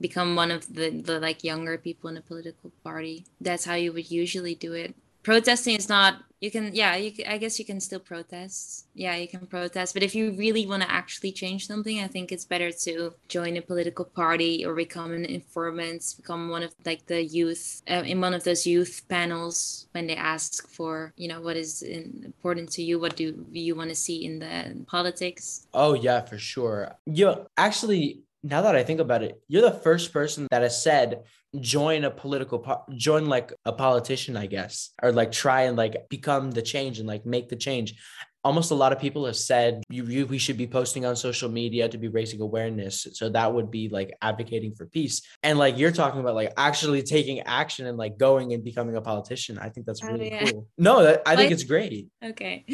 become 0.00 0.34
one 0.34 0.50
of 0.50 0.72
the, 0.74 0.90
the 0.90 1.20
like 1.20 1.44
younger 1.44 1.78
people 1.78 2.10
in 2.10 2.16
a 2.16 2.22
political 2.22 2.72
party. 2.82 3.26
That's 3.40 3.64
how 3.64 3.74
you 3.74 3.92
would 3.92 4.10
usually 4.10 4.54
do 4.54 4.72
it. 4.72 4.94
Protesting 5.22 5.76
is 5.76 5.88
not 5.88 6.22
you 6.40 6.50
can 6.50 6.74
yeah 6.74 6.96
you 6.96 7.12
i 7.28 7.36
guess 7.36 7.58
you 7.58 7.66
can 7.66 7.78
still 7.78 8.00
protest. 8.00 8.86
Yeah 8.94 9.14
you 9.16 9.28
can 9.28 9.46
protest. 9.46 9.92
But 9.92 10.02
if 10.02 10.14
you 10.14 10.32
really 10.32 10.66
want 10.66 10.82
to 10.82 10.90
actually 10.90 11.32
change 11.32 11.66
something 11.66 12.00
i 12.00 12.06
think 12.06 12.32
it's 12.32 12.46
better 12.46 12.72
to 12.72 13.12
join 13.28 13.58
a 13.58 13.62
political 13.62 14.06
party 14.06 14.64
or 14.64 14.74
become 14.74 15.12
an 15.12 15.26
informant 15.26 16.14
become 16.16 16.48
one 16.48 16.62
of 16.62 16.74
like 16.86 17.04
the 17.06 17.22
youth 17.22 17.82
uh, 17.90 18.02
in 18.06 18.20
one 18.22 18.32
of 18.32 18.44
those 18.44 18.66
youth 18.66 19.02
panels 19.08 19.86
when 19.92 20.06
they 20.06 20.16
ask 20.16 20.66
for 20.68 21.12
you 21.18 21.28
know 21.28 21.42
what 21.42 21.56
is 21.58 21.82
important 21.82 22.72
to 22.72 22.82
you 22.82 22.98
what 22.98 23.14
do 23.16 23.46
you 23.52 23.74
want 23.74 23.90
to 23.90 23.94
see 23.94 24.24
in 24.24 24.38
the 24.38 24.84
politics. 24.86 25.66
Oh 25.74 25.92
yeah 25.92 26.22
for 26.22 26.38
sure. 26.38 26.92
Yeah 27.04 27.34
actually 27.58 28.22
now 28.42 28.62
that 28.62 28.74
I 28.74 28.82
think 28.82 29.00
about 29.00 29.22
it, 29.22 29.40
you're 29.48 29.62
the 29.62 29.72
first 29.72 30.12
person 30.12 30.46
that 30.50 30.62
has 30.62 30.82
said 30.82 31.24
join 31.58 32.04
a 32.04 32.10
political 32.10 32.60
po- 32.60 32.84
join 32.96 33.26
like 33.26 33.52
a 33.64 33.72
politician, 33.72 34.36
I 34.36 34.46
guess, 34.46 34.90
or 35.02 35.12
like 35.12 35.32
try 35.32 35.62
and 35.62 35.76
like 35.76 36.08
become 36.08 36.50
the 36.50 36.62
change 36.62 36.98
and 36.98 37.08
like 37.08 37.26
make 37.26 37.48
the 37.48 37.56
change. 37.56 37.94
Almost 38.42 38.70
a 38.70 38.74
lot 38.74 38.92
of 38.92 38.98
people 38.98 39.26
have 39.26 39.36
said 39.36 39.82
you, 39.90 40.04
you 40.04 40.26
we 40.26 40.38
should 40.38 40.56
be 40.56 40.66
posting 40.66 41.04
on 41.04 41.14
social 41.14 41.50
media 41.50 41.88
to 41.88 41.98
be 41.98 42.08
raising 42.08 42.40
awareness. 42.40 43.06
So 43.12 43.28
that 43.28 43.52
would 43.52 43.70
be 43.70 43.90
like 43.90 44.16
advocating 44.22 44.74
for 44.74 44.86
peace. 44.86 45.20
And 45.42 45.58
like 45.58 45.76
you're 45.76 45.90
talking 45.90 46.20
about 46.20 46.34
like 46.34 46.52
actually 46.56 47.02
taking 47.02 47.40
action 47.40 47.86
and 47.86 47.98
like 47.98 48.16
going 48.16 48.54
and 48.54 48.64
becoming 48.64 48.96
a 48.96 49.02
politician. 49.02 49.58
I 49.58 49.68
think 49.68 49.86
that's 49.86 50.02
really 50.02 50.32
oh, 50.32 50.34
yeah. 50.34 50.50
cool. 50.50 50.68
No, 50.78 51.02
that, 51.02 51.22
I 51.26 51.36
think 51.36 51.52
it's 51.52 51.64
great. 51.64 52.08
Okay. 52.24 52.64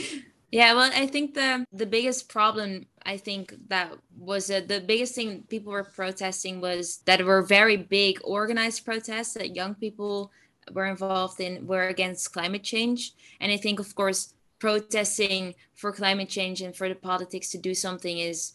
Yeah, 0.52 0.74
well, 0.74 0.90
I 0.94 1.06
think 1.06 1.35
the 1.35 1.64
the 1.72 1.87
biggest 1.87 2.28
problem 2.28 2.87
I 3.04 3.16
think 3.16 3.54
that 3.68 3.92
was 4.16 4.46
the 4.46 4.82
biggest 4.87 5.14
thing 5.14 5.42
people 5.48 5.72
were 5.72 5.85
protesting 5.85 6.61
was 6.61 6.98
that 7.06 7.24
were 7.24 7.42
very 7.42 7.76
big 7.76 8.20
organized 8.24 8.85
protests 8.85 9.35
that 9.35 9.56
young 9.56 9.74
people 9.74 10.30
were 10.72 10.87
involved 10.87 11.40
in 11.40 11.66
were 11.66 11.88
against 11.88 12.32
climate 12.32 12.62
change, 12.62 13.12
and 13.40 13.50
I 13.52 13.56
think 13.56 13.80
of 13.80 13.94
course 13.94 14.35
protesting 14.61 15.54
for 15.74 15.92
climate 15.92 16.28
change 16.28 16.62
and 16.62 16.74
for 16.74 16.88
the 16.88 16.94
politics 16.94 17.50
to 17.50 17.59
do 17.59 17.74
something 17.74 18.18
is 18.18 18.52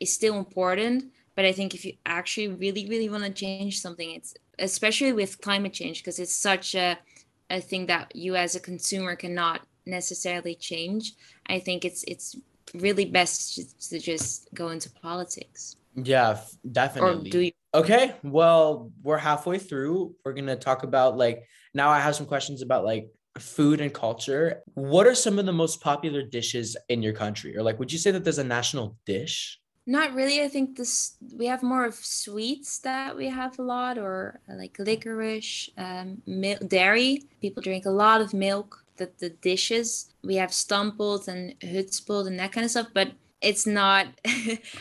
is 0.00 0.12
still 0.12 0.38
important. 0.38 1.12
But 1.36 1.44
I 1.44 1.52
think 1.52 1.74
if 1.74 1.84
you 1.84 1.94
actually 2.06 2.48
really 2.48 2.88
really 2.88 3.08
want 3.10 3.24
to 3.24 3.30
change 3.32 3.80
something, 3.80 4.10
it's 4.10 4.34
especially 4.58 5.12
with 5.12 5.40
climate 5.42 5.74
change 5.74 6.00
because 6.02 6.18
it's 6.18 6.34
such 6.34 6.74
a 6.74 6.98
a 7.50 7.60
thing 7.60 7.86
that 7.86 8.16
you 8.16 8.34
as 8.34 8.56
a 8.56 8.60
consumer 8.60 9.14
cannot 9.14 9.60
necessarily 9.86 10.54
change 10.54 11.12
I 11.46 11.58
think 11.58 11.84
it's 11.84 12.02
it's 12.04 12.36
really 12.74 13.04
best 13.04 13.60
to, 13.90 13.98
just 13.98 14.48
go 14.54 14.68
into 14.70 14.90
politics. 14.90 15.76
Yeah, 15.94 16.40
definitely. 16.72 17.28
Or 17.30 17.32
do 17.32 17.40
you- 17.40 17.52
okay, 17.72 18.14
well, 18.22 18.90
we're 19.02 19.18
halfway 19.18 19.58
through. 19.58 20.14
We're 20.24 20.32
gonna 20.32 20.56
talk 20.56 20.82
about 20.82 21.16
like 21.16 21.46
now. 21.72 21.90
I 21.90 22.00
have 22.00 22.16
some 22.16 22.26
questions 22.26 22.62
about 22.62 22.84
like 22.84 23.10
food 23.38 23.80
and 23.80 23.92
culture. 23.92 24.62
What 24.74 25.06
are 25.06 25.14
some 25.14 25.38
of 25.38 25.46
the 25.46 25.52
most 25.52 25.80
popular 25.80 26.22
dishes 26.22 26.76
in 26.88 27.02
your 27.02 27.12
country, 27.12 27.56
or 27.56 27.62
like, 27.62 27.78
would 27.78 27.92
you 27.92 27.98
say 27.98 28.10
that 28.10 28.24
there's 28.24 28.38
a 28.38 28.44
national 28.44 28.96
dish? 29.06 29.60
Not 29.86 30.14
really. 30.14 30.42
I 30.42 30.48
think 30.48 30.76
this 30.76 31.16
we 31.36 31.46
have 31.46 31.62
more 31.62 31.84
of 31.84 31.94
sweets 31.94 32.78
that 32.80 33.14
we 33.16 33.28
have 33.28 33.58
a 33.58 33.62
lot, 33.62 33.98
or 33.98 34.40
like 34.48 34.76
licorice, 34.78 35.70
um, 35.76 36.22
milk, 36.26 36.66
dairy. 36.68 37.22
People 37.40 37.62
drink 37.62 37.84
a 37.86 37.90
lot 37.90 38.20
of 38.20 38.32
milk 38.32 38.83
the, 38.96 39.10
the 39.18 39.30
dishes. 39.30 40.12
We 40.22 40.36
have 40.36 40.50
stamppot 40.50 41.28
and 41.28 41.58
hutspot 41.60 42.26
and 42.26 42.38
that 42.38 42.52
kind 42.52 42.64
of 42.64 42.70
stuff, 42.70 42.88
but 42.94 43.12
it's 43.40 43.66
not, 43.66 44.06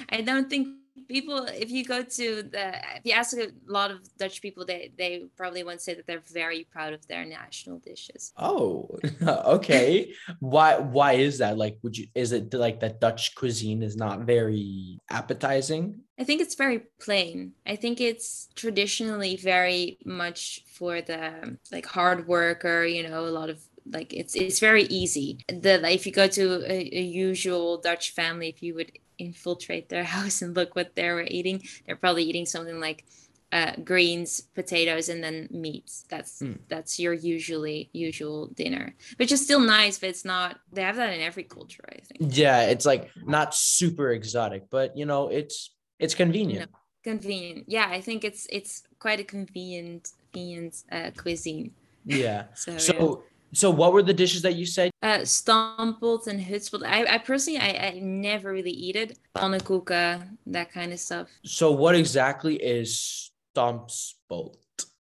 I 0.09 0.21
don't 0.21 0.49
think 0.49 0.67
people 1.07 1.45
if 1.45 1.69
you 1.69 1.83
go 1.83 2.03
to 2.03 2.43
the 2.43 2.75
if 2.97 3.05
you 3.05 3.13
ask 3.13 3.35
a 3.37 3.47
lot 3.67 3.91
of 3.91 3.99
dutch 4.17 4.41
people 4.41 4.65
they 4.65 4.91
they 4.97 5.25
probably 5.35 5.63
won't 5.63 5.81
say 5.81 5.93
that 5.93 6.05
they're 6.07 6.23
very 6.31 6.65
proud 6.71 6.93
of 6.93 7.05
their 7.07 7.25
national 7.25 7.79
dishes. 7.79 8.31
Oh 8.37 8.89
okay. 9.27 10.13
Why 10.39 10.77
why 10.77 11.13
is 11.13 11.37
that? 11.39 11.57
Like 11.57 11.77
would 11.83 11.97
you 11.97 12.07
is 12.15 12.31
it 12.31 12.53
like 12.53 12.79
that 12.81 12.99
dutch 12.99 13.35
cuisine 13.35 13.83
is 13.83 13.95
not 13.95 14.21
very 14.21 14.99
appetizing? 15.09 15.99
I 16.19 16.23
think 16.23 16.41
it's 16.41 16.55
very 16.55 16.83
plain. 16.99 17.53
I 17.65 17.75
think 17.75 17.99
it's 17.99 18.49
traditionally 18.55 19.35
very 19.35 19.97
much 20.05 20.63
for 20.67 21.01
the 21.01 21.57
like 21.71 21.85
hard 21.85 22.27
worker 22.27 22.85
you 22.85 23.07
know 23.07 23.25
a 23.25 23.33
lot 23.39 23.49
of 23.49 23.61
like 23.91 24.13
it's 24.13 24.35
it's 24.35 24.59
very 24.59 24.83
easy. 24.83 25.39
The 25.47 25.79
like, 25.79 25.95
if 25.95 26.05
you 26.05 26.11
go 26.11 26.27
to 26.27 26.63
a, 26.71 26.97
a, 26.97 27.01
usual 27.01 27.77
dutch 27.77 28.11
family 28.11 28.49
if 28.49 28.63
you 28.63 28.75
would 28.75 28.91
infiltrate 29.17 29.89
their 29.89 30.03
house 30.15 30.41
and 30.41 30.55
look 30.55 30.75
what 30.75 30.95
they 30.95 31.09
were 31.09 31.27
eating 31.27 31.61
they're 31.85 31.95
probably 31.95 32.23
eating 32.23 32.45
something 32.45 32.79
like 32.79 33.05
uh, 33.51 33.73
greens 33.83 34.41
potatoes 34.55 35.09
and 35.09 35.23
then 35.23 35.47
meats. 35.51 36.05
That's 36.09 36.41
mm. 36.41 36.57
that's 36.67 36.99
your 36.99 37.13
usually 37.13 37.89
usual 37.93 38.47
dinner 38.47 38.95
which 39.17 39.31
is 39.31 39.43
still 39.43 39.59
nice 39.59 39.99
but 39.99 40.09
it's 40.09 40.25
not 40.25 40.59
they 40.71 40.81
have 40.81 40.95
that 40.95 41.13
in 41.13 41.21
every 41.21 41.43
culture 41.43 41.83
i 41.89 41.99
think. 41.99 42.35
Yeah 42.35 42.61
it's 42.63 42.85
like 42.85 43.11
not 43.25 43.53
super 43.53 44.11
exotic 44.11 44.69
but 44.69 44.97
you 44.97 45.05
know 45.05 45.29
it's 45.29 45.75
it's 45.99 46.15
convenient. 46.15 46.71
No, 46.71 47.11
convenient. 47.11 47.65
Yeah 47.67 47.87
i 47.91 48.01
think 48.01 48.23
it's 48.23 48.47
it's 48.49 48.83
quite 48.97 49.19
a 49.19 49.23
convenient 49.23 50.13
convenient 50.33 50.83
uh, 50.91 51.11
cuisine. 51.15 51.71
Yeah. 52.05 52.45
So, 52.55 52.77
so 52.77 53.23
so 53.53 53.69
what 53.69 53.93
were 53.93 54.01
the 54.01 54.13
dishes 54.13 54.41
that 54.41 54.55
you 54.55 54.65
said? 54.65 54.91
Uh, 55.01 55.19
stamppot 55.19 56.27
and 56.27 56.39
hutspot. 56.39 56.83
I, 56.85 57.05
I 57.15 57.17
personally, 57.19 57.59
I, 57.59 57.87
I 57.87 57.99
never 57.99 58.51
really 58.51 58.71
eat 58.71 58.95
it. 58.95 59.19
Pannenkoeken, 59.35 60.37
that 60.47 60.71
kind 60.71 60.91
of 60.91 60.99
stuff. 60.99 61.29
So 61.43 61.71
what 61.71 61.95
exactly 61.95 62.55
is 62.55 63.31
stamppot? 63.55 64.55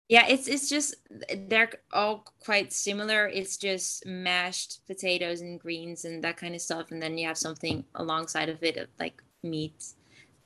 Yeah, 0.08 0.26
it's 0.28 0.46
it's 0.46 0.68
just 0.68 0.94
they're 1.48 1.70
all 1.92 2.26
quite 2.40 2.70
similar. 2.72 3.28
It's 3.28 3.56
just 3.56 4.04
mashed 4.04 4.80
potatoes 4.86 5.40
and 5.40 5.58
greens 5.58 6.04
and 6.04 6.22
that 6.22 6.36
kind 6.36 6.54
of 6.54 6.60
stuff, 6.60 6.90
and 6.90 7.00
then 7.00 7.16
you 7.16 7.26
have 7.26 7.38
something 7.38 7.84
alongside 7.94 8.50
of 8.50 8.62
it, 8.62 8.90
like 9.00 9.22
meat. 9.42 9.84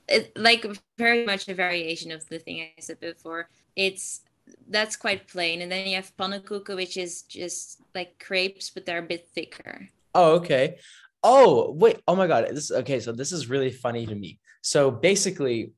It, 0.09 0.37
like 0.39 0.65
very 0.99 1.27
much 1.27 1.49
a 1.49 1.55
variation 1.55 2.13
of 2.13 2.29
the 2.29 2.39
thing 2.39 2.61
I 2.61 2.81
said 2.81 3.01
before. 3.01 3.49
It's 3.75 4.21
that's 4.69 4.97
quite 4.97 5.29
plain. 5.29 5.63
And 5.63 5.71
then 5.71 5.87
you 5.87 5.97
have 5.97 6.17
pannenkoeken, 6.17 6.77
which 6.77 6.97
is 6.97 7.23
just 7.23 7.81
like 7.95 8.19
crepes, 8.19 8.71
but 8.71 8.87
they're 8.87 8.99
a 8.99 9.03
bit 9.03 9.29
thicker. 9.35 9.89
Oh, 10.15 10.37
okay. 10.37 10.79
Oh, 11.23 11.73
wait. 11.73 12.01
Oh 12.07 12.17
my 12.17 12.27
God. 12.27 12.49
This 12.51 12.71
okay. 12.71 13.01
So 13.01 13.13
this 13.13 13.33
is 13.33 13.49
really 13.49 13.71
funny 13.71 14.07
to 14.07 14.15
me. 14.15 14.39
So 14.63 14.91
basically, 14.91 15.73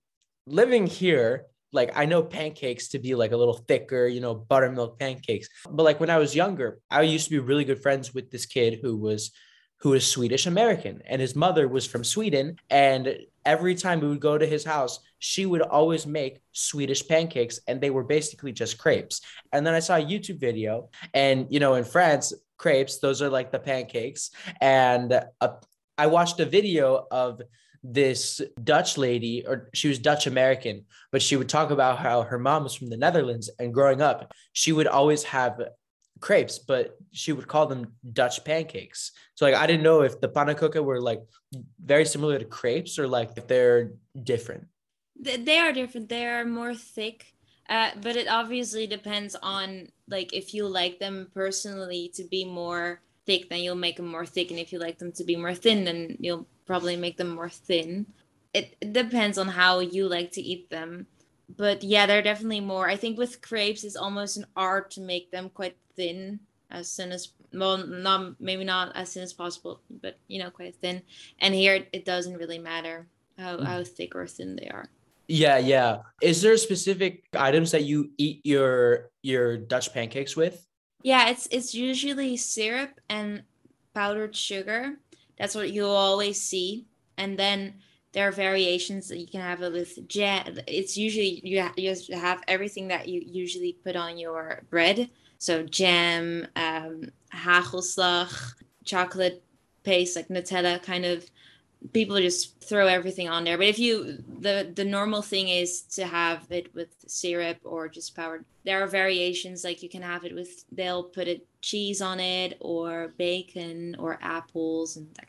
living 0.46 0.87
here, 0.87 1.46
like 1.72 1.92
I 1.94 2.07
know 2.07 2.22
pancakes 2.22 2.88
to 2.88 2.98
be 2.98 3.14
like 3.14 3.33
a 3.33 3.37
little 3.37 3.64
thicker, 3.68 4.07
you 4.07 4.20
know, 4.20 4.35
buttermilk 4.35 4.98
pancakes. 4.98 5.48
But 5.68 5.83
like 5.83 6.00
when 6.00 6.11
I 6.11 6.18
was 6.18 6.35
younger, 6.35 6.81
I 6.90 7.02
used 7.02 7.26
to 7.26 7.31
be 7.31 7.38
really 7.38 7.64
good 7.64 7.83
friends 7.83 8.14
with 8.14 8.31
this 8.31 8.46
kid 8.46 8.81
who 8.83 8.96
was 8.96 9.31
who 9.81 9.94
is 9.94 10.07
Swedish 10.07 10.46
American 10.46 11.02
and 11.07 11.20
his 11.20 11.37
mother 11.37 11.68
was 11.68 11.87
from 11.87 12.02
Sweden 12.02 12.57
and 12.68 13.16
every 13.44 13.76
time 13.76 14.00
we 14.00 14.09
would 14.09 14.20
go 14.20 14.37
to 14.37 14.46
his 14.46 14.64
house, 14.64 14.98
she 15.18 15.46
would 15.46 15.62
always 15.62 16.07
make 16.07 16.40
Swedish 16.52 17.07
pancakes 17.07 17.61
and 17.66 17.81
they 17.81 17.90
were 17.90 18.04
basically 18.04 18.52
just 18.52 18.78
crepes. 18.78 19.20
And 19.52 19.66
then 19.66 19.74
I 19.74 19.81
saw 19.81 19.96
a 19.96 20.04
YouTube 20.04 20.40
video 20.40 20.90
and 21.14 21.46
you 21.50 21.61
know 21.61 21.74
in 21.74 21.85
France 21.85 22.33
crepes 22.57 22.98
those 22.98 23.22
are 23.22 23.28
like 23.28 23.52
the 23.52 23.59
pancakes 23.59 24.31
and 24.61 25.12
uh, 25.40 25.48
I 25.96 26.07
watched 26.07 26.38
a 26.40 26.44
video 26.44 27.07
of 27.11 27.40
this 27.83 28.40
Dutch 28.62 28.98
lady, 28.98 29.44
or 29.46 29.68
she 29.74 29.88
was 29.88 29.98
Dutch 29.98 30.26
American, 30.26 30.85
but 31.12 31.22
she 31.22 31.37
would 31.37 31.48
talk 31.48 31.70
about 31.70 31.98
how 31.98 32.22
her 32.22 32.38
mom 32.38 32.64
was 32.64 32.74
from 32.74 32.88
the 32.88 32.96
Netherlands. 32.96 33.50
And 33.59 33.74
growing 33.74 34.02
up, 34.02 34.33
she 34.52 34.72
would 34.72 34.87
always 34.87 35.22
have 35.24 35.61
crepes, 36.20 36.59
but 36.59 36.96
she 37.12 37.33
would 37.33 37.46
call 37.46 37.66
them 37.66 37.92
Dutch 38.12 38.44
pancakes. 38.44 39.12
So 39.35 39.44
like 39.44 39.54
I 39.54 39.66
didn't 39.66 39.83
know 39.83 40.02
if 40.02 40.20
the 40.20 40.28
pannenkoeken 40.28 40.85
were 40.85 41.00
like 41.00 41.20
very 41.83 42.04
similar 42.04 42.38
to 42.38 42.44
crepes 42.44 42.98
or 42.98 43.07
like 43.07 43.31
if 43.37 43.46
they're 43.46 43.92
different. 44.20 44.66
They 45.18 45.59
are 45.59 45.72
different. 45.72 46.09
They 46.09 46.26
are 46.26 46.44
more 46.44 46.74
thick. 46.74 47.35
Uh, 47.68 47.90
but 48.00 48.16
it 48.16 48.28
obviously 48.28 48.87
depends 48.87 49.37
on 49.42 49.88
like 50.09 50.33
if 50.33 50.54
you 50.54 50.66
like 50.66 50.98
them 50.98 51.28
personally 51.35 52.11
to 52.14 52.24
be 52.24 52.44
more 52.44 53.00
thick, 53.26 53.50
then 53.50 53.61
you'll 53.61 53.74
make 53.74 53.96
them 53.96 54.09
more 54.09 54.24
thick, 54.24 54.50
and 54.50 54.59
if 54.59 54.72
you 54.72 54.78
like 54.78 54.98
them 54.98 55.12
to 55.12 55.24
be 55.24 55.37
more 55.37 55.54
thin, 55.54 55.85
then 55.85 56.16
you'll 56.18 56.46
probably 56.64 56.96
make 56.96 57.18
them 57.18 57.28
more 57.28 57.50
thin. 57.50 58.07
It, 58.54 58.74
it 58.81 58.94
depends 58.94 59.37
on 59.37 59.48
how 59.48 59.81
you 59.81 60.09
like 60.09 60.33
to 60.33 60.40
eat 60.40 60.70
them 60.70 61.07
but 61.57 61.83
yeah, 61.83 62.07
they're 62.07 62.22
definitely 62.22 62.61
more. 62.61 62.88
I 62.88 62.96
think 62.96 63.16
with 63.16 63.40
crepes, 63.40 63.85
it's 63.85 63.96
almost 63.96 64.37
an 64.37 64.46
art 64.57 64.90
to 64.92 65.00
make 65.00 65.31
them 65.31 65.50
quite 65.50 65.76
thin 65.96 66.40
as 66.70 66.90
soon 66.90 67.12
as 67.12 67.33
well, 67.52 67.78
not 67.78 68.40
maybe 68.40 68.64
not 68.64 68.94
as 68.94 69.11
soon 69.11 69.22
as 69.22 69.33
possible, 69.33 69.81
but 69.88 70.18
you 70.28 70.42
know, 70.42 70.50
quite 70.50 70.76
thin. 70.76 71.02
And 71.38 71.54
here, 71.54 71.87
it 71.92 72.04
doesn't 72.04 72.37
really 72.37 72.59
matter 72.59 73.07
how 73.38 73.57
mm. 73.57 73.64
how 73.64 73.83
thick 73.85 74.14
or 74.14 74.26
thin 74.26 74.57
they 74.57 74.68
are. 74.68 74.90
Yeah, 75.29 75.59
yeah. 75.59 75.99
Is 76.23 76.41
there 76.41 76.57
specific 76.57 77.25
items 77.37 77.71
that 77.73 77.85
you 77.85 78.11
eat 78.17 78.41
your 78.45 79.11
your 79.23 79.59
Dutch 79.59 79.93
pancakes 79.93 80.35
with? 80.35 80.67
Yeah, 81.03 81.29
it's 81.29 81.47
it's 81.51 81.75
usually 81.75 82.37
syrup 82.38 82.99
and 83.11 83.43
powdered 83.95 84.35
sugar. 84.35 84.97
That's 85.38 85.55
what 85.55 85.71
you'll 85.71 85.91
always 85.91 86.41
see. 86.41 86.87
And 87.19 87.38
then 87.38 87.75
there 88.12 88.27
are 88.27 88.33
variations 88.33 89.09
that 89.09 89.19
you 89.19 89.27
can 89.27 89.43
have 89.43 89.61
it 89.61 89.73
with 89.73 90.09
jam. 90.09 90.59
It's 90.67 90.97
usually 90.97 91.43
you 91.45 91.61
have, 91.61 91.79
you 91.79 91.95
have 92.14 92.43
everything 92.49 92.88
that 92.88 93.07
you 93.07 93.23
usually 93.25 93.75
put 93.85 93.97
on 93.97 94.17
your 94.17 94.62
bread. 94.71 95.11
So 95.37 95.62
jam, 95.62 96.47
um, 96.57 97.12
hagelslag, 97.35 98.33
chocolate 98.85 99.45
paste 99.85 100.17
like 100.17 100.29
Nutella, 100.29 100.83
kind 100.83 101.05
of. 101.05 101.29
People 101.93 102.19
just 102.19 102.62
throw 102.62 102.87
everything 102.87 103.29
on 103.29 103.45
there. 103.45 103.57
But 103.57 103.69
if 103.69 103.79
you 103.79 104.23
the 104.41 104.73
the 104.75 104.85
normal 104.85 105.23
thing 105.23 105.49
is 105.49 105.83
to 105.97 106.07
have 106.07 106.47
it 106.51 106.75
with 106.75 106.88
syrup 107.07 107.59
or 107.64 107.88
just 107.88 108.17
powdered. 108.17 108.45
There 108.64 108.83
are 108.83 108.87
variations 108.87 109.64
like 109.64 109.83
you 109.83 109.88
can 109.88 110.03
have 110.03 110.25
it 110.25 110.35
with 110.35 110.64
they'll 110.73 111.05
put 111.05 111.29
a 111.29 111.41
cheese 111.62 112.03
on 112.03 112.21
it 112.21 112.57
or 112.61 113.14
bacon 113.17 113.97
or 113.99 114.19
apples 114.21 114.97
and 114.97 115.09
that. 115.14 115.29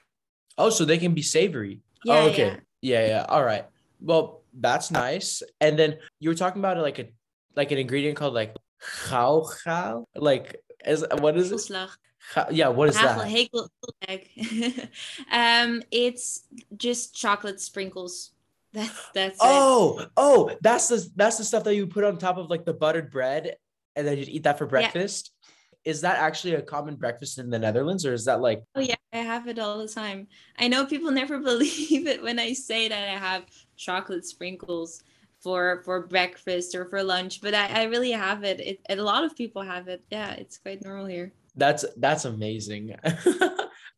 Oh, 0.58 0.70
so 0.70 0.86
they 0.86 0.98
can 0.98 1.14
be 1.14 1.22
savory. 1.22 1.82
Yeah, 2.04 2.14
oh, 2.14 2.30
okay. 2.30 2.48
yeah. 2.48 2.60
Yeah, 2.82 3.08
yeah. 3.08 3.26
All 3.30 3.44
right. 3.44 3.66
Well, 4.02 4.42
that's 4.54 4.92
nice. 4.92 5.44
And 5.62 5.78
then 5.78 5.98
you 6.20 6.30
were 6.30 6.36
talking 6.36 6.62
about 6.62 6.78
like 6.78 7.00
a 7.00 7.08
like 7.56 7.72
an 7.72 7.78
ingredient 7.78 8.18
called 8.18 8.34
like 8.34 8.56
chao 9.08 9.48
chao. 9.64 10.06
Like 10.16 10.56
is 10.86 11.06
what 11.20 11.38
is 11.38 11.52
it? 11.52 11.72
Yeah, 12.52 12.70
what 12.70 12.90
is 12.90 12.98
Hagel, 12.98 13.70
that? 14.08 14.22
um, 15.32 15.82
it's 15.92 16.44
just 16.78 17.16
chocolate 17.16 17.60
sprinkles. 17.60 18.32
That's 18.74 19.10
that's 19.14 19.36
it. 19.36 19.42
Oh, 19.42 20.06
oh, 20.16 20.56
that's 20.62 20.88
the 20.90 21.08
that's 21.16 21.38
the 21.38 21.44
stuff 21.44 21.64
that 21.64 21.76
you 21.76 21.88
put 21.88 22.04
on 22.04 22.18
top 22.18 22.38
of 22.38 22.50
like 22.50 22.66
the 22.66 22.74
buttered 22.74 23.12
bread 23.12 23.56
and 23.96 24.08
then 24.08 24.18
you 24.18 24.26
eat 24.28 24.44
that 24.44 24.58
for 24.58 24.68
breakfast. 24.68 25.32
Is 25.86 26.02
that 26.02 26.18
actually 26.18 26.54
a 26.56 26.62
common 26.62 26.96
breakfast 26.96 27.40
in 27.40 27.50
the 27.50 27.58
Netherlands 27.58 28.06
or 28.06 28.14
is 28.14 28.26
that 28.26 28.42
like 28.42 28.64
Oh 28.76 28.82
yeah, 28.82 28.96
I 29.12 29.18
have 29.18 29.48
it 29.48 29.58
all 29.58 29.80
the 29.80 29.88
time. 29.88 30.28
I 30.58 30.68
know 30.68 30.86
people 30.86 31.12
never 31.22 31.40
believe 31.40 32.06
it 32.06 32.22
when 32.22 32.38
I 32.38 32.54
say 32.54 32.90
that 32.90 33.10
I 33.10 33.18
have 33.18 33.46
chocolate 33.76 34.26
sprinkles 34.26 35.04
for 35.40 35.82
for 35.84 36.06
breakfast 36.06 36.76
or 36.76 36.86
for 36.86 37.02
lunch, 37.02 37.42
but 37.42 37.56
I, 37.56 37.82
I 37.82 37.84
really 37.84 38.12
have 38.12 38.44
it. 38.44 38.60
it. 38.60 38.80
A 38.90 39.02
lot 39.02 39.24
of 39.24 39.36
people 39.36 39.62
have 39.64 39.88
it. 39.88 40.04
Yeah, 40.12 40.34
it's 40.34 40.58
quite 40.58 40.84
normal 40.84 41.06
here. 41.06 41.34
That's 41.60 41.86
that's 41.98 42.26
amazing. 42.26 42.96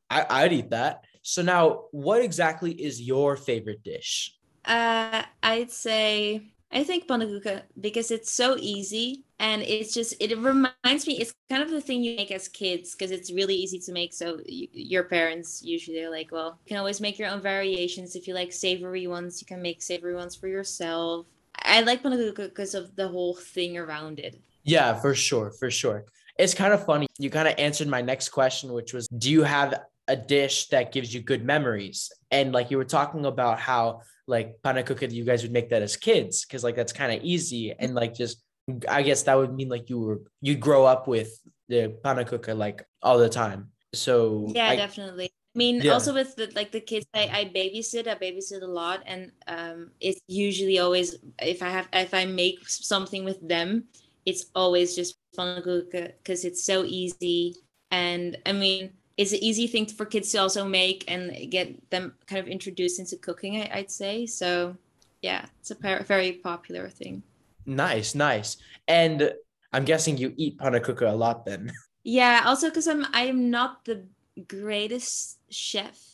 I 0.10 0.26
I'd 0.30 0.54
eat 0.54 0.69
that. 0.71 1.06
So 1.21 1.41
now 1.41 1.86
what 1.91 2.21
exactly 2.21 2.71
is 2.71 3.02
your 3.02 3.38
favorite 3.38 3.84
dish? 3.84 4.36
Uh, 4.65 5.24
I'd 5.41 5.71
say 5.71 6.52
I 6.71 6.84
think 6.84 7.08
pannenkoeken 7.08 7.63
because 7.80 8.12
it's 8.12 8.32
so 8.32 8.56
easy 8.58 9.26
and 9.39 9.62
it's 9.62 9.93
just 9.93 10.15
it 10.21 10.38
reminds 10.38 11.06
me. 11.06 11.19
It's 11.19 11.34
kind 11.50 11.62
of 11.62 11.69
the 11.69 11.82
thing 11.82 12.04
you 12.04 12.15
make 12.15 12.32
as 12.32 12.47
kids 12.47 12.95
because 12.95 13.12
it's 13.12 13.32
really 13.32 13.56
easy 13.56 13.80
to 13.80 13.91
make. 13.91 14.13
So 14.13 14.39
you, 14.45 14.67
your 14.71 15.04
parents 15.04 15.62
usually 15.63 16.02
are 16.02 16.10
like, 16.10 16.32
well, 16.32 16.60
you 16.65 16.69
can 16.69 16.78
always 16.78 17.02
make 17.02 17.19
your 17.19 17.30
own 17.30 17.41
variations. 17.41 18.15
If 18.15 18.28
you 18.28 18.34
like 18.34 18.54
savory 18.54 19.08
ones, 19.08 19.41
you 19.41 19.45
can 19.45 19.62
make 19.62 19.82
savory 19.82 20.15
ones 20.15 20.36
for 20.36 20.47
yourself. 20.47 21.26
I 21.56 21.82
like 21.82 22.04
pannenkoeken 22.04 22.50
because 22.50 22.74
of 22.74 22.95
the 22.95 23.08
whole 23.08 23.36
thing 23.36 23.78
around 23.78 24.19
it. 24.19 24.41
Yeah, 24.63 24.93
for 24.93 25.13
sure, 25.13 25.52
for 25.52 25.69
sure. 25.69 26.06
It's 26.41 26.56
kind 26.56 26.73
of 26.73 26.84
funny. 26.86 27.06
You 27.19 27.30
kind 27.30 27.47
of 27.47 27.54
answered 27.60 27.88
my 27.88 28.01
next 28.01 28.30
question, 28.30 28.73
which 28.73 28.93
was 28.93 29.08
do 29.08 29.30
you 29.30 29.43
have 29.43 29.69
a 30.08 30.15
dish 30.15 30.69
that 30.69 30.91
gives 30.91 31.13
you 31.13 31.21
good 31.21 31.45
memories? 31.45 32.12
And 32.32 32.51
like 32.51 32.71
you 32.71 32.77
were 32.77 32.91
talking 32.99 33.25
about 33.27 33.60
how 33.60 34.01
like 34.27 34.56
pannenkoeken, 34.63 35.12
you 35.12 35.23
guys 35.23 35.43
would 35.43 35.51
make 35.51 35.69
that 35.69 35.84
as 35.84 35.95
kids 35.95 36.43
because 36.43 36.63
like 36.63 36.75
that's 36.75 36.93
kind 36.93 37.12
of 37.15 37.23
easy 37.23 37.73
and 37.77 37.93
like 37.93 38.13
just 38.15 38.41
I 38.89 39.04
guess 39.04 39.21
that 39.23 39.36
would 39.38 39.54
mean 39.54 39.69
like 39.69 39.89
you 39.89 39.99
were 39.99 40.21
you'd 40.41 40.60
grow 40.60 40.84
up 40.86 41.08
with 41.08 41.30
the 41.69 41.95
pannenkoeken 42.04 42.58
like 42.58 42.86
all 43.04 43.19
the 43.19 43.30
time. 43.30 43.69
So 43.93 44.47
Yeah, 44.56 44.69
I- 44.69 44.75
definitely. 44.75 45.30
I 45.54 45.58
mean, 45.58 45.82
Yeah. 45.82 45.91
also 45.93 46.13
with 46.13 46.36
the 46.38 46.49
like 46.56 46.71
the 46.71 46.80
kids 46.80 47.06
I, 47.13 47.23
I 47.39 47.41
babysit, 47.54 48.08
I 48.08 48.15
babysit 48.15 48.62
a 48.63 48.73
lot, 48.82 49.04
and 49.06 49.32
um, 49.47 49.91
it's 49.99 50.21
usually 50.27 50.80
always 50.80 51.17
if 51.39 51.62
I 51.62 51.69
have 51.69 51.88
if 51.91 52.13
I 52.13 52.23
make 52.25 52.58
something 52.69 53.25
with 53.25 53.45
them, 53.45 53.84
it's 54.25 54.45
always 54.56 54.95
just 54.95 55.20
pannenkoeken 55.38 56.13
because 56.17 56.46
it's 56.46 56.63
so 56.63 56.84
easy, 56.86 57.56
and 57.91 58.38
I 58.46 58.54
mean 58.54 58.91
it's 59.17 59.34
an 59.34 59.39
easy 59.44 59.67
thing 59.67 59.86
for 59.86 60.06
kids 60.06 60.32
to 60.32 60.39
also 60.39 60.65
make 60.65 61.04
and 61.08 61.52
get 61.52 61.89
them 61.91 62.13
kind 62.28 62.39
of 62.39 62.48
introduced 62.48 63.00
into 63.00 63.17
cooking. 63.17 63.58
I, 63.62 63.70
I'd 63.74 63.91
say 63.91 64.26
so. 64.26 64.78
Yeah, 65.22 65.46
it's 65.60 65.72
a 65.72 66.04
very 66.04 66.34
popular 66.34 66.89
thing. 66.89 67.24
nice, 67.65 68.15
nice. 68.15 68.58
And 68.88 69.32
I'm 69.74 69.86
guessing 69.86 70.17
you 70.17 70.34
eat 70.38 70.58
panakuka 70.60 71.12
a 71.12 71.15
lot 71.15 71.46
then. 71.46 71.72
Yeah, 72.04 72.44
also 72.46 72.70
because 72.70 72.88
I'm 72.88 73.06
I'm 73.13 73.50
not 73.52 73.86
the 73.86 74.08
greatest 74.48 75.39
chef. 75.50 76.00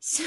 So 0.00 0.24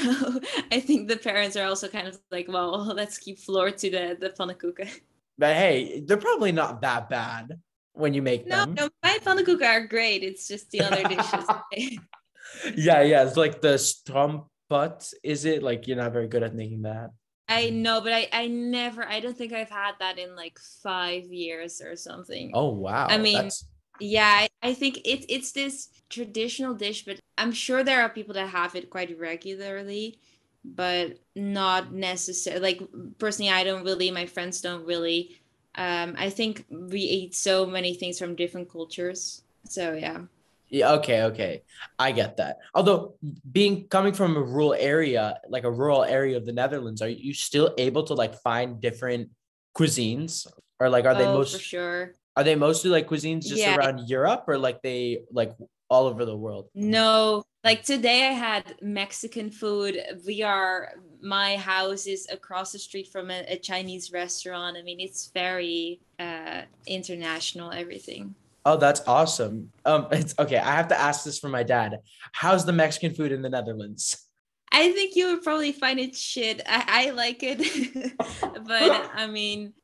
I 0.70 0.80
think 0.80 1.08
the 1.08 1.16
parents 1.16 1.56
are 1.56 1.64
also 1.66 1.88
kind 1.88 2.06
of 2.06 2.20
like, 2.30 2.46
well, 2.46 2.84
let's 2.94 3.16
keep 3.18 3.38
Floor 3.38 3.70
to 3.70 3.90
the 3.90 4.16
the 4.20 4.30
pannenkoeken. 4.30 4.90
But 5.38 5.56
hey, 5.56 6.00
they're 6.00 6.16
probably 6.16 6.52
not 6.52 6.80
that 6.82 7.08
bad 7.10 7.60
when 7.94 8.14
you 8.14 8.22
make 8.22 8.46
No, 8.46 8.56
them. 8.64 8.74
no, 8.74 8.88
my 9.02 9.18
pannenkoeken 9.22 9.66
are 9.66 9.86
great. 9.86 10.22
It's 10.22 10.48
just 10.48 10.70
the 10.70 10.80
other 10.80 11.02
dishes. 11.04 11.44
yeah, 12.76 13.02
yeah. 13.02 13.24
It's 13.24 13.36
like 13.36 13.60
the 13.60 13.74
strompot. 13.74 15.12
Is 15.22 15.44
it 15.44 15.62
like 15.62 15.86
you're 15.86 15.96
not 15.96 16.12
very 16.12 16.28
good 16.28 16.42
at 16.42 16.54
making 16.54 16.82
that? 16.82 17.10
I 17.48 17.70
know, 17.70 18.00
but 18.00 18.12
I 18.12 18.28
I 18.32 18.46
never. 18.48 19.04
I 19.06 19.20
don't 19.20 19.36
think 19.36 19.52
I've 19.52 19.68
had 19.70 19.92
that 20.00 20.18
in 20.18 20.34
like 20.36 20.58
five 20.82 21.24
years 21.24 21.80
or 21.80 21.96
something. 21.96 22.52
Oh 22.54 22.70
wow. 22.70 23.06
I 23.08 23.18
mean, 23.18 23.34
that's- 23.34 23.64
Yeah, 24.00 24.26
I, 24.26 24.48
I 24.62 24.74
think 24.74 24.98
it, 25.04 25.26
it's 25.28 25.52
this 25.52 25.88
traditional 26.08 26.74
dish, 26.74 27.04
but 27.04 27.20
I'm 27.36 27.52
sure 27.52 27.84
there 27.84 28.02
are 28.02 28.08
people 28.08 28.34
that 28.34 28.48
have 28.48 28.74
it 28.74 28.88
quite 28.90 29.16
regularly, 29.18 30.18
but 30.64 31.18
not 31.36 31.92
necessarily. 31.92 32.62
Like, 32.62 32.80
personally, 33.18 33.52
I 33.52 33.64
don't 33.64 33.84
really, 33.84 34.10
my 34.10 34.26
friends 34.26 34.60
don't 34.62 34.86
really. 34.86 35.36
Um, 35.74 36.14
I 36.18 36.28
think 36.30 36.64
we 36.70 37.00
eat 37.00 37.34
so 37.34 37.64
many 37.66 37.94
things 37.94 38.18
from 38.18 38.34
different 38.34 38.70
cultures. 38.70 39.42
So, 39.64 39.94
yeah. 39.94 40.20
yeah. 40.68 40.92
Okay. 40.92 41.22
Okay. 41.24 41.62
I 41.98 42.12
get 42.12 42.36
that. 42.36 42.58
Although 42.74 43.14
being 43.50 43.88
coming 43.88 44.12
from 44.12 44.36
a 44.36 44.42
rural 44.42 44.74
area, 44.74 45.38
like 45.48 45.64
a 45.64 45.70
rural 45.70 46.04
area 46.04 46.36
of 46.36 46.44
the 46.44 46.52
Netherlands, 46.52 47.00
are 47.00 47.08
you 47.08 47.32
still 47.32 47.72
able 47.78 48.02
to 48.04 48.14
like 48.14 48.34
find 48.40 48.80
different 48.80 49.30
cuisines, 49.76 50.46
or 50.78 50.90
like 50.90 51.06
are 51.06 51.14
they 51.14 51.26
oh, 51.26 51.32
most 51.32 51.56
for 51.56 51.62
sure. 51.62 52.12
are 52.36 52.44
they 52.44 52.54
mostly 52.54 52.90
like 52.90 53.08
cuisines 53.08 53.46
just 53.46 53.62
Yeah. 53.62 53.76
around 53.76 54.08
Europe, 54.08 54.44
or 54.48 54.58
like 54.58 54.82
they 54.82 55.24
like 55.30 55.52
all 55.92 56.06
over 56.06 56.24
the 56.24 56.36
world? 56.36 56.70
No, 56.74 57.44
like 57.62 57.82
today 57.82 58.26
I 58.28 58.32
had 58.32 58.74
Mexican 58.80 59.50
food. 59.50 60.00
We 60.26 60.42
are, 60.42 60.94
my 61.20 61.56
house 61.56 62.06
is 62.06 62.26
across 62.32 62.72
the 62.72 62.78
street 62.78 63.08
from 63.12 63.30
a, 63.30 63.44
a 63.46 63.58
Chinese 63.58 64.10
restaurant. 64.10 64.76
I 64.78 64.82
mean, 64.82 65.00
it's 65.00 65.30
very 65.34 66.00
uh, 66.18 66.62
international, 66.86 67.70
everything. 67.72 68.34
Oh, 68.64 68.76
that's 68.76 69.02
awesome. 69.06 69.70
Um, 69.84 70.06
it's 70.12 70.34
okay. 70.38 70.56
I 70.56 70.74
have 70.74 70.88
to 70.88 70.98
ask 70.98 71.24
this 71.24 71.38
for 71.38 71.48
my 71.48 71.62
dad. 71.62 71.98
How's 72.32 72.64
the 72.64 72.72
Mexican 72.72 73.14
food 73.14 73.30
in 73.30 73.42
the 73.42 73.50
Netherlands? 73.50 74.26
I 74.72 74.90
think 74.92 75.14
you 75.14 75.26
would 75.26 75.42
probably 75.42 75.72
find 75.72 76.00
it 76.00 76.16
shit. 76.16 76.62
I, 76.66 77.08
I 77.08 77.10
like 77.10 77.40
it, 77.42 78.16
but 78.16 79.10
I 79.14 79.26
mean, 79.26 79.74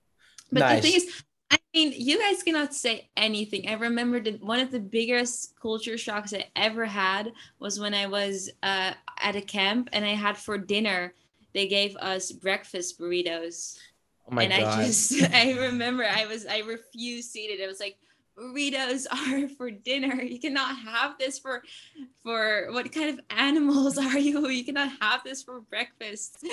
but 0.50 0.76
the 0.76 0.80
thing 0.80 0.94
is, 0.94 1.22
I 1.50 1.58
mean, 1.74 1.94
you 1.96 2.18
guys 2.18 2.42
cannot 2.42 2.74
say 2.74 3.08
anything. 3.16 3.68
I 3.68 3.74
remember 3.74 4.20
that 4.20 4.42
one 4.42 4.60
of 4.60 4.70
the 4.70 4.80
biggest 4.80 5.58
culture 5.60 5.96
shocks 5.96 6.34
I 6.34 6.46
ever 6.56 6.84
had 6.84 7.32
was 7.58 7.80
when 7.80 7.94
I 7.94 8.06
was 8.06 8.50
uh, 8.62 8.92
at 9.20 9.36
a 9.36 9.40
camp 9.40 9.88
and 9.92 10.04
I 10.04 10.14
had 10.14 10.36
for 10.36 10.58
dinner. 10.58 11.14
They 11.54 11.66
gave 11.66 11.96
us 11.96 12.32
breakfast 12.32 13.00
burritos, 13.00 13.78
Oh 14.30 14.34
my 14.34 14.44
and 14.44 14.52
god. 14.52 14.78
I 14.80 14.86
just 14.86 15.22
I 15.34 15.52
remember 15.52 16.04
I 16.04 16.26
was 16.26 16.46
I 16.46 16.58
refused 16.58 17.32
to 17.32 17.40
eat 17.40 17.58
it. 17.58 17.64
I 17.64 17.66
was 17.66 17.80
like, 17.80 17.96
burritos 18.38 19.06
are 19.12 19.48
for 19.56 19.70
dinner. 19.70 20.22
You 20.22 20.38
cannot 20.38 20.76
have 20.78 21.18
this 21.18 21.38
for 21.38 21.62
for 22.22 22.68
what 22.72 22.92
kind 22.92 23.10
of 23.10 23.24
animals 23.30 23.96
are 24.06 24.18
you? 24.18 24.48
You 24.48 24.64
cannot 24.64 24.92
have 25.00 25.24
this 25.24 25.42
for 25.42 25.60
breakfast. 25.62 26.44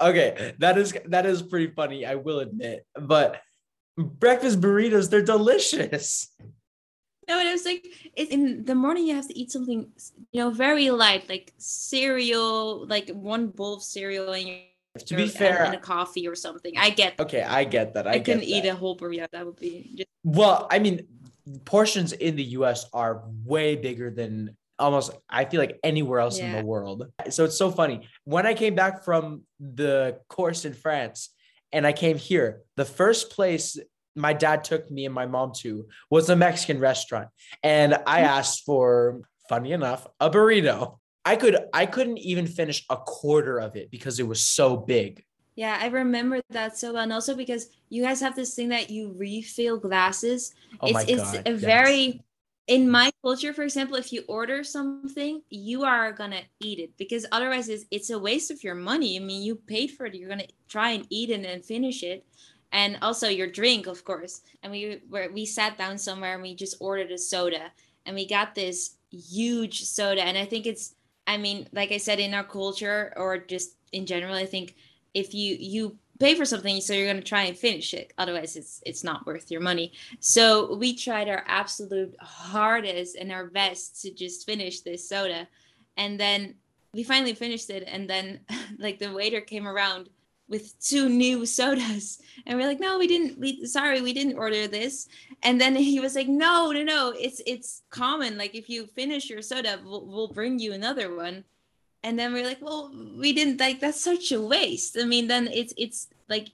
Okay, 0.00 0.54
that 0.58 0.78
is 0.78 0.94
that 1.06 1.26
is 1.26 1.42
pretty 1.42 1.72
funny, 1.74 2.06
I 2.06 2.14
will 2.14 2.40
admit. 2.40 2.86
But 2.98 3.42
breakfast 4.04 4.60
burritos, 4.60 5.10
they're 5.10 5.22
delicious. 5.22 6.28
no, 7.28 7.38
it 7.40 7.52
was 7.52 7.64
like 7.64 7.86
in 8.16 8.64
the 8.64 8.74
morning 8.74 9.06
you 9.06 9.14
have 9.14 9.28
to 9.28 9.38
eat 9.38 9.50
something 9.50 9.90
you 10.32 10.40
know 10.40 10.50
very 10.50 10.90
light, 10.90 11.28
like 11.28 11.52
cereal, 11.58 12.86
like 12.86 13.08
one 13.10 13.48
bowl 13.48 13.74
of 13.74 13.82
cereal 13.82 14.32
and 14.32 14.46
you 14.48 14.56
To 15.06 15.14
be 15.16 15.22
and- 15.22 15.30
uh, 15.30 15.34
fair, 15.38 15.64
and 15.64 15.74
a 15.74 15.78
coffee 15.78 16.26
or 16.26 16.34
something. 16.34 16.74
I 16.76 16.90
get. 16.90 17.16
that. 17.16 17.22
okay, 17.24 17.42
I 17.42 17.64
get 17.64 17.94
that. 17.94 18.06
I, 18.06 18.12
I, 18.14 18.18
couldn't 18.20 18.44
eat 18.44 18.62
that. 18.64 18.70
a 18.70 18.76
whole 18.76 18.96
burrito. 18.96 19.26
That 19.32 19.46
would 19.46 19.56
be 19.56 19.92
just 19.96 20.08
Well, 20.24 20.66
I 20.70 20.78
mean, 20.80 21.06
portions 21.64 22.12
in 22.12 22.36
the 22.36 22.44
US 22.58 22.86
are 22.92 23.22
way 23.44 23.76
bigger 23.76 24.10
than 24.10 24.56
almost 24.78 25.12
I 25.28 25.44
feel 25.44 25.60
like 25.60 25.78
anywhere 25.84 26.20
else 26.20 26.38
in 26.38 26.52
the 26.52 26.64
world. 26.64 27.06
So 27.30 27.44
it's 27.44 27.56
so 27.58 27.70
funny. 27.70 28.08
When 28.24 28.46
I 28.46 28.54
came 28.54 28.74
back 28.74 29.04
from 29.04 29.42
the 29.60 30.18
course 30.28 30.64
in 30.64 30.72
France 30.72 31.30
and 31.70 31.86
I 31.86 31.92
came 31.92 32.16
here, 32.16 32.62
the 32.76 32.84
first 32.86 33.30
place 33.30 33.78
my 34.16 34.32
dad 34.32 34.64
took 34.64 34.90
me 34.90 35.06
and 35.06 35.14
my 35.14 35.26
mom 35.26 35.52
to 35.58 35.86
was 36.10 36.28
a 36.30 36.36
Mexican 36.36 36.78
restaurant. 36.78 37.28
And 37.62 37.94
I 38.06 38.20
hmm. 38.20 38.26
asked 38.26 38.64
for, 38.64 39.22
funny 39.48 39.72
enough, 39.72 40.06
a 40.18 40.30
burrito. 40.30 40.98
I 41.24 41.36
could 41.36 41.58
I 41.72 41.86
couldn't 41.86 42.18
even 42.18 42.46
finish 42.46 42.84
a 42.88 42.96
quarter 42.96 43.58
of 43.58 43.76
it 43.76 43.90
because 43.90 44.18
it 44.18 44.26
was 44.26 44.42
so 44.42 44.76
big. 44.76 45.22
Yeah, 45.54 45.78
I 45.80 45.88
remember 45.88 46.40
that 46.50 46.78
so 46.78 46.94
well. 46.94 47.02
And 47.02 47.12
also 47.12 47.36
because 47.36 47.68
you 47.90 48.02
guys 48.02 48.20
have 48.20 48.34
this 48.34 48.54
thing 48.54 48.70
that 48.70 48.88
you 48.88 49.14
refill 49.18 49.78
glasses. 49.78 50.54
Oh 50.80 50.86
it's 50.86 50.94
my 50.94 51.04
it's 51.06 51.32
God, 51.32 51.42
a 51.46 51.50
yes. 51.52 51.60
very 51.60 52.24
in 52.66 52.88
my 52.88 53.10
culture, 53.22 53.52
for 53.52 53.64
example, 53.64 53.96
if 53.96 54.12
you 54.12 54.22
order 54.28 54.62
something, 54.62 55.42
you 55.50 55.82
are 55.82 56.12
gonna 56.12 56.42
eat 56.60 56.78
it 56.78 56.96
because 56.96 57.26
otherwise 57.32 57.68
it's, 57.68 57.84
it's 57.90 58.10
a 58.10 58.18
waste 58.18 58.52
of 58.52 58.62
your 58.62 58.76
money. 58.76 59.16
I 59.16 59.20
mean, 59.20 59.42
you 59.42 59.56
paid 59.56 59.90
for 59.90 60.06
it, 60.06 60.14
you're 60.14 60.28
gonna 60.28 60.46
try 60.68 60.90
and 60.90 61.04
eat 61.10 61.30
it 61.30 61.44
and 61.44 61.64
finish 61.64 62.04
it. 62.04 62.24
And 62.72 62.98
also 63.02 63.28
your 63.28 63.48
drink, 63.48 63.86
of 63.86 64.04
course. 64.04 64.42
And 64.62 64.70
we 64.70 65.00
were 65.10 65.28
we 65.32 65.44
sat 65.44 65.76
down 65.76 65.98
somewhere 65.98 66.34
and 66.34 66.42
we 66.42 66.54
just 66.54 66.76
ordered 66.80 67.10
a 67.10 67.18
soda 67.18 67.72
and 68.06 68.14
we 68.14 68.26
got 68.26 68.54
this 68.54 68.96
huge 69.10 69.82
soda. 69.82 70.22
And 70.22 70.38
I 70.38 70.44
think 70.44 70.66
it's 70.66 70.94
I 71.26 71.36
mean, 71.36 71.68
like 71.72 71.92
I 71.92 71.96
said, 71.98 72.18
in 72.20 72.34
our 72.34 72.44
culture 72.44 73.12
or 73.16 73.38
just 73.38 73.76
in 73.92 74.06
general, 74.06 74.34
I 74.34 74.46
think 74.46 74.76
if 75.14 75.34
you 75.34 75.56
you 75.58 75.96
pay 76.18 76.34
for 76.34 76.44
something, 76.44 76.80
so 76.80 76.92
you're 76.92 77.06
gonna 77.06 77.22
try 77.22 77.42
and 77.42 77.56
finish 77.56 77.94
it. 77.94 78.12
Otherwise, 78.18 78.56
it's 78.56 78.82
it's 78.86 79.04
not 79.04 79.26
worth 79.26 79.50
your 79.50 79.60
money. 79.60 79.92
So 80.20 80.74
we 80.76 80.94
tried 80.94 81.28
our 81.28 81.44
absolute 81.46 82.14
hardest 82.20 83.16
and 83.16 83.32
our 83.32 83.46
best 83.46 84.00
to 84.02 84.12
just 84.12 84.46
finish 84.46 84.80
this 84.80 85.08
soda, 85.08 85.48
and 85.96 86.20
then 86.20 86.54
we 86.92 87.02
finally 87.02 87.34
finished 87.34 87.70
it. 87.70 87.84
And 87.86 88.08
then 88.08 88.40
like 88.78 88.98
the 88.98 89.12
waiter 89.12 89.40
came 89.40 89.66
around 89.66 90.08
with 90.50 90.78
two 90.80 91.08
new 91.08 91.46
sodas. 91.58 92.20
And 92.46 92.58
we're 92.58 92.66
like 92.66 92.80
no 92.80 92.98
we 92.98 93.06
didn't 93.06 93.38
we 93.38 93.64
sorry 93.64 94.02
we 94.02 94.12
didn't 94.12 94.36
order 94.36 94.66
this. 94.68 95.08
And 95.42 95.58
then 95.58 95.74
he 95.76 96.00
was 96.00 96.14
like 96.14 96.28
no 96.28 96.72
no 96.72 96.82
no 96.82 97.14
it's 97.16 97.40
it's 97.46 97.82
common. 97.88 98.36
Like 98.36 98.54
if 98.54 98.68
you 98.68 98.86
finish 98.86 99.30
your 99.30 99.40
soda 99.40 99.78
we'll, 99.82 100.04
we'll 100.04 100.28
bring 100.28 100.58
you 100.58 100.72
another 100.74 101.14
one. 101.14 101.44
And 102.02 102.18
then 102.18 102.32
we're 102.34 102.44
like 102.44 102.60
well 102.60 102.92
we 103.16 103.32
didn't 103.32 103.60
like 103.60 103.80
that's 103.80 104.02
such 104.02 104.32
a 104.32 104.40
waste. 104.42 104.98
I 105.00 105.04
mean 105.04 105.28
then 105.28 105.48
it's 105.48 105.72
it's 105.78 106.08
like 106.28 106.48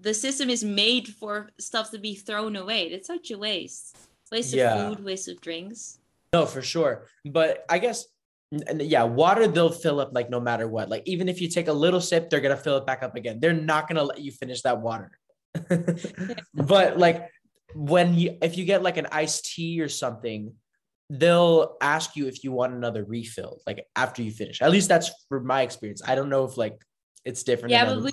the 0.00 0.14
system 0.14 0.50
is 0.50 0.64
made 0.64 1.08
for 1.08 1.50
stuff 1.58 1.90
to 1.92 1.98
be 1.98 2.14
thrown 2.14 2.56
away. 2.56 2.84
It's 2.86 3.06
such 3.06 3.30
a 3.30 3.38
waste. 3.38 3.96
Waste 4.32 4.54
Yeah. 4.54 4.74
of 4.74 4.96
food 4.96 5.04
waste 5.04 5.28
of 5.28 5.40
drinks. 5.40 5.98
No, 6.32 6.46
for 6.46 6.62
sure. 6.62 7.06
But 7.26 7.66
I 7.68 7.78
guess 7.78 8.06
yeah, 8.78 9.04
water 9.04 9.46
they'll 9.46 9.70
fill 9.70 10.00
up 10.00 10.10
like 10.12 10.30
no 10.30 10.40
matter 10.40 10.68
what. 10.68 10.88
Like 10.88 11.02
even 11.06 11.28
if 11.28 11.40
you 11.40 11.48
take 11.48 11.68
a 11.68 11.72
little 11.72 12.00
sip, 12.00 12.28
they're 12.28 12.40
gonna 12.40 12.56
fill 12.56 12.76
it 12.78 12.86
back 12.86 13.02
up 13.02 13.16
again. 13.16 13.40
They're 13.40 13.52
not 13.52 13.88
gonna 13.88 14.02
let 14.02 14.20
you 14.20 14.32
finish 14.32 14.62
that 14.62 14.80
water. 14.80 15.10
but 16.54 16.98
like 16.98 17.28
when 17.74 18.14
you 18.14 18.38
if 18.42 18.56
you 18.56 18.64
get 18.64 18.82
like 18.82 18.96
an 18.96 19.06
iced 19.12 19.44
tea 19.54 19.80
or 19.80 19.88
something, 19.88 20.54
they'll 21.08 21.76
ask 21.80 22.16
you 22.16 22.26
if 22.26 22.44
you 22.44 22.52
want 22.52 22.74
another 22.74 23.04
refill, 23.04 23.60
like 23.66 23.86
after 23.96 24.22
you 24.22 24.30
finish. 24.30 24.60
At 24.60 24.70
least 24.70 24.88
that's 24.88 25.10
for 25.28 25.40
my 25.40 25.62
experience. 25.62 26.02
I 26.06 26.14
don't 26.14 26.28
know 26.28 26.44
if 26.44 26.56
like 26.56 26.80
it's 27.24 27.42
different. 27.42 27.70
yeah 27.70 27.84
but 27.84 27.92
other- 27.98 28.02
we 28.04 28.12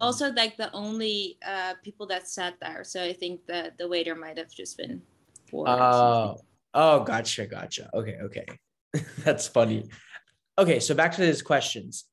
also 0.00 0.32
like 0.32 0.56
the 0.56 0.72
only 0.72 1.36
uh 1.46 1.74
people 1.84 2.06
that 2.06 2.26
sat 2.26 2.54
there 2.62 2.82
so 2.82 3.04
i 3.04 3.12
think 3.12 3.44
that 3.44 3.76
the 3.76 3.86
waiter 3.86 4.14
might 4.14 4.38
have 4.38 4.50
just 4.50 4.78
been 4.78 5.02
bored. 5.50 5.68
Oh, 5.68 6.36
oh, 6.74 7.00
gotcha, 7.00 7.46
gotcha. 7.46 7.90
Okay, 7.94 8.16
okay. 8.22 8.46
That's 9.18 9.48
funny. 9.48 9.88
Okay, 10.58 10.80
so 10.80 10.94
back 10.94 11.12
to 11.12 11.20
these 11.20 11.42
questions. 11.42 12.04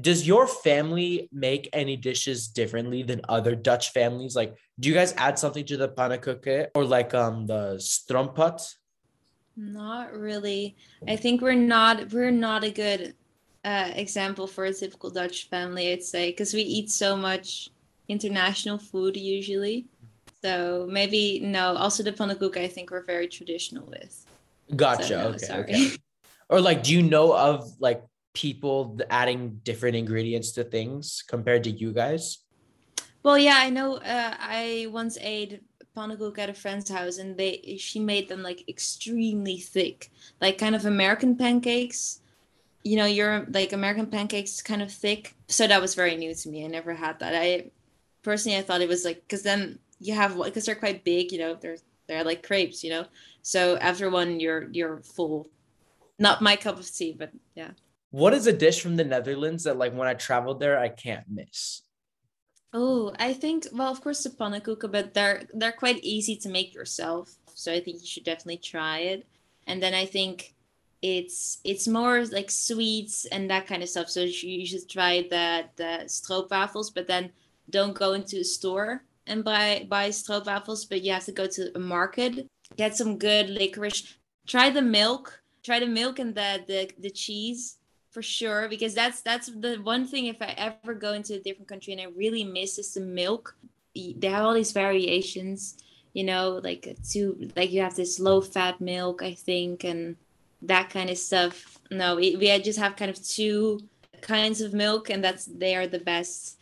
Does 0.00 0.26
your 0.26 0.46
family 0.46 1.28
make 1.32 1.68
any 1.72 1.96
dishes 1.96 2.48
differently 2.48 3.02
than 3.02 3.20
other 3.28 3.54
Dutch 3.54 3.90
families? 3.90 4.34
Like, 4.34 4.54
do 4.80 4.88
you 4.88 4.94
guys 4.94 5.12
add 5.18 5.38
something 5.38 5.66
to 5.66 5.76
the 5.76 5.88
pannenkoeken 5.88 6.68
or 6.74 6.84
like 6.84 7.12
um 7.14 7.46
the 7.46 7.76
stamppot? 7.76 8.74
Not 9.56 10.14
really. 10.14 10.76
I 11.06 11.16
think 11.16 11.42
we're 11.42 11.54
not 11.54 12.10
we're 12.12 12.30
not 12.30 12.64
a 12.64 12.70
good 12.70 13.14
uh, 13.64 13.90
example 13.94 14.46
for 14.46 14.64
a 14.64 14.72
typical 14.72 15.10
Dutch 15.10 15.48
family, 15.48 15.92
I'd 15.92 16.02
say, 16.02 16.30
because 16.30 16.54
we 16.54 16.62
eat 16.62 16.90
so 16.90 17.16
much 17.16 17.68
international 18.08 18.78
food 18.78 19.16
usually. 19.16 19.86
So 20.42 20.88
maybe 20.90 21.40
no. 21.40 21.76
Also, 21.76 22.02
the 22.02 22.12
pannenkoek, 22.12 22.56
I 22.56 22.66
think 22.66 22.90
we're 22.90 23.04
very 23.04 23.28
traditional 23.28 23.86
with. 23.86 24.26
Gotcha. 24.74 25.04
So, 25.04 25.22
no, 25.22 25.28
okay, 25.28 25.46
sorry. 25.46 25.62
okay. 25.62 25.90
Or 26.48 26.60
like, 26.60 26.82
do 26.82 26.92
you 26.92 27.02
know 27.02 27.34
of 27.34 27.64
like 27.80 28.02
people 28.34 28.98
adding 29.10 29.60
different 29.62 29.96
ingredients 29.96 30.52
to 30.52 30.64
things 30.64 31.24
compared 31.26 31.64
to 31.64 31.70
you 31.70 31.92
guys? 31.92 32.38
Well, 33.22 33.38
yeah, 33.38 33.58
I 33.58 33.70
know. 33.70 33.96
Uh, 33.96 34.34
I 34.38 34.88
once 34.90 35.16
ate 35.20 35.62
pannenkoek 35.96 36.38
at 36.38 36.50
a 36.50 36.54
friend's 36.54 36.90
house, 36.90 37.18
and 37.18 37.36
they 37.36 37.76
she 37.78 38.00
made 38.00 38.28
them 38.28 38.42
like 38.42 38.68
extremely 38.68 39.58
thick, 39.58 40.10
like 40.40 40.58
kind 40.58 40.74
of 40.74 40.86
American 40.86 41.36
pancakes. 41.36 42.20
You 42.82 42.96
know, 42.96 43.06
your 43.06 43.46
like 43.50 43.72
American 43.72 44.06
pancakes 44.06 44.60
kind 44.60 44.82
of 44.82 44.90
thick. 44.90 45.34
So 45.48 45.66
that 45.66 45.80
was 45.80 45.94
very 45.94 46.16
new 46.16 46.34
to 46.34 46.48
me. 46.48 46.64
I 46.64 46.68
never 46.68 46.94
had 46.94 47.20
that. 47.20 47.34
I 47.34 47.70
personally 48.22 48.58
I 48.58 48.62
thought 48.62 48.80
it 48.80 48.88
was 48.88 49.04
like 49.04 49.22
because 49.22 49.42
then 49.42 49.78
you 50.00 50.14
have 50.14 50.36
because 50.36 50.66
they're 50.66 50.74
quite 50.74 51.04
big. 51.04 51.30
You 51.30 51.38
know, 51.38 51.54
they're 51.54 51.78
they're 52.08 52.24
like 52.24 52.42
crepes. 52.42 52.82
You 52.82 52.90
know, 52.90 53.06
so 53.42 53.76
everyone, 53.80 54.40
you're 54.40 54.68
you're 54.70 55.02
full. 55.02 55.50
Not 56.18 56.40
my 56.40 56.56
cup 56.56 56.78
of 56.78 56.90
tea, 56.90 57.14
but 57.18 57.32
yeah. 57.54 57.72
What 58.10 58.34
is 58.34 58.46
a 58.46 58.52
dish 58.52 58.80
from 58.80 58.96
the 58.96 59.04
Netherlands 59.04 59.64
that 59.64 59.78
like 59.78 59.94
when 59.94 60.08
I 60.08 60.14
traveled 60.14 60.60
there 60.60 60.78
I 60.78 60.88
can't 60.88 61.24
miss? 61.28 61.82
Oh, 62.72 63.12
I 63.18 63.32
think 63.34 63.66
well, 63.72 63.90
of 63.90 64.00
course 64.00 64.22
the 64.22 64.30
pannenkoeken, 64.30 64.92
but 64.92 65.14
they're 65.14 65.42
they're 65.52 65.72
quite 65.72 66.02
easy 66.04 66.36
to 66.36 66.48
make 66.48 66.72
yourself. 66.74 67.34
So 67.54 67.72
I 67.72 67.80
think 67.80 68.00
you 68.00 68.06
should 68.06 68.24
definitely 68.24 68.58
try 68.58 68.98
it. 68.98 69.26
And 69.66 69.82
then 69.82 69.94
I 69.94 70.06
think 70.06 70.54
it's 71.02 71.58
it's 71.64 71.88
more 71.88 72.24
like 72.26 72.50
sweets 72.50 73.24
and 73.26 73.50
that 73.50 73.66
kind 73.66 73.82
of 73.82 73.88
stuff. 73.88 74.08
So 74.08 74.22
you 74.22 74.64
should 74.66 74.88
try 74.88 75.22
the 75.28 75.64
the 75.76 76.04
stroopwafels, 76.06 76.94
but 76.94 77.08
then 77.08 77.32
don't 77.70 77.94
go 77.94 78.12
into 78.12 78.38
a 78.38 78.44
store 78.44 79.04
and 79.26 79.44
buy 79.44 79.86
buy 79.88 80.10
stroopwafels, 80.10 80.88
but 80.88 81.02
you 81.02 81.12
have 81.12 81.24
to 81.24 81.32
go 81.32 81.46
to 81.46 81.72
a 81.74 81.78
market, 81.78 82.46
get 82.76 82.96
some 82.96 83.18
good 83.18 83.50
licorice. 83.50 84.16
Try 84.46 84.70
the 84.70 84.82
milk, 84.82 85.42
try 85.62 85.80
the 85.80 85.86
milk 85.86 86.18
and 86.18 86.34
the 86.34 86.64
the, 86.66 86.90
the 86.98 87.10
cheese 87.10 87.78
for 88.10 88.22
sure 88.22 88.68
because 88.68 88.94
that's 88.94 89.22
that's 89.22 89.46
the 89.46 89.76
one 89.84 90.06
thing 90.06 90.26
if 90.26 90.36
i 90.42 90.54
ever 90.58 90.92
go 90.92 91.14
into 91.14 91.32
a 91.32 91.40
different 91.40 91.66
country 91.66 91.94
and 91.94 92.02
i 92.02 92.06
really 92.14 92.44
miss 92.44 92.78
is 92.78 92.92
the 92.92 93.00
milk 93.00 93.56
they 93.94 94.28
have 94.28 94.44
all 94.44 94.52
these 94.52 94.72
variations 94.72 95.78
you 96.12 96.22
know 96.22 96.60
like 96.62 96.94
to 97.08 97.50
like 97.56 97.72
you 97.72 97.80
have 97.80 97.96
this 97.96 98.20
low 98.20 98.42
fat 98.42 98.78
milk 98.82 99.22
i 99.22 99.32
think 99.32 99.84
and 99.84 100.14
that 100.62 100.90
kind 100.90 101.10
of 101.10 101.18
stuff. 101.18 101.78
No 101.90 102.16
we, 102.16 102.36
we 102.36 102.56
just 102.60 102.78
have 102.78 102.96
kind 102.96 103.10
of 103.10 103.22
two 103.22 103.80
kinds 104.20 104.60
of 104.60 104.72
milk 104.72 105.10
and 105.10 105.22
that's 105.22 105.46
they 105.46 105.74
are 105.74 105.86
the 105.86 105.98
best. 105.98 106.58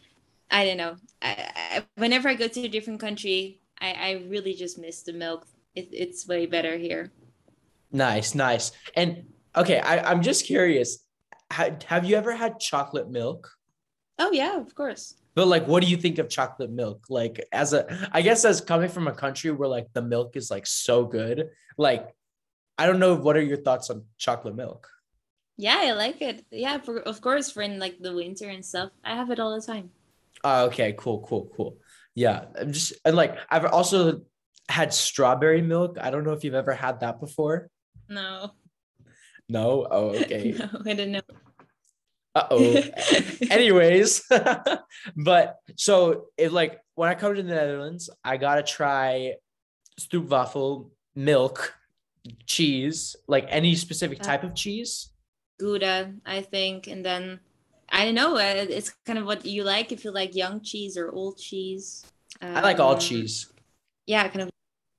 I 0.50 0.64
don't 0.64 0.78
know. 0.78 0.96
I, 1.22 1.52
I, 1.54 1.84
whenever 1.96 2.28
i 2.28 2.34
go 2.34 2.48
to 2.48 2.60
a 2.62 2.68
different 2.68 2.98
country 2.98 3.60
i, 3.78 3.92
I 3.92 4.24
really 4.28 4.54
just 4.54 4.78
miss 4.78 5.02
the 5.02 5.12
milk 5.12 5.46
it, 5.74 5.88
it's 5.92 6.26
way 6.26 6.46
better 6.46 6.76
here 6.76 7.10
Nice, 7.92 8.34
nice. 8.36 8.70
And 8.94 9.24
okay, 9.56 9.80
I, 9.80 9.98
I'm 10.10 10.22
just 10.22 10.46
curious. 10.46 11.04
Ha- 11.52 11.76
have 11.86 12.04
you 12.04 12.14
ever 12.16 12.34
had 12.36 12.60
chocolate 12.60 13.10
milk? 13.10 13.50
oh 14.18 14.30
yeah 14.32 14.60
of 14.60 14.74
course 14.74 15.14
But 15.34 15.46
like, 15.48 15.66
what 15.66 15.82
do 15.82 15.88
you 15.88 15.96
think 15.96 16.18
of 16.18 16.28
chocolate 16.28 16.70
milk? 16.70 17.06
Like, 17.08 17.40
as 17.52 17.72
a, 17.72 17.86
I 18.12 18.22
guess, 18.22 18.44
as 18.44 18.60
coming 18.60 18.88
from 18.90 19.08
a 19.08 19.12
country 19.14 19.50
where 19.50 19.68
like 19.68 19.88
the 19.92 20.02
milk 20.02 20.36
is 20.36 20.50
like 20.50 20.66
so 20.66 21.04
good, 21.04 21.50
like, 21.78 22.14
I 22.78 22.86
don't 22.86 22.98
know. 22.98 23.14
What 23.14 23.36
are 23.36 23.42
your 23.42 23.58
thoughts 23.58 23.90
on 23.90 24.04
chocolate 24.18 24.56
milk? 24.56 24.88
Yeah, 25.56 25.76
I 25.78 25.92
like 25.92 26.20
it. 26.22 26.44
Yeah, 26.50 26.78
for 26.78 26.98
of 27.00 27.20
course 27.20 27.50
for 27.50 27.62
in 27.62 27.78
like 27.78 27.98
the 28.00 28.14
winter 28.14 28.48
and 28.48 28.64
stuff. 28.64 28.90
I 29.04 29.14
have 29.14 29.30
it 29.30 29.38
all 29.40 29.54
the 29.54 29.62
time. 29.66 29.90
Oh, 30.44 30.66
okay, 30.66 30.94
cool, 30.96 31.20
cool, 31.28 31.50
cool. 31.56 31.78
Yeah, 32.14 32.46
I'm 32.58 32.72
just 32.72 32.94
and 33.04 33.14
like 33.16 33.36
I've 33.50 33.66
also 33.66 34.22
had 34.70 34.92
strawberry 34.94 35.62
milk. 35.62 35.98
I 36.00 36.10
don't 36.10 36.24
know 36.24 36.32
if 36.32 36.44
you've 36.44 36.54
ever 36.54 36.72
had 36.72 37.00
that 37.00 37.20
before. 37.20 37.68
No. 38.08 38.52
No. 39.48 39.86
Oh, 39.90 40.08
okay. 40.10 40.52
no, 40.58 40.68
I 40.86 40.94
don't 40.94 41.12
know. 41.12 41.20
Uh 42.34 42.46
oh. 42.50 42.82
Anyways, 43.50 44.22
but 45.16 45.56
so 45.76 46.26
if 46.38 46.52
like 46.52 46.80
when 46.94 47.08
I 47.08 47.14
come 47.16 47.34
to 47.34 47.42
the 47.42 47.48
Netherlands, 47.54 48.08
I 48.22 48.36
gotta 48.36 48.62
try 48.62 49.34
stroopwafel, 50.00 50.90
milk, 51.16 51.74
cheese, 52.46 53.16
like 53.26 53.46
any 53.48 53.74
specific 53.74 54.20
type 54.20 54.44
of 54.44 54.54
cheese. 54.54 55.10
Gouda, 55.58 56.14
I 56.24 56.42
think, 56.42 56.86
and 56.86 57.04
then 57.04 57.40
I 57.90 58.04
don't 58.04 58.14
know. 58.14 58.36
uh, 58.36 58.66
It's 58.68 58.90
kind 59.04 59.18
of 59.18 59.26
what 59.26 59.44
you 59.44 59.64
like. 59.64 59.90
If 59.90 60.04
you 60.04 60.12
like 60.12 60.36
young 60.36 60.60
cheese 60.62 60.96
or 60.96 61.10
old 61.10 61.36
cheese. 61.38 62.04
I 62.40 62.60
like 62.60 62.78
all 62.78 62.94
Um, 62.94 63.00
cheese. 63.00 63.50
Yeah, 64.06 64.26
kind 64.28 64.42
of. 64.42 64.49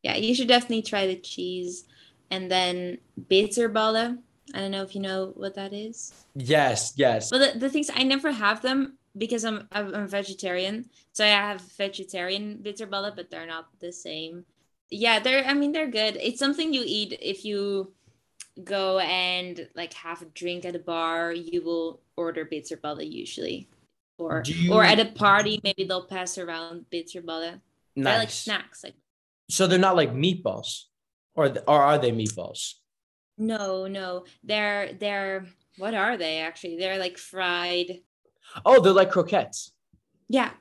Yeah, 0.04 0.16
you 0.16 0.34
should 0.34 0.48
definitely 0.48 0.82
try 0.82 1.08
the 1.08 1.16
cheese, 1.16 1.86
and 2.30 2.50
then 2.50 2.98
bitterballen. 3.30 4.20
I 4.54 4.60
don't 4.60 4.72
know 4.72 4.84
if 4.84 4.96
you 4.96 5.02
know 5.02 5.32
what 5.36 5.56
that 5.56 5.74
is. 5.74 6.14
Yes, 6.36 6.94
yes. 6.96 7.30
But 7.30 7.54
the, 7.54 7.60
the 7.60 7.70
things 7.70 7.90
I 7.94 8.04
never 8.04 8.32
have 8.32 8.62
them 8.62 8.98
because 9.18 9.44
I'm 9.44 9.68
I'm 9.72 9.94
I'm 9.94 10.08
vegetarian. 10.08 10.90
So 11.14 11.24
I 11.26 11.30
have 11.30 11.62
vegetarian 11.78 12.60
bitterballen, 12.62 13.16
but 13.16 13.30
they're 13.30 13.48
not 13.48 13.68
the 13.80 13.92
same. 13.92 14.46
Yeah, 14.90 15.20
they're 15.20 15.46
I 15.46 15.54
mean 15.54 15.72
they're 15.72 15.90
good. 15.90 16.18
It's 16.18 16.40
something 16.40 16.74
you 16.74 16.84
eat 16.86 17.18
if 17.22 17.46
you 17.46 17.94
go 18.64 19.00
and 19.00 19.68
like 19.76 19.94
have 19.94 20.22
a 20.22 20.26
drink 20.26 20.66
at 20.66 20.76
a 20.76 20.80
bar, 20.80 21.32
you 21.32 21.62
will 21.62 22.02
order 22.16 22.46
bitterballen 22.46 23.12
usually. 23.12 23.68
Or 24.18 24.42
Do 24.42 24.72
or 24.72 24.84
at 24.84 25.00
a 25.00 25.06
party, 25.06 25.60
maybe 25.64 25.84
they'll 25.84 26.06
pass 26.06 26.38
around 26.38 26.86
bitterballen. 26.92 27.62
They're 27.96 28.20
like 28.20 28.30
snacks. 28.30 28.84
Like 28.84 28.94
So 29.52 29.68
they're 29.68 29.78
not 29.80 29.98
like 29.98 30.14
meatballs, 30.14 30.84
or 31.36 31.50
th- 31.50 31.66
or 31.68 31.82
are 31.82 31.98
they 31.98 32.12
meatballs? 32.12 32.74
no, 33.38 33.88
no. 33.88 34.26
They're 34.44 34.94
they're 34.94 35.46
what 35.78 35.94
are 35.94 36.16
they 36.18 36.40
actually? 36.40 36.78
They're 36.78 36.98
like 37.00 37.18
fried. 37.18 38.00
Oh, 38.66 38.80
they're 38.82 38.94
like 38.94 39.12
croquettes. 39.12 39.74
Yeah. 40.30 40.52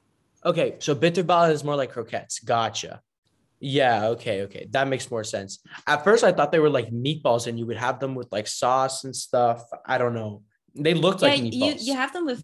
Okay, 0.45 0.77
so 0.79 0.95
bitterballen 0.95 1.51
is 1.53 1.63
more 1.63 1.77
like 1.77 1.93
croquettes. 1.93 2.41
Gotcha. 2.41 3.03
Yeah, 3.61 4.07
okay, 4.15 4.43
okay. 4.43 4.67
That 4.71 4.89
makes 4.89 5.11
more 5.11 5.23
sense. 5.25 5.61
At 5.87 6.03
first 6.03 6.25
I 6.25 6.33
thought 6.33 6.51
they 6.51 6.59
were 6.61 6.71
like 6.71 6.91
meatballs 6.91 7.47
and 7.47 7.59
you 7.59 7.67
would 7.67 7.77
have 7.77 8.01
them 8.01 8.15
with 8.15 8.29
like 8.33 8.47
sauce 8.47 9.05
and 9.05 9.15
stuff. 9.15 9.63
I 9.87 9.99
don't 9.99 10.15
know. 10.15 10.43
They 10.75 10.95
looked 10.95 11.23
Yeah, 11.23 11.29
like 11.29 11.43
you 11.43 11.51
meatballs. 11.51 11.85
you 11.87 11.95
have 11.95 12.13
them 12.13 12.25
with 12.27 12.43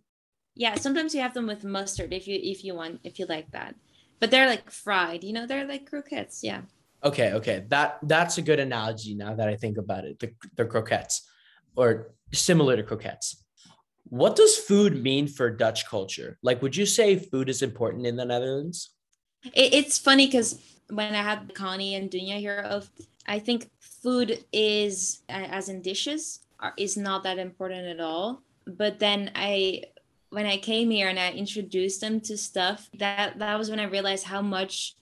yeah, 0.54 0.74
sometimes 0.76 1.14
you 1.14 1.20
have 1.22 1.34
them 1.34 1.46
with 1.46 1.64
mustard 1.64 2.12
if 2.12 2.28
you 2.28 2.38
if 2.42 2.62
you 2.64 2.74
want 2.74 3.00
if 3.02 3.18
you 3.18 3.26
like 3.26 3.50
that. 3.52 3.74
But 4.20 4.30
they're 4.30 4.46
like 4.46 4.70
fried, 4.70 5.24
you 5.24 5.32
know, 5.32 5.46
they're 5.46 5.66
like 5.66 5.88
croquettes, 5.88 6.42
yeah. 6.42 6.62
Okay, 7.04 7.32
okay. 7.34 7.64
That 7.68 7.98
that's 8.02 8.38
a 8.38 8.42
good 8.42 8.58
analogy 8.58 9.14
now 9.14 9.34
that 9.34 9.48
I 9.48 9.56
think 9.56 9.78
about 9.78 10.04
it. 10.04 10.18
The 10.18 10.32
the 10.56 10.64
croquettes 10.64 11.28
or 11.76 12.14
similar 12.32 12.76
to 12.76 12.82
croquettes. 12.82 13.44
What 14.08 14.36
does 14.36 14.56
food 14.56 15.02
mean 15.02 15.26
for 15.28 15.50
Dutch 15.50 15.86
culture? 15.86 16.38
Like 16.42 16.62
would 16.62 16.74
you 16.76 16.86
say 16.86 17.18
food 17.18 17.48
is 17.48 17.62
important 17.62 18.06
in 18.06 18.16
the 18.16 18.24
Netherlands? 18.24 18.90
It, 19.44 19.74
it's 19.74 19.98
funny 19.98 20.26
because 20.26 20.58
when 20.90 21.14
I 21.14 21.22
had 21.22 21.54
Connie 21.54 21.94
and 21.94 22.10
Dunya 22.10 22.38
here, 22.38 22.60
of 22.60 22.90
I 23.26 23.38
think 23.38 23.70
food 23.80 24.44
is 24.52 25.22
as 25.28 25.68
in 25.68 25.82
dishes 25.82 26.40
is 26.76 26.96
not 26.96 27.22
that 27.24 27.38
important 27.38 27.86
at 27.86 28.00
all. 28.00 28.42
But 28.66 28.98
then 28.98 29.30
I, 29.34 29.84
when 30.36 30.44
I 30.44 30.58
came 30.58 30.90
here 30.90 31.08
and 31.08 31.18
I 31.18 31.32
introduced 31.32 32.02
them 32.02 32.20
to 32.28 32.36
stuff, 32.36 32.90
that 32.98 33.38
that 33.38 33.58
was 33.58 33.70
when 33.70 33.80
I 33.80 33.84
realized 33.84 34.26
how 34.26 34.42
much 34.42 34.94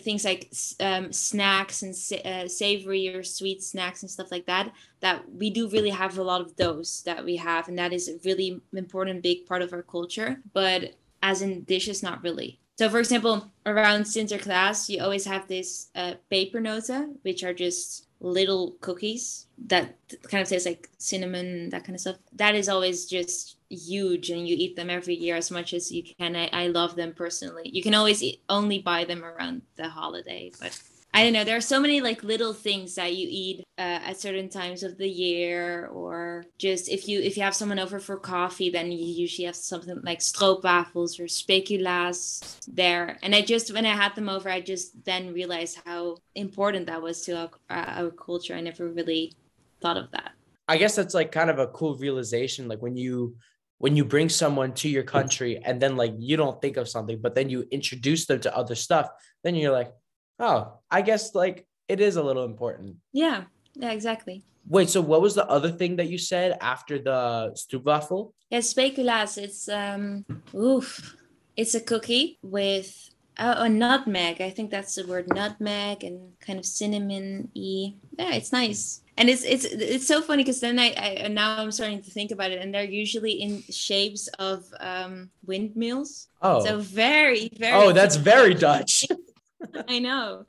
things 0.00 0.24
like 0.24 0.52
um, 0.80 1.12
snacks 1.12 1.84
and 1.84 1.94
uh, 2.26 2.48
savory 2.48 3.14
or 3.14 3.22
sweet 3.22 3.62
snacks 3.62 4.02
and 4.02 4.10
stuff 4.10 4.32
like 4.32 4.46
that 4.46 4.72
that 4.98 5.22
we 5.32 5.50
do 5.50 5.68
really 5.68 5.90
have 5.90 6.18
a 6.18 6.22
lot 6.22 6.40
of 6.40 6.56
those 6.56 7.02
that 7.06 7.24
we 7.24 7.36
have 7.36 7.68
and 7.68 7.78
that 7.78 7.92
is 7.92 8.08
a 8.08 8.18
really 8.24 8.60
important 8.74 9.22
big 9.22 9.46
part 9.46 9.62
of 9.62 9.72
our 9.72 9.84
culture 9.84 10.40
but 10.52 10.96
as 11.22 11.42
in 11.42 11.62
dishes 11.62 12.02
not 12.02 12.20
really. 12.24 12.58
So 12.76 12.90
for 12.90 12.98
example 12.98 13.52
around 13.64 14.02
sinterklaas 14.02 14.88
you 14.88 15.00
always 15.00 15.24
have 15.26 15.46
this 15.46 15.90
uh, 15.94 16.14
pepernoten 16.30 17.18
which 17.22 17.44
are 17.44 17.54
just 17.54 18.08
little 18.20 18.76
cookies 18.80 19.46
that 19.66 19.96
kind 20.30 20.42
of 20.42 20.48
taste 20.48 20.66
like 20.66 20.88
cinnamon 20.98 21.70
that 21.70 21.84
kind 21.84 21.94
of 21.94 22.00
stuff. 22.00 22.16
That 22.34 22.56
is 22.56 22.68
always 22.68 23.06
just 23.06 23.56
huge 23.74 24.30
and 24.30 24.46
you 24.46 24.56
eat 24.58 24.76
them 24.76 24.90
every 24.90 25.14
year 25.14 25.36
as 25.36 25.50
much 25.50 25.74
as 25.74 25.90
you 25.90 26.02
can 26.18 26.36
i, 26.36 26.48
I 26.52 26.66
love 26.68 26.96
them 26.96 27.12
personally 27.14 27.70
you 27.72 27.82
can 27.82 27.94
always 27.94 28.22
eat, 28.22 28.42
only 28.48 28.78
buy 28.80 29.04
them 29.04 29.24
around 29.24 29.62
the 29.76 29.88
holiday 29.88 30.50
but 30.60 30.78
I 31.14 31.24
don't 31.24 31.34
know. 31.34 31.44
There 31.44 31.56
are 31.56 31.60
so 31.60 31.78
many 31.78 32.00
like 32.00 32.24
little 32.24 32.54
things 32.54 32.94
that 32.94 33.14
you 33.14 33.26
eat 33.30 33.64
uh, 33.76 34.00
at 34.08 34.18
certain 34.18 34.48
times 34.48 34.82
of 34.82 34.96
the 34.96 35.08
year, 35.08 35.86
or 35.88 36.44
just 36.58 36.88
if 36.88 37.06
you 37.06 37.20
if 37.20 37.36
you 37.36 37.42
have 37.42 37.54
someone 37.54 37.78
over 37.78 38.00
for 38.00 38.16
coffee, 38.16 38.70
then 38.70 38.90
you 38.90 39.04
usually 39.04 39.44
have 39.44 39.56
something 39.56 40.00
like 40.02 40.20
stroopwafels 40.20 41.20
or 41.20 41.24
speculaas 41.24 42.58
there. 42.66 43.18
And 43.22 43.34
I 43.34 43.42
just 43.42 43.74
when 43.74 43.84
I 43.84 43.94
had 43.94 44.14
them 44.14 44.30
over, 44.30 44.48
I 44.48 44.62
just 44.62 45.04
then 45.04 45.34
realized 45.34 45.80
how 45.84 46.16
important 46.34 46.86
that 46.86 47.02
was 47.02 47.20
to 47.26 47.32
our, 47.32 47.50
uh, 47.68 48.04
our 48.04 48.10
culture. 48.10 48.54
I 48.54 48.62
never 48.62 48.88
really 48.88 49.34
thought 49.82 49.98
of 49.98 50.10
that. 50.12 50.32
I 50.66 50.78
guess 50.78 50.96
that's 50.96 51.12
like 51.12 51.30
kind 51.30 51.50
of 51.50 51.58
a 51.58 51.66
cool 51.66 51.96
realization. 51.96 52.68
Like 52.68 52.80
when 52.80 52.96
you 52.96 53.36
when 53.82 53.96
you 53.96 54.04
bring 54.04 54.28
someone 54.28 54.72
to 54.72 54.88
your 54.88 55.02
country 55.02 55.58
and 55.64 55.82
then 55.82 55.96
like 55.96 56.14
you 56.16 56.36
don't 56.36 56.62
think 56.62 56.76
of 56.76 56.88
something, 56.88 57.18
but 57.20 57.34
then 57.34 57.50
you 57.50 57.66
introduce 57.72 58.26
them 58.26 58.38
to 58.38 58.56
other 58.56 58.76
stuff, 58.76 59.08
then 59.42 59.56
you're 59.56 59.72
like, 59.72 59.92
oh, 60.38 60.78
I 60.88 61.02
guess 61.02 61.34
like 61.34 61.66
it 61.88 61.98
is 61.98 62.14
a 62.14 62.22
little 62.22 62.44
important. 62.44 62.94
Yeah, 63.12 63.42
yeah, 63.74 63.90
exactly. 63.90 64.44
Wait, 64.68 64.88
so 64.88 65.00
what 65.00 65.20
was 65.20 65.34
the 65.34 65.44
other 65.48 65.68
thing 65.68 65.96
that 65.96 66.08
you 66.08 66.16
said 66.16 66.56
after 66.60 67.00
the 67.00 67.50
stroopwafel? 67.58 68.30
Yeah, 68.50 68.60
speculaas. 68.60 69.36
It's 69.36 69.68
um, 69.68 70.26
oof, 70.54 71.16
it's 71.56 71.74
a 71.74 71.80
cookie 71.80 72.38
with 72.40 73.10
uh, 73.36 73.66
a 73.66 73.68
nutmeg. 73.68 74.40
I 74.40 74.50
think 74.50 74.70
that's 74.70 74.94
the 74.94 75.08
word 75.08 75.26
nutmeg 75.26 76.04
and 76.04 76.38
kind 76.38 76.60
of 76.60 76.64
cinnamon 76.64 77.50
y. 77.56 77.94
Yeah, 78.16 78.34
it's 78.34 78.52
nice. 78.52 79.01
And 79.18 79.28
it's 79.28 79.44
it's 79.44 79.64
it's 79.66 80.06
so 80.06 80.22
funny 80.22 80.42
because 80.42 80.60
then 80.60 80.78
I, 80.78 81.22
I 81.24 81.28
now 81.28 81.58
I'm 81.58 81.70
starting 81.70 82.02
to 82.02 82.10
think 82.10 82.30
about 82.30 82.50
it, 82.50 82.62
and 82.62 82.74
they're 82.74 82.84
usually 82.84 83.32
in 83.32 83.62
shapes 83.70 84.26
of 84.38 84.64
um, 84.80 85.30
windmills. 85.44 86.28
Oh, 86.40 86.64
So 86.64 86.78
very 86.78 87.50
very. 87.58 87.72
oh, 87.74 87.92
that's 87.92 88.16
typical. 88.16 88.32
very 88.40 88.54
Dutch. 88.54 89.04
I 89.88 89.98
know. 89.98 90.46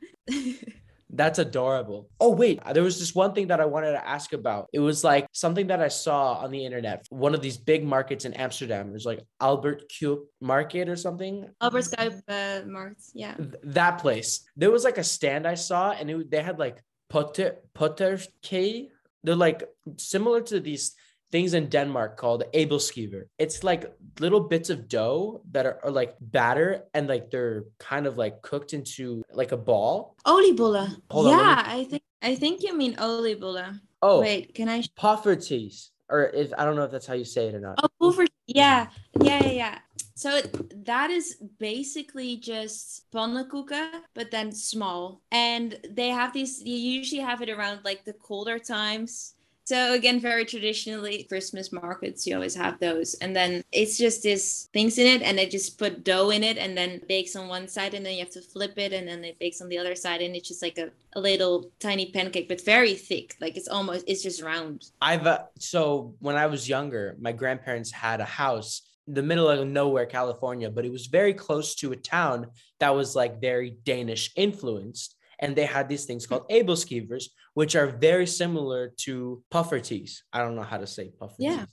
That's 1.15 1.37
adorable. 1.37 2.09
Oh, 2.19 2.31
wait, 2.31 2.59
there 2.73 2.81
was 2.81 2.97
this 2.97 3.13
one 3.13 3.33
thing 3.33 3.47
that 3.47 3.61
I 3.61 3.65
wanted 3.65 3.91
to 3.91 4.07
ask 4.07 4.33
about. 4.33 4.67
It 4.73 4.79
was 4.79 5.03
like 5.03 5.27
something 5.31 5.67
that 5.67 5.79
I 5.79 5.87
saw 5.89 6.33
on 6.35 6.49
the 6.49 6.65
internet. 6.65 7.05
One 7.09 7.35
of 7.35 7.41
these 7.41 7.55
big 7.57 7.85
markets 7.85 8.25
in 8.25 8.33
Amsterdam. 8.33 8.89
It 8.89 8.93
was 8.93 9.05
like 9.05 9.21
Albert 9.39 9.83
Cuyp 9.91 10.21
Market 10.41 10.89
or 10.89 10.95
something. 10.95 11.47
Albert 11.61 11.81
Skype 11.83 12.19
uh, 12.27 12.65
marks. 12.65 13.11
Yeah. 13.13 13.35
Th- 13.35 13.53
that 13.65 13.99
place. 13.99 14.41
There 14.57 14.71
was 14.71 14.83
like 14.83 14.97
a 14.97 15.03
stand 15.03 15.45
I 15.45 15.53
saw, 15.53 15.91
and 15.91 16.09
it, 16.09 16.31
they 16.31 16.41
had 16.41 16.57
like 16.57 16.81
putter 17.13 17.57
putterkey. 17.75 18.89
They're 19.23 19.35
like 19.35 19.63
similar 19.97 20.41
to 20.49 20.59
these 20.59 20.95
things 21.31 21.53
in 21.53 21.69
Denmark 21.69 22.17
called 22.17 22.43
abelskiver. 22.53 23.23
It's 23.37 23.63
like 23.63 23.81
little 24.19 24.41
bits 24.41 24.69
of 24.69 24.87
dough 24.87 25.41
that 25.51 25.65
are, 25.65 25.79
are 25.83 25.91
like 25.91 26.15
batter 26.19 26.83
and 26.93 27.07
like 27.07 27.29
they're 27.31 27.65
kind 27.79 28.05
of 28.07 28.17
like 28.17 28.41
cooked 28.41 28.73
into 28.73 29.23
like 29.31 29.51
a 29.51 29.57
ball. 29.57 30.15
Oliebollen. 30.25 30.89
Hold 31.11 31.27
on, 31.27 31.31
me- 31.31 31.37
yeah, 31.37 31.63
I 31.65 31.83
think 31.85 32.03
I 32.21 32.35
think 32.35 32.63
you 32.63 32.75
mean 32.75 32.95
oliebollen. 32.95 33.79
Oh, 34.01 34.19
Wait, 34.19 34.53
can 34.55 34.67
I? 34.67 34.81
poffertjes, 34.99 35.89
or 36.09 36.27
if 36.33 36.51
I 36.57 36.65
don't 36.65 36.75
know 36.75 36.83
if 36.83 36.91
that's 36.91 37.07
how 37.07 37.13
you 37.13 37.25
say 37.25 37.47
it 37.47 37.55
or 37.55 37.61
not. 37.61 37.79
Oh. 38.01 38.25
Yeah, 38.45 38.87
yeah, 39.21 39.39
yeah, 39.45 39.51
yeah. 39.51 39.77
So 40.23 40.39
that 40.85 41.09
is 41.09 41.35
basically 41.59 42.37
just 42.37 43.11
pannenkoeken, 43.11 44.03
but 44.13 44.31
then 44.31 44.53
small. 44.53 45.19
And 45.33 45.77
they 45.89 46.07
have 46.11 46.31
these. 46.31 46.63
You 46.63 46.77
usually 46.77 47.19
have 47.19 47.41
it 47.41 47.49
around 47.49 47.81
like 47.83 48.05
the 48.05 48.13
colder 48.13 48.57
times. 48.57 49.35
So 49.65 49.91
again, 49.91 50.21
very 50.21 50.45
traditionally, 50.45 51.23
Christmas 51.23 51.73
markets, 51.73 52.25
you 52.25 52.35
always 52.35 52.55
have 52.55 52.79
those, 52.79 53.15
and 53.15 53.35
then 53.35 53.63
it's 53.73 53.97
just 53.97 54.23
this 54.23 54.69
things 54.71 54.97
in 54.97 55.07
it, 55.07 55.21
and 55.21 55.37
they 55.37 55.45
just 55.45 55.77
put 55.77 56.05
dough 56.05 56.29
in 56.29 56.43
it, 56.43 56.57
and 56.57 56.77
then 56.77 57.01
bakes 57.09 57.35
on 57.35 57.49
one 57.49 57.67
side, 57.67 57.93
and 57.93 58.05
then 58.05 58.13
you 58.13 58.19
have 58.19 58.31
to 58.31 58.41
flip 58.41 58.77
it, 58.77 58.93
and 58.93 59.05
then 59.05 59.25
it 59.25 59.39
bakes 59.39 59.61
on 59.61 59.67
the 59.67 59.77
other 59.77 59.95
side, 59.95 60.21
and 60.21 60.35
it's 60.37 60.47
just 60.47 60.61
like 60.61 60.77
a, 60.77 60.89
a 61.13 61.19
little 61.19 61.69
tiny 61.79 62.11
pancake, 62.11 62.47
but 62.47 62.63
very 62.63 62.95
thick, 62.95 63.35
like 63.41 63.57
it's 63.57 63.67
almost 63.67 64.05
it's 64.07 64.23
just 64.23 64.41
round. 64.41 64.91
I've 65.01 65.27
uh, 65.27 65.43
so 65.59 66.13
when 66.19 66.37
I 66.37 66.47
was 66.47 66.67
younger, 66.67 67.17
my 67.19 67.33
grandparents 67.33 67.91
had 67.91 68.21
a 68.21 68.25
house 68.43 68.83
the 69.07 69.23
middle 69.23 69.49
of 69.49 69.67
nowhere, 69.67 70.05
California, 70.05 70.69
but 70.69 70.85
it 70.85 70.91
was 70.91 71.07
very 71.07 71.33
close 71.33 71.75
to 71.75 71.91
a 71.91 71.95
town 71.95 72.47
that 72.79 72.95
was 72.95 73.15
like 73.15 73.41
very 73.41 73.77
Danish 73.83 74.31
influenced. 74.35 75.15
And 75.39 75.55
they 75.55 75.65
had 75.65 75.89
these 75.89 76.05
things 76.05 76.25
called 76.25 76.47
abelskivers, 76.49 77.25
which 77.53 77.75
are 77.75 77.87
very 77.87 78.27
similar 78.27 78.93
to 78.97 79.43
poffertjes. 79.51 80.19
I 80.31 80.39
don't 80.39 80.55
know 80.55 80.61
how 80.63 80.77
to 80.77 80.87
say 80.87 81.11
poffertjes. 81.19 81.35
Yeah. 81.39 81.65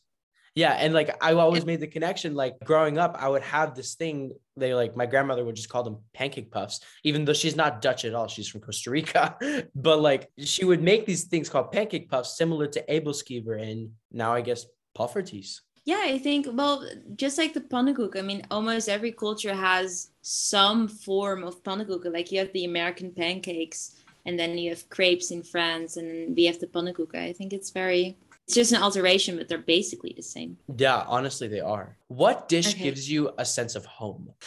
Yeah. 0.57 0.73
And 0.73 0.93
like 0.93 1.17
I 1.23 1.33
always 1.35 1.65
made 1.65 1.79
the 1.79 1.87
connection, 1.87 2.35
like 2.35 2.59
growing 2.65 2.99
up, 2.99 3.17
I 3.19 3.29
would 3.29 3.43
have 3.43 3.77
this 3.77 3.95
thing. 3.95 4.33
They 4.57 4.75
like 4.75 4.97
my 4.97 5.07
grandmother 5.07 5.45
would 5.45 5.55
just 5.55 5.69
call 5.69 5.85
them 5.85 5.99
pancake 6.13 6.51
puffs, 6.51 6.81
even 7.05 7.25
though 7.25 7.33
she's 7.33 7.55
not 7.55 7.81
Dutch 7.81 8.05
at 8.05 8.15
all. 8.15 8.27
She's 8.27 8.49
from 8.49 8.61
Costa 8.61 8.91
Rica. 8.91 9.37
but 9.75 10.01
like 10.01 10.29
she 10.39 10.65
would 10.65 10.83
make 10.83 11.07
these 11.07 11.25
things 11.25 11.49
called 11.49 11.71
pancake 11.71 12.11
puffs, 12.11 12.37
similar 12.37 12.67
to 12.67 12.85
abelskiver, 12.87 13.63
and 13.63 13.91
now 14.11 14.35
I 14.35 14.41
guess 14.41 14.67
poffertjes. 14.99 15.61
Yeah, 15.85 16.03
I 16.05 16.19
think 16.19 16.47
well, 16.53 16.87
just 17.17 17.39
like 17.39 17.55
the 17.55 17.61
pannenkoek. 17.61 18.17
I 18.19 18.23
mean, 18.23 18.43
almost 18.51 18.89
every 18.89 19.13
culture 19.13 19.55
has 19.55 20.11
some 20.23 20.89
form 20.89 21.43
of 21.45 21.63
pannenkoek. 21.65 22.13
Like 22.13 22.31
you 22.31 22.39
have 22.39 22.53
the 22.53 22.65
American 22.67 23.11
pancakes, 23.13 23.97
and 24.27 24.39
then 24.39 24.59
you 24.59 24.71
have 24.71 24.89
crepes 24.91 25.31
in 25.31 25.43
France, 25.43 25.97
and 25.97 26.37
we 26.37 26.45
have 26.45 26.61
the 26.61 26.67
pannenkoek. 26.67 27.15
I 27.15 27.33
think 27.33 27.53
it's 27.53 27.71
very. 27.71 28.17
It's 28.47 28.55
just 28.57 28.73
an 28.73 28.83
alteration, 28.83 29.37
but 29.37 29.49
they're 29.49 29.59
basically 29.59 30.13
the 30.17 30.23
same. 30.23 30.59
Yeah, 30.77 31.05
honestly, 31.07 31.47
they 31.49 31.61
are. 31.61 31.97
What 32.09 32.49
dish 32.49 32.75
Okay. 32.75 32.83
gives 32.85 33.09
you 33.09 33.31
a 33.39 33.45
sense 33.45 33.75
of 33.77 33.85
home 33.87 34.31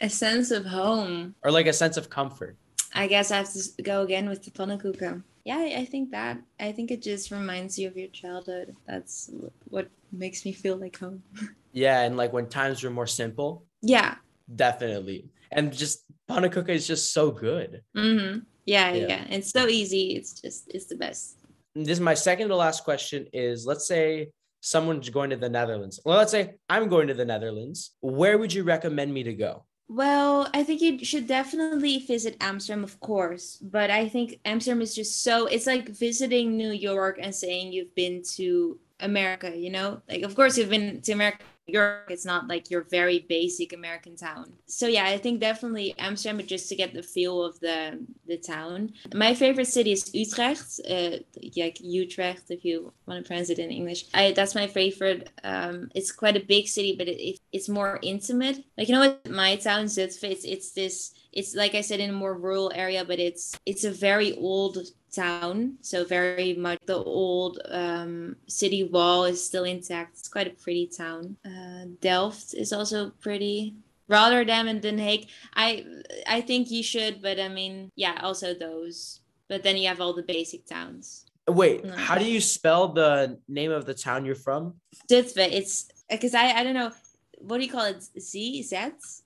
A 0.00 0.08
sense 0.08 0.50
of 0.50 0.64
home. 0.66 1.34
or 1.44 1.50
like 1.50 1.66
a 1.66 1.72
sense 1.72 1.96
of 1.96 2.08
comfort? 2.10 2.56
I 2.94 3.06
guess 3.06 3.30
I 3.30 3.36
have 3.36 3.52
to 3.52 3.82
go 3.82 4.02
again 4.02 4.28
with 4.28 4.44
the 4.44 4.50
pannenkoek. 4.50 5.22
Yeah, 5.44 5.58
I 5.78 5.84
think 5.84 6.10
that. 6.10 6.38
I 6.58 6.72
think 6.72 6.90
it 6.90 7.02
just 7.02 7.30
reminds 7.30 7.78
you 7.78 7.88
of 7.88 7.96
your 7.96 8.08
childhood. 8.08 8.76
That's 8.86 9.30
what 9.64 9.88
makes 10.12 10.44
me 10.44 10.52
feel 10.52 10.76
like 10.76 10.98
home. 10.98 11.22
Yeah, 11.72 12.00
and 12.02 12.16
like 12.16 12.32
when 12.32 12.48
times 12.48 12.82
were 12.82 12.90
more 12.90 13.06
simple, 13.06 13.64
Yeah. 13.80 14.16
definitely. 14.52 15.28
And 15.52 15.72
just 15.72 16.02
pannenkoeken 16.28 16.70
is 16.70 16.84
just 16.86 17.12
so 17.14 17.30
good. 17.30 17.82
Mm-hmm. 17.96 18.40
Yeah, 18.66 18.92
Yeah. 18.92 19.06
yeah, 19.06 19.24
It's 19.30 19.50
so 19.52 19.68
easy. 19.68 20.16
It's 20.16 20.40
just 20.40 20.66
it's 20.74 20.86
the 20.86 20.96
best. 20.96 21.38
this 21.76 21.98
is 21.98 22.00
my 22.00 22.14
second 22.14 22.48
to 22.48 22.56
last 22.56 22.82
question 22.82 23.26
is 23.32 23.66
let's 23.66 23.86
say 23.86 24.30
someone's 24.60 25.08
going 25.10 25.30
to 25.30 25.36
the 25.36 25.48
Netherlands. 25.48 26.00
Well, 26.04 26.18
let's 26.18 26.32
say 26.32 26.54
I'm 26.68 26.88
going 26.88 27.06
to 27.06 27.14
the 27.14 27.24
Netherlands. 27.24 27.92
Where 28.00 28.36
would 28.36 28.52
you 28.52 28.64
recommend 28.64 29.14
me 29.14 29.22
to 29.22 29.34
go? 29.34 29.64
Well, 29.92 30.48
I 30.54 30.62
think 30.62 30.80
you 30.80 31.04
should 31.04 31.26
definitely 31.26 31.98
visit 31.98 32.36
Amsterdam, 32.40 32.84
of 32.84 33.00
course. 33.00 33.56
But 33.60 33.90
I 33.90 34.08
think 34.08 34.38
Amsterdam 34.44 34.82
is 34.82 34.94
just 34.94 35.24
so 35.24 35.46
it's 35.46 35.66
like 35.66 35.88
visiting 35.88 36.56
New 36.56 36.70
York 36.70 37.18
and 37.20 37.34
saying 37.34 37.72
you've 37.72 37.94
been 37.96 38.22
to 38.36 38.78
America, 39.02 39.56
you 39.56 39.70
know? 39.70 40.02
Like 40.08 40.22
of 40.22 40.34
course 40.34 40.58
you've 40.58 40.70
been 40.70 41.00
to 41.02 41.12
America, 41.12 41.44
York, 41.72 42.10
it's 42.10 42.24
not 42.24 42.48
like 42.48 42.70
your 42.70 42.82
very 42.82 43.20
basic 43.28 43.72
American 43.72 44.16
town. 44.16 44.52
So 44.66 44.86
yeah, 44.86 45.04
I 45.04 45.18
think 45.18 45.40
definitely 45.40 45.94
Amsterdam 45.98 46.38
but 46.38 46.46
just 46.46 46.68
to 46.68 46.76
get 46.76 46.94
the 46.94 47.02
feel 47.02 47.42
of 47.42 47.58
the 47.60 48.04
the 48.26 48.36
town. 48.36 48.92
My 49.14 49.34
favorite 49.34 49.66
city 49.66 49.92
is 49.92 50.14
Utrecht, 50.14 50.80
uh, 50.88 51.18
like 51.56 51.78
Utrecht 51.80 52.50
if 52.50 52.64
you 52.64 52.92
want 53.06 53.22
to 53.22 53.28
pronounce 53.28 53.50
it 53.50 53.58
in 53.58 53.70
English. 53.70 54.06
I 54.14 54.32
that's 54.32 54.54
my 54.54 54.66
favorite. 54.66 55.30
Um, 55.44 55.90
it's 55.94 56.12
quite 56.12 56.36
a 56.36 56.44
big 56.46 56.68
city, 56.68 56.94
but 56.96 57.08
it, 57.08 57.20
it 57.20 57.40
it's 57.52 57.68
more 57.68 57.98
intimate. 58.02 58.64
Like 58.76 58.88
you 58.88 58.94
know 58.94 59.00
what, 59.00 59.30
my 59.30 59.56
town 59.56 59.86
Zutphen, 59.86 60.30
it's 60.30 60.44
it's 60.44 60.72
this. 60.72 61.14
It's 61.32 61.54
like 61.54 61.76
I 61.76 61.80
said 61.80 62.00
in 62.00 62.10
a 62.10 62.12
more 62.12 62.36
rural 62.36 62.72
area, 62.74 63.04
but 63.04 63.20
it's 63.20 63.56
it's 63.64 63.84
a 63.84 63.92
very 63.92 64.32
old 64.36 64.78
town. 65.12 65.76
So 65.82 66.04
very 66.04 66.54
much 66.54 66.78
the 66.86 66.96
old 66.96 67.58
um, 67.70 68.36
city 68.46 68.84
wall 68.84 69.24
is 69.24 69.44
still 69.44 69.64
intact. 69.64 70.18
It's 70.18 70.28
quite 70.28 70.46
a 70.46 70.50
pretty 70.50 70.86
town. 70.86 71.36
Uh, 71.44 71.86
Delft 72.00 72.54
is 72.54 72.72
also 72.72 73.10
pretty. 73.20 73.74
Rotterdam 74.08 74.66
and 74.66 74.82
Den 74.82 74.98
Haag. 74.98 75.28
I 75.54 75.84
I 76.26 76.40
think 76.40 76.70
you 76.70 76.82
should, 76.82 77.22
but 77.22 77.38
I 77.38 77.46
mean, 77.48 77.90
yeah, 77.94 78.18
also 78.22 78.54
those. 78.54 79.20
But 79.48 79.62
then 79.62 79.76
you 79.76 79.86
have 79.88 80.00
all 80.00 80.12
the 80.14 80.22
basic 80.24 80.66
towns. 80.66 81.26
Wait, 81.48 81.84
No. 81.84 81.94
how 81.96 82.16
do 82.18 82.24
you 82.24 82.40
spell 82.40 82.88
the 82.88 83.38
name 83.48 83.70
of 83.72 83.84
the 83.86 83.94
town 83.94 84.24
you're 84.24 84.34
from? 84.34 84.74
Zutphen, 85.10 85.50
it's 85.52 85.86
because 86.08 86.34
I 86.34 86.50
I 86.58 86.64
don't 86.64 86.74
know 86.74 86.90
what 87.38 87.58
do 87.58 87.64
you 87.64 87.70
call 87.70 87.84
it? 87.86 88.02
Z 88.18 88.62
Z 88.62 88.76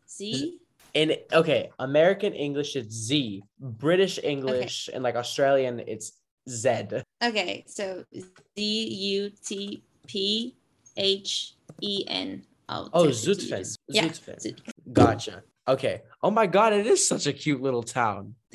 Z. 0.09 0.61
In 0.95 1.17
okay, 1.33 1.71
American 1.81 2.33
English 2.33 2.77
it's 2.77 2.95
Z, 2.95 3.43
British 3.59 4.19
English 4.23 4.89
and 4.95 5.03
like 5.03 5.17
Australian 5.17 5.81
it's 5.87 6.13
Z. 6.49 7.03
Okay, 7.23 7.65
so 7.67 8.05
Z 8.57 8.59
U 8.59 9.31
T 9.45 9.83
P 10.07 10.55
H 10.97 11.55
E 11.81 12.05
N. 12.07 12.45
Oh, 12.69 13.07
text 13.07 13.27
it 13.27 13.35
to 13.35 13.47
you. 13.47 13.53
Zutphen. 13.55 13.79
Yeah, 13.89 14.05
Zutphen. 14.05 14.59
Gotcha. 14.93 15.43
Okay. 15.67 16.03
Oh 16.23 16.31
my 16.31 16.47
god, 16.47 16.73
it 16.73 16.87
is 16.87 17.07
such 17.07 17.27
a 17.27 17.33
cute 17.33 17.61
little 17.61 17.83
town. 17.83 18.35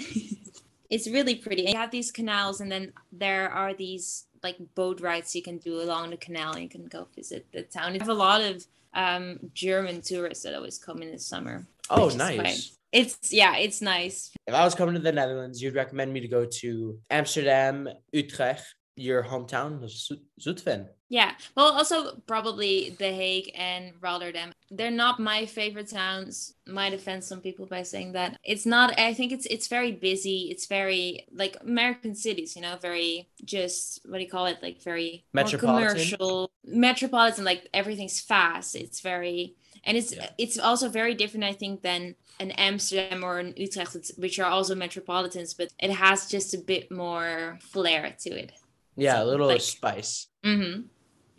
it's 0.90 1.08
really 1.08 1.36
pretty. 1.36 1.66
And 1.66 1.74
you 1.74 1.80
have 1.80 1.92
these 1.92 2.12
canals, 2.12 2.62
and 2.62 2.72
then 2.72 2.94
there 3.12 3.50
are 3.50 3.74
these 3.74 4.28
like 4.42 4.58
boat 4.76 5.02
rides 5.02 5.36
you 5.36 5.42
can 5.42 5.58
do 5.58 5.82
along 5.82 6.12
the 6.12 6.18
canal. 6.18 6.54
And 6.54 6.64
you 6.64 6.70
can 6.70 6.86
go 6.86 7.08
visit 7.16 7.48
the 7.52 7.64
town. 7.64 7.94
You 7.94 8.00
have 8.00 8.10
a 8.10 8.14
lot 8.14 8.42
of 8.42 8.66
um, 8.94 9.40
German 9.54 10.02
tourists 10.02 10.44
that 10.44 10.56
always 10.56 10.78
come 10.78 11.02
in 11.02 11.12
the 11.12 11.20
summer. 11.20 11.68
Oh, 11.90 12.10
nice. 12.10 12.78
It's 12.92 13.32
yeah, 13.32 13.56
it's 13.58 13.82
nice. 13.82 14.32
If 14.48 14.54
I 14.54 14.64
was 14.64 14.74
coming 14.74 14.96
to 14.96 15.02
the 15.02 15.12
Netherlands, 15.12 15.62
you'd 15.62 15.76
recommend 15.76 16.12
me 16.12 16.22
to 16.22 16.28
go 16.28 16.46
to 16.46 17.00
Amsterdam, 17.12 17.88
Utrecht, 18.12 18.64
your 18.96 19.24
hometown, 19.24 19.88
Zut- 19.88 20.20
Zutphen. 20.42 20.88
Yeah. 21.12 21.32
Well, 21.56 21.74
also 21.74 22.22
probably 22.28 22.92
The 23.00 23.12
Hague 23.12 23.52
and 23.56 23.94
Rotterdam. 24.00 24.54
They're 24.70 24.92
not 24.92 25.20
my 25.20 25.48
favorite 25.48 25.90
towns. 25.90 26.54
Might 26.68 26.94
offend 26.94 27.24
some 27.24 27.42
people 27.42 27.66
by 27.66 27.82
saying 27.82 28.12
that. 28.12 28.38
It's 28.44 28.66
not. 28.68 28.98
I 29.00 29.16
think 29.16 29.32
it's 29.32 29.48
it's 29.48 29.68
very 29.68 29.92
busy. 29.92 30.50
It's 30.52 30.68
very 30.68 31.26
like 31.34 31.58
American 31.62 32.14
cities. 32.14 32.56
You 32.56 32.62
know, 32.62 32.78
very 32.80 33.28
just 33.44 34.02
what 34.06 34.20
do 34.20 34.24
you 34.24 34.30
call 34.30 34.46
it? 34.46 34.60
Like 34.62 34.84
very 34.84 35.26
Metropolitan? 35.34 35.88
commercial, 35.90 36.52
metropolitan. 36.64 37.44
Like 37.44 37.68
everything's 37.74 38.20
fast. 38.20 38.76
It's 38.76 39.00
very 39.02 39.56
and 39.84 39.98
it's 39.98 40.16
Yeah. 40.16 40.30
it's 40.38 40.60
also 40.60 40.90
very 40.90 41.16
different. 41.16 41.44
I 41.44 41.54
think 41.54 41.82
than 41.82 42.14
an 42.40 42.52
Amsterdam 42.52 43.24
or 43.24 43.40
an 43.40 43.56
Utrecht, 43.58 44.12
which 44.18 44.38
are 44.40 44.50
also 44.52 44.76
metropolitans, 44.76 45.56
but 45.56 45.74
it 45.80 45.90
has 45.92 46.28
just 46.30 46.54
a 46.54 46.60
bit 46.60 46.92
more 46.92 47.58
flair 47.62 48.16
to 48.20 48.30
it. 48.30 48.52
Yeah, 48.96 49.24
a 49.24 49.26
little 49.26 49.48
like- 49.48 49.62
spice. 49.62 50.28
Mm-hmm. 50.46 50.82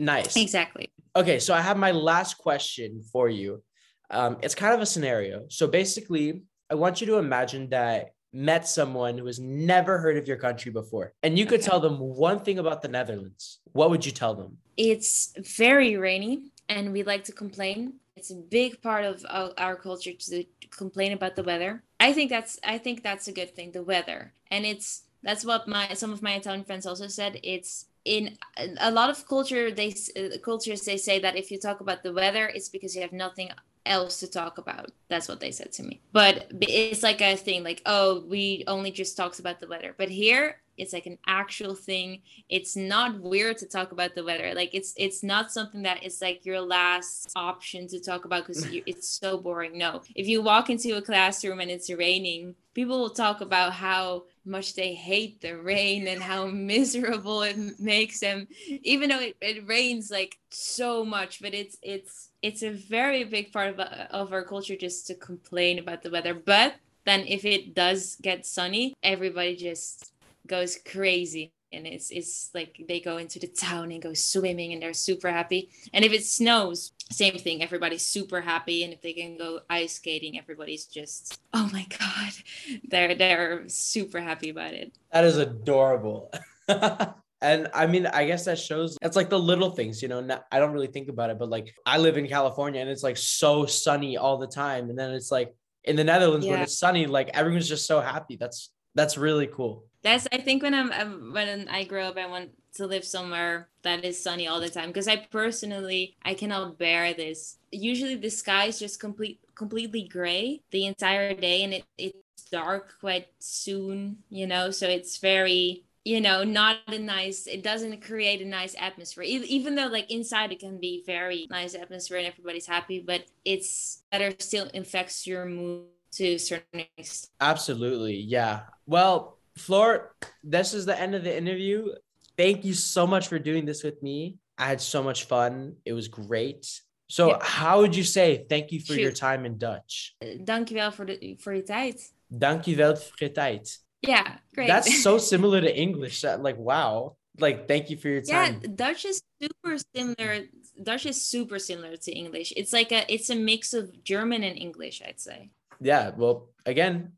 Nice. 0.01 0.37
Exactly. 0.37 0.91
Okay, 1.15 1.39
so 1.39 1.55
I 1.55 1.61
have 1.61 1.77
my 1.77 1.91
last 1.91 2.39
question 2.39 3.03
for 3.13 3.29
you. 3.29 3.63
Um, 4.11 4.39
it's 4.43 4.55
kind 4.55 4.75
of 4.75 4.81
a 4.81 4.87
scenario. 4.87 5.45
So 5.49 5.67
basically, 5.67 6.43
I 6.71 6.75
want 6.75 7.01
you 7.01 7.07
to 7.09 7.17
imagine 7.19 7.69
that 7.71 8.15
met 8.33 8.67
someone 8.67 9.19
who 9.19 9.27
has 9.27 9.39
never 9.41 9.99
heard 9.99 10.17
of 10.17 10.27
your 10.27 10.37
country 10.37 10.71
before, 10.73 11.13
and 11.23 11.39
you 11.39 11.45
could 11.47 11.61
Okay. 11.61 11.69
tell 11.69 11.81
them 11.81 11.99
one 11.99 12.41
thing 12.41 12.59
about 12.59 12.81
the 12.81 12.89
Netherlands. 12.89 13.59
What 13.73 13.91
would 13.91 14.05
you 14.07 14.13
tell 14.13 14.35
them? 14.35 14.59
it's 14.77 15.35
very 15.61 15.97
rainy 15.99 16.53
and 16.71 16.91
we 16.93 17.03
like 17.03 17.25
to 17.25 17.33
complain 17.33 17.93
it's 18.17 18.31
a 18.31 18.35
big 18.35 18.81
part 18.81 19.05
of 19.05 19.27
our, 19.29 19.51
our 19.59 19.77
culture 19.77 20.13
to 20.19 20.43
complain 20.71 21.13
about 21.13 21.37
the 21.37 21.43
weather 21.43 21.83
i 21.99 22.15
think 22.15 22.31
that's 22.31 22.59
i 22.65 22.79
think 22.79 23.03
that's 23.03 23.29
a 23.29 23.33
good 23.33 23.55
thing 23.55 23.73
the 23.73 23.83
weather 23.83 24.33
and 24.51 24.65
it's 24.65 25.03
that's 25.23 25.45
what 25.45 25.69
my 25.69 25.93
some 25.93 26.13
of 26.15 26.23
my 26.23 26.33
italian 26.35 26.65
friends 26.65 26.87
also 26.87 27.09
said 27.09 27.39
it's 27.43 27.87
in 28.05 28.37
a 28.81 28.91
lot 28.91 29.11
of 29.11 29.27
culture 29.29 29.71
they 29.71 29.95
uh, 30.17 30.39
cultures 30.43 30.83
they 30.83 30.97
say 30.97 31.19
that 31.19 31.37
if 31.37 31.51
you 31.51 31.59
talk 31.59 31.81
about 31.81 32.03
the 32.03 32.13
weather 32.13 32.47
it's 32.47 32.69
because 32.69 32.95
you 32.95 33.03
have 33.03 33.13
nothing 33.13 33.51
else 33.87 34.21
to 34.21 34.31
talk 34.31 34.59
about. 34.59 34.91
That's 35.09 35.29
what 35.29 35.41
they 35.41 35.51
said 35.51 35.73
to 35.73 35.83
me. 35.83 36.01
But 36.13 36.51
it's 36.61 37.03
like 37.03 37.21
a 37.21 37.37
thing 37.37 37.65
like 37.65 37.83
oh 37.87 38.25
we 38.27 38.65
only 38.67 38.91
just 38.91 39.17
talks 39.17 39.39
about 39.39 39.61
the 39.61 39.69
weather. 39.69 39.95
But 39.97 40.09
here 40.09 40.61
it's 40.77 40.95
like 40.95 41.07
an 41.07 41.19
actual 41.27 41.75
thing. 41.75 42.23
It's 42.49 42.75
not 42.75 43.21
weird 43.21 43.59
to 43.59 43.67
talk 43.67 43.93
about 43.93 44.15
the 44.15 44.25
weather. 44.25 44.55
Like 44.55 44.75
it's 44.75 44.95
it's 44.97 45.23
not 45.23 45.53
something 45.53 45.83
that 45.83 46.03
is 46.03 46.21
like 46.21 46.47
your 46.47 46.61
last 46.61 47.33
option 47.37 47.87
to 47.89 48.01
talk 48.01 48.25
about 48.25 48.47
because 48.47 48.67
it's 48.87 49.09
so 49.09 49.39
boring. 49.39 49.77
No. 49.77 50.03
If 50.15 50.27
you 50.27 50.43
walk 50.43 50.71
into 50.71 50.97
a 50.97 51.03
classroom 51.03 51.61
and 51.61 51.71
it's 51.71 51.91
raining 51.91 52.55
people 52.75 53.01
will 53.01 53.11
talk 53.11 53.41
about 53.41 53.73
how 53.73 54.25
much 54.45 54.75
they 54.75 54.95
hate 54.95 55.41
the 55.41 55.57
rain 55.57 56.09
and 56.09 56.23
how 56.23 56.47
miserable 56.47 57.43
it 57.43 57.57
makes 57.79 58.21
them 58.21 58.47
even 58.83 59.11
though 59.11 59.21
it, 59.21 59.37
it 59.41 59.67
rains 59.67 60.11
like 60.11 60.39
so 60.51 61.05
much 61.05 61.41
but 61.41 61.55
it's 61.55 61.77
it's 61.83 62.31
it's 62.43 62.63
a 62.63 62.71
very 62.71 63.25
big 63.25 63.53
part 63.53 63.69
of, 63.69 63.81
of 63.81 64.33
our 64.33 64.45
culture 64.45 64.77
just 64.77 65.07
to 65.07 65.15
complain 65.15 65.79
about 65.79 66.03
the 66.03 66.11
weather. 66.11 66.33
But 66.33 66.77
then 67.05 67.27
if 67.27 67.45
it 67.45 67.75
does 67.75 68.17
get 68.23 68.47
sunny 68.47 68.95
everybody 69.03 69.57
just 69.57 70.13
goes 70.47 70.79
crazy 70.91 71.53
and 71.73 71.87
it's 71.87 72.11
it's 72.11 72.51
like 72.55 72.85
they 72.89 73.01
go 73.01 73.17
into 73.19 73.39
the 73.39 73.47
town 73.47 73.93
and 73.93 74.03
go 74.03 74.15
swimming 74.15 74.73
and 74.73 74.83
they're 74.83 74.93
super 74.93 75.31
happy 75.31 75.71
and 75.93 76.05
if 76.05 76.13
it 76.13 76.25
snows 76.25 76.93
same 77.11 77.37
thing 77.39 77.63
everybody's 77.63 78.07
super 78.07 78.41
happy 78.41 78.85
and 78.85 78.93
if 78.93 79.01
they 79.03 79.13
can 79.13 79.37
go 79.37 79.61
ice 79.69 79.95
skating 79.95 80.39
everybody's 80.39 80.87
just 80.87 81.41
oh 81.55 81.69
my 81.73 81.87
god 81.99 82.33
they're 82.89 83.15
they're 83.15 83.69
super 83.69 84.21
happy 84.21 84.51
about 84.51 84.75
it 84.75 84.93
That 85.13 85.25
is 85.25 85.39
adorable. 85.39 86.33
and 86.69 87.69
I 87.75 87.87
mean, 87.87 88.07
I 88.07 88.25
guess 88.27 88.45
that 88.45 88.59
shows 88.59 88.97
it's 89.03 89.17
like 89.17 89.31
the 89.31 89.39
little 89.39 89.71
things, 89.71 90.03
you 90.03 90.09
know. 90.09 90.21
Not, 90.21 90.45
I 90.53 90.59
don't 90.59 90.73
really 90.73 90.87
think 90.87 91.09
about 91.09 91.31
it, 91.31 91.39
but 91.39 91.49
like 91.49 91.75
I 91.85 91.99
live 91.99 92.17
in 92.17 92.29
California 92.29 92.81
and 92.81 92.89
it's 92.89 93.03
like 93.03 93.17
so 93.17 93.67
sunny 93.67 94.17
all 94.17 94.39
the 94.39 94.47
time, 94.47 94.91
and 94.91 94.99
then 94.99 95.11
it's 95.13 95.31
like 95.31 95.55
in 95.85 95.97
the 95.97 96.05
Netherlands 96.05 96.47
when 96.47 96.61
it's 96.61 96.79
sunny, 96.79 97.07
like 97.07 97.31
everyone's 97.35 97.69
just 97.69 97.87
so 97.87 98.01
happy. 98.01 98.37
That's 98.37 98.71
that's 98.95 99.17
really 99.17 99.47
cool. 99.47 99.85
that's 100.03 100.27
i 100.33 100.39
think 100.39 100.63
when 100.63 100.75
i'm, 100.75 100.93
I'm 100.93 101.33
when 101.33 101.69
i 101.69 101.85
grow 101.85 102.05
up 102.07 102.17
i 102.17 102.27
want 102.27 102.51
to 102.75 102.87
live 102.87 103.05
somewhere 103.05 103.69
that 103.83 104.05
is 104.05 104.23
sunny 104.23 104.47
all 104.47 104.61
the 104.61 104.69
time 104.69 104.89
because 104.89 105.09
i 105.09 105.17
personally 105.17 106.17
i 106.25 106.35
cannot 106.35 106.79
bear 106.79 107.13
this 107.15 107.57
usually 107.71 108.15
the 108.15 108.31
sky 108.31 108.67
is 108.67 108.79
just 108.79 109.01
complete 109.01 109.41
completely 109.55 110.05
gray 110.05 110.63
the 110.71 110.87
entire 110.87 111.35
day 111.35 111.65
and 111.65 111.75
it, 111.75 111.85
it's 111.99 112.45
dark 112.51 112.95
quite 113.01 113.29
soon 113.39 114.19
you 114.31 114.47
know 114.47 114.71
so 114.71 114.89
it's 114.89 115.19
very 115.19 115.85
you 116.05 116.21
know 116.21 116.43
not 116.45 116.79
a 116.89 116.99
nice 116.99 117.47
it 117.47 117.63
doesn't 117.63 118.01
create 118.01 118.41
a 118.41 118.45
nice 118.49 118.75
atmosphere 118.79 119.25
E- 119.25 119.45
even 119.49 119.75
though 119.75 119.87
like 119.87 120.11
inside 120.11 120.51
it 120.51 120.59
can 120.61 120.79
be 120.81 121.03
very 121.05 121.47
nice 121.51 121.75
atmosphere 121.75 122.19
and 122.19 122.27
everybody's 122.27 122.67
happy 122.67 123.01
but 123.07 123.25
it's 123.45 124.03
better 124.11 124.33
still 124.39 124.67
infects 124.73 125.27
your 125.27 125.45
mood 125.45 125.85
to 126.13 126.39
certain 126.39 126.85
extent 126.97 127.31
Absolutely, 127.41 128.17
yeah. 128.17 128.63
Well, 128.91 129.39
Floor, 129.57 130.17
this 130.43 130.75
is 130.75 130.85
the 130.85 130.99
end 130.99 131.15
of 131.15 131.23
the 131.23 131.37
interview. 131.37 131.93
Thank 132.37 132.65
you 132.65 132.75
so 132.75 133.07
much 133.07 133.29
for 133.29 133.39
doing 133.39 133.65
this 133.65 133.85
with 133.85 134.03
me. 134.03 134.39
I 134.59 134.67
had 134.67 134.81
so 134.81 135.01
much 135.03 135.25
fun. 135.27 135.77
It 135.85 135.93
was 135.93 136.09
great. 136.09 136.67
So, 137.09 137.29
Yeah. 137.29 137.39
how 137.41 137.79
would 137.81 137.95
you 137.95 138.03
say 138.05 138.47
thank 138.49 138.73
you 138.73 138.81
for 138.81 138.95
your 138.95 139.13
time 139.13 139.47
in 139.47 139.59
Dutch? 139.59 140.15
dankjewel 140.45 140.93
voor, 140.93 141.07
de, 141.07 141.35
voor 141.39 141.55
je 141.55 141.63
tijd 141.63 142.13
Dankjewel 142.27 142.97
voor 142.97 143.17
je 143.19 143.31
tijd. 143.33 143.85
Yeah, 144.01 144.27
great. 144.53 144.69
That's 144.69 145.03
so 145.03 145.19
similar 145.19 145.61
to 145.61 145.69
English. 145.73 146.21
that, 146.21 146.43
Like, 146.43 146.59
wow. 146.59 147.17
Like, 147.39 147.67
thank 147.67 147.89
you 147.89 147.99
for 147.99 148.09
your 148.11 148.23
time. 148.23 148.59
yeah. 148.63 148.75
Dutch 148.75 149.05
is 149.05 149.23
super 149.39 149.79
similar. 149.95 150.49
Dutch 150.83 151.05
is 151.07 151.29
super 151.29 151.59
similar 151.61 151.97
to 151.99 152.11
English. 152.13 152.53
It's 152.57 152.73
like 152.73 152.93
a 152.95 153.05
it's 153.09 153.31
a 153.31 153.35
mix 153.35 153.73
of 153.73 153.85
German 154.03 154.43
and 154.43 154.57
English, 154.57 155.01
I'd 155.03 155.21
say. 155.21 155.51
Yeah. 155.81 156.13
Well, 156.17 156.49
again, 156.65 157.13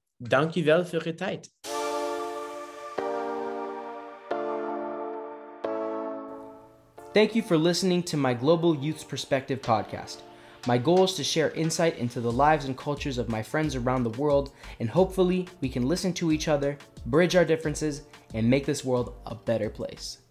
Thank 7.13 7.35
you 7.35 7.43
for 7.43 7.59
listening 7.59 8.05
to 8.05 8.17
my 8.17 8.33
Global 8.33 8.77
Youth's 8.77 9.03
Perspective 9.03 9.61
podcast. 9.61 10.23
My 10.67 10.79
goal 10.79 11.05
is 11.05 11.15
to 11.15 11.25
share 11.25 11.51
insight 11.51 11.99
into 11.99 12.21
the 12.21 12.31
lives 12.31 12.67
and 12.67 12.79
cultures 12.79 13.19
of 13.19 13.29
my 13.29 13.43
friends 13.43 13.75
around 13.75 14.05
the 14.05 14.11
world, 14.11 14.53
and 14.79 14.89
hopefully, 14.89 15.49
we 15.61 15.69
can 15.69 15.89
listen 15.89 16.13
to 16.15 16.31
each 16.31 16.47
other, 16.47 16.79
bridge 17.07 17.35
our 17.35 17.45
differences, 17.45 18.03
and 18.33 18.49
make 18.49 18.65
this 18.65 18.85
world 18.85 19.15
a 19.27 19.35
better 19.35 19.69
place. 19.69 20.22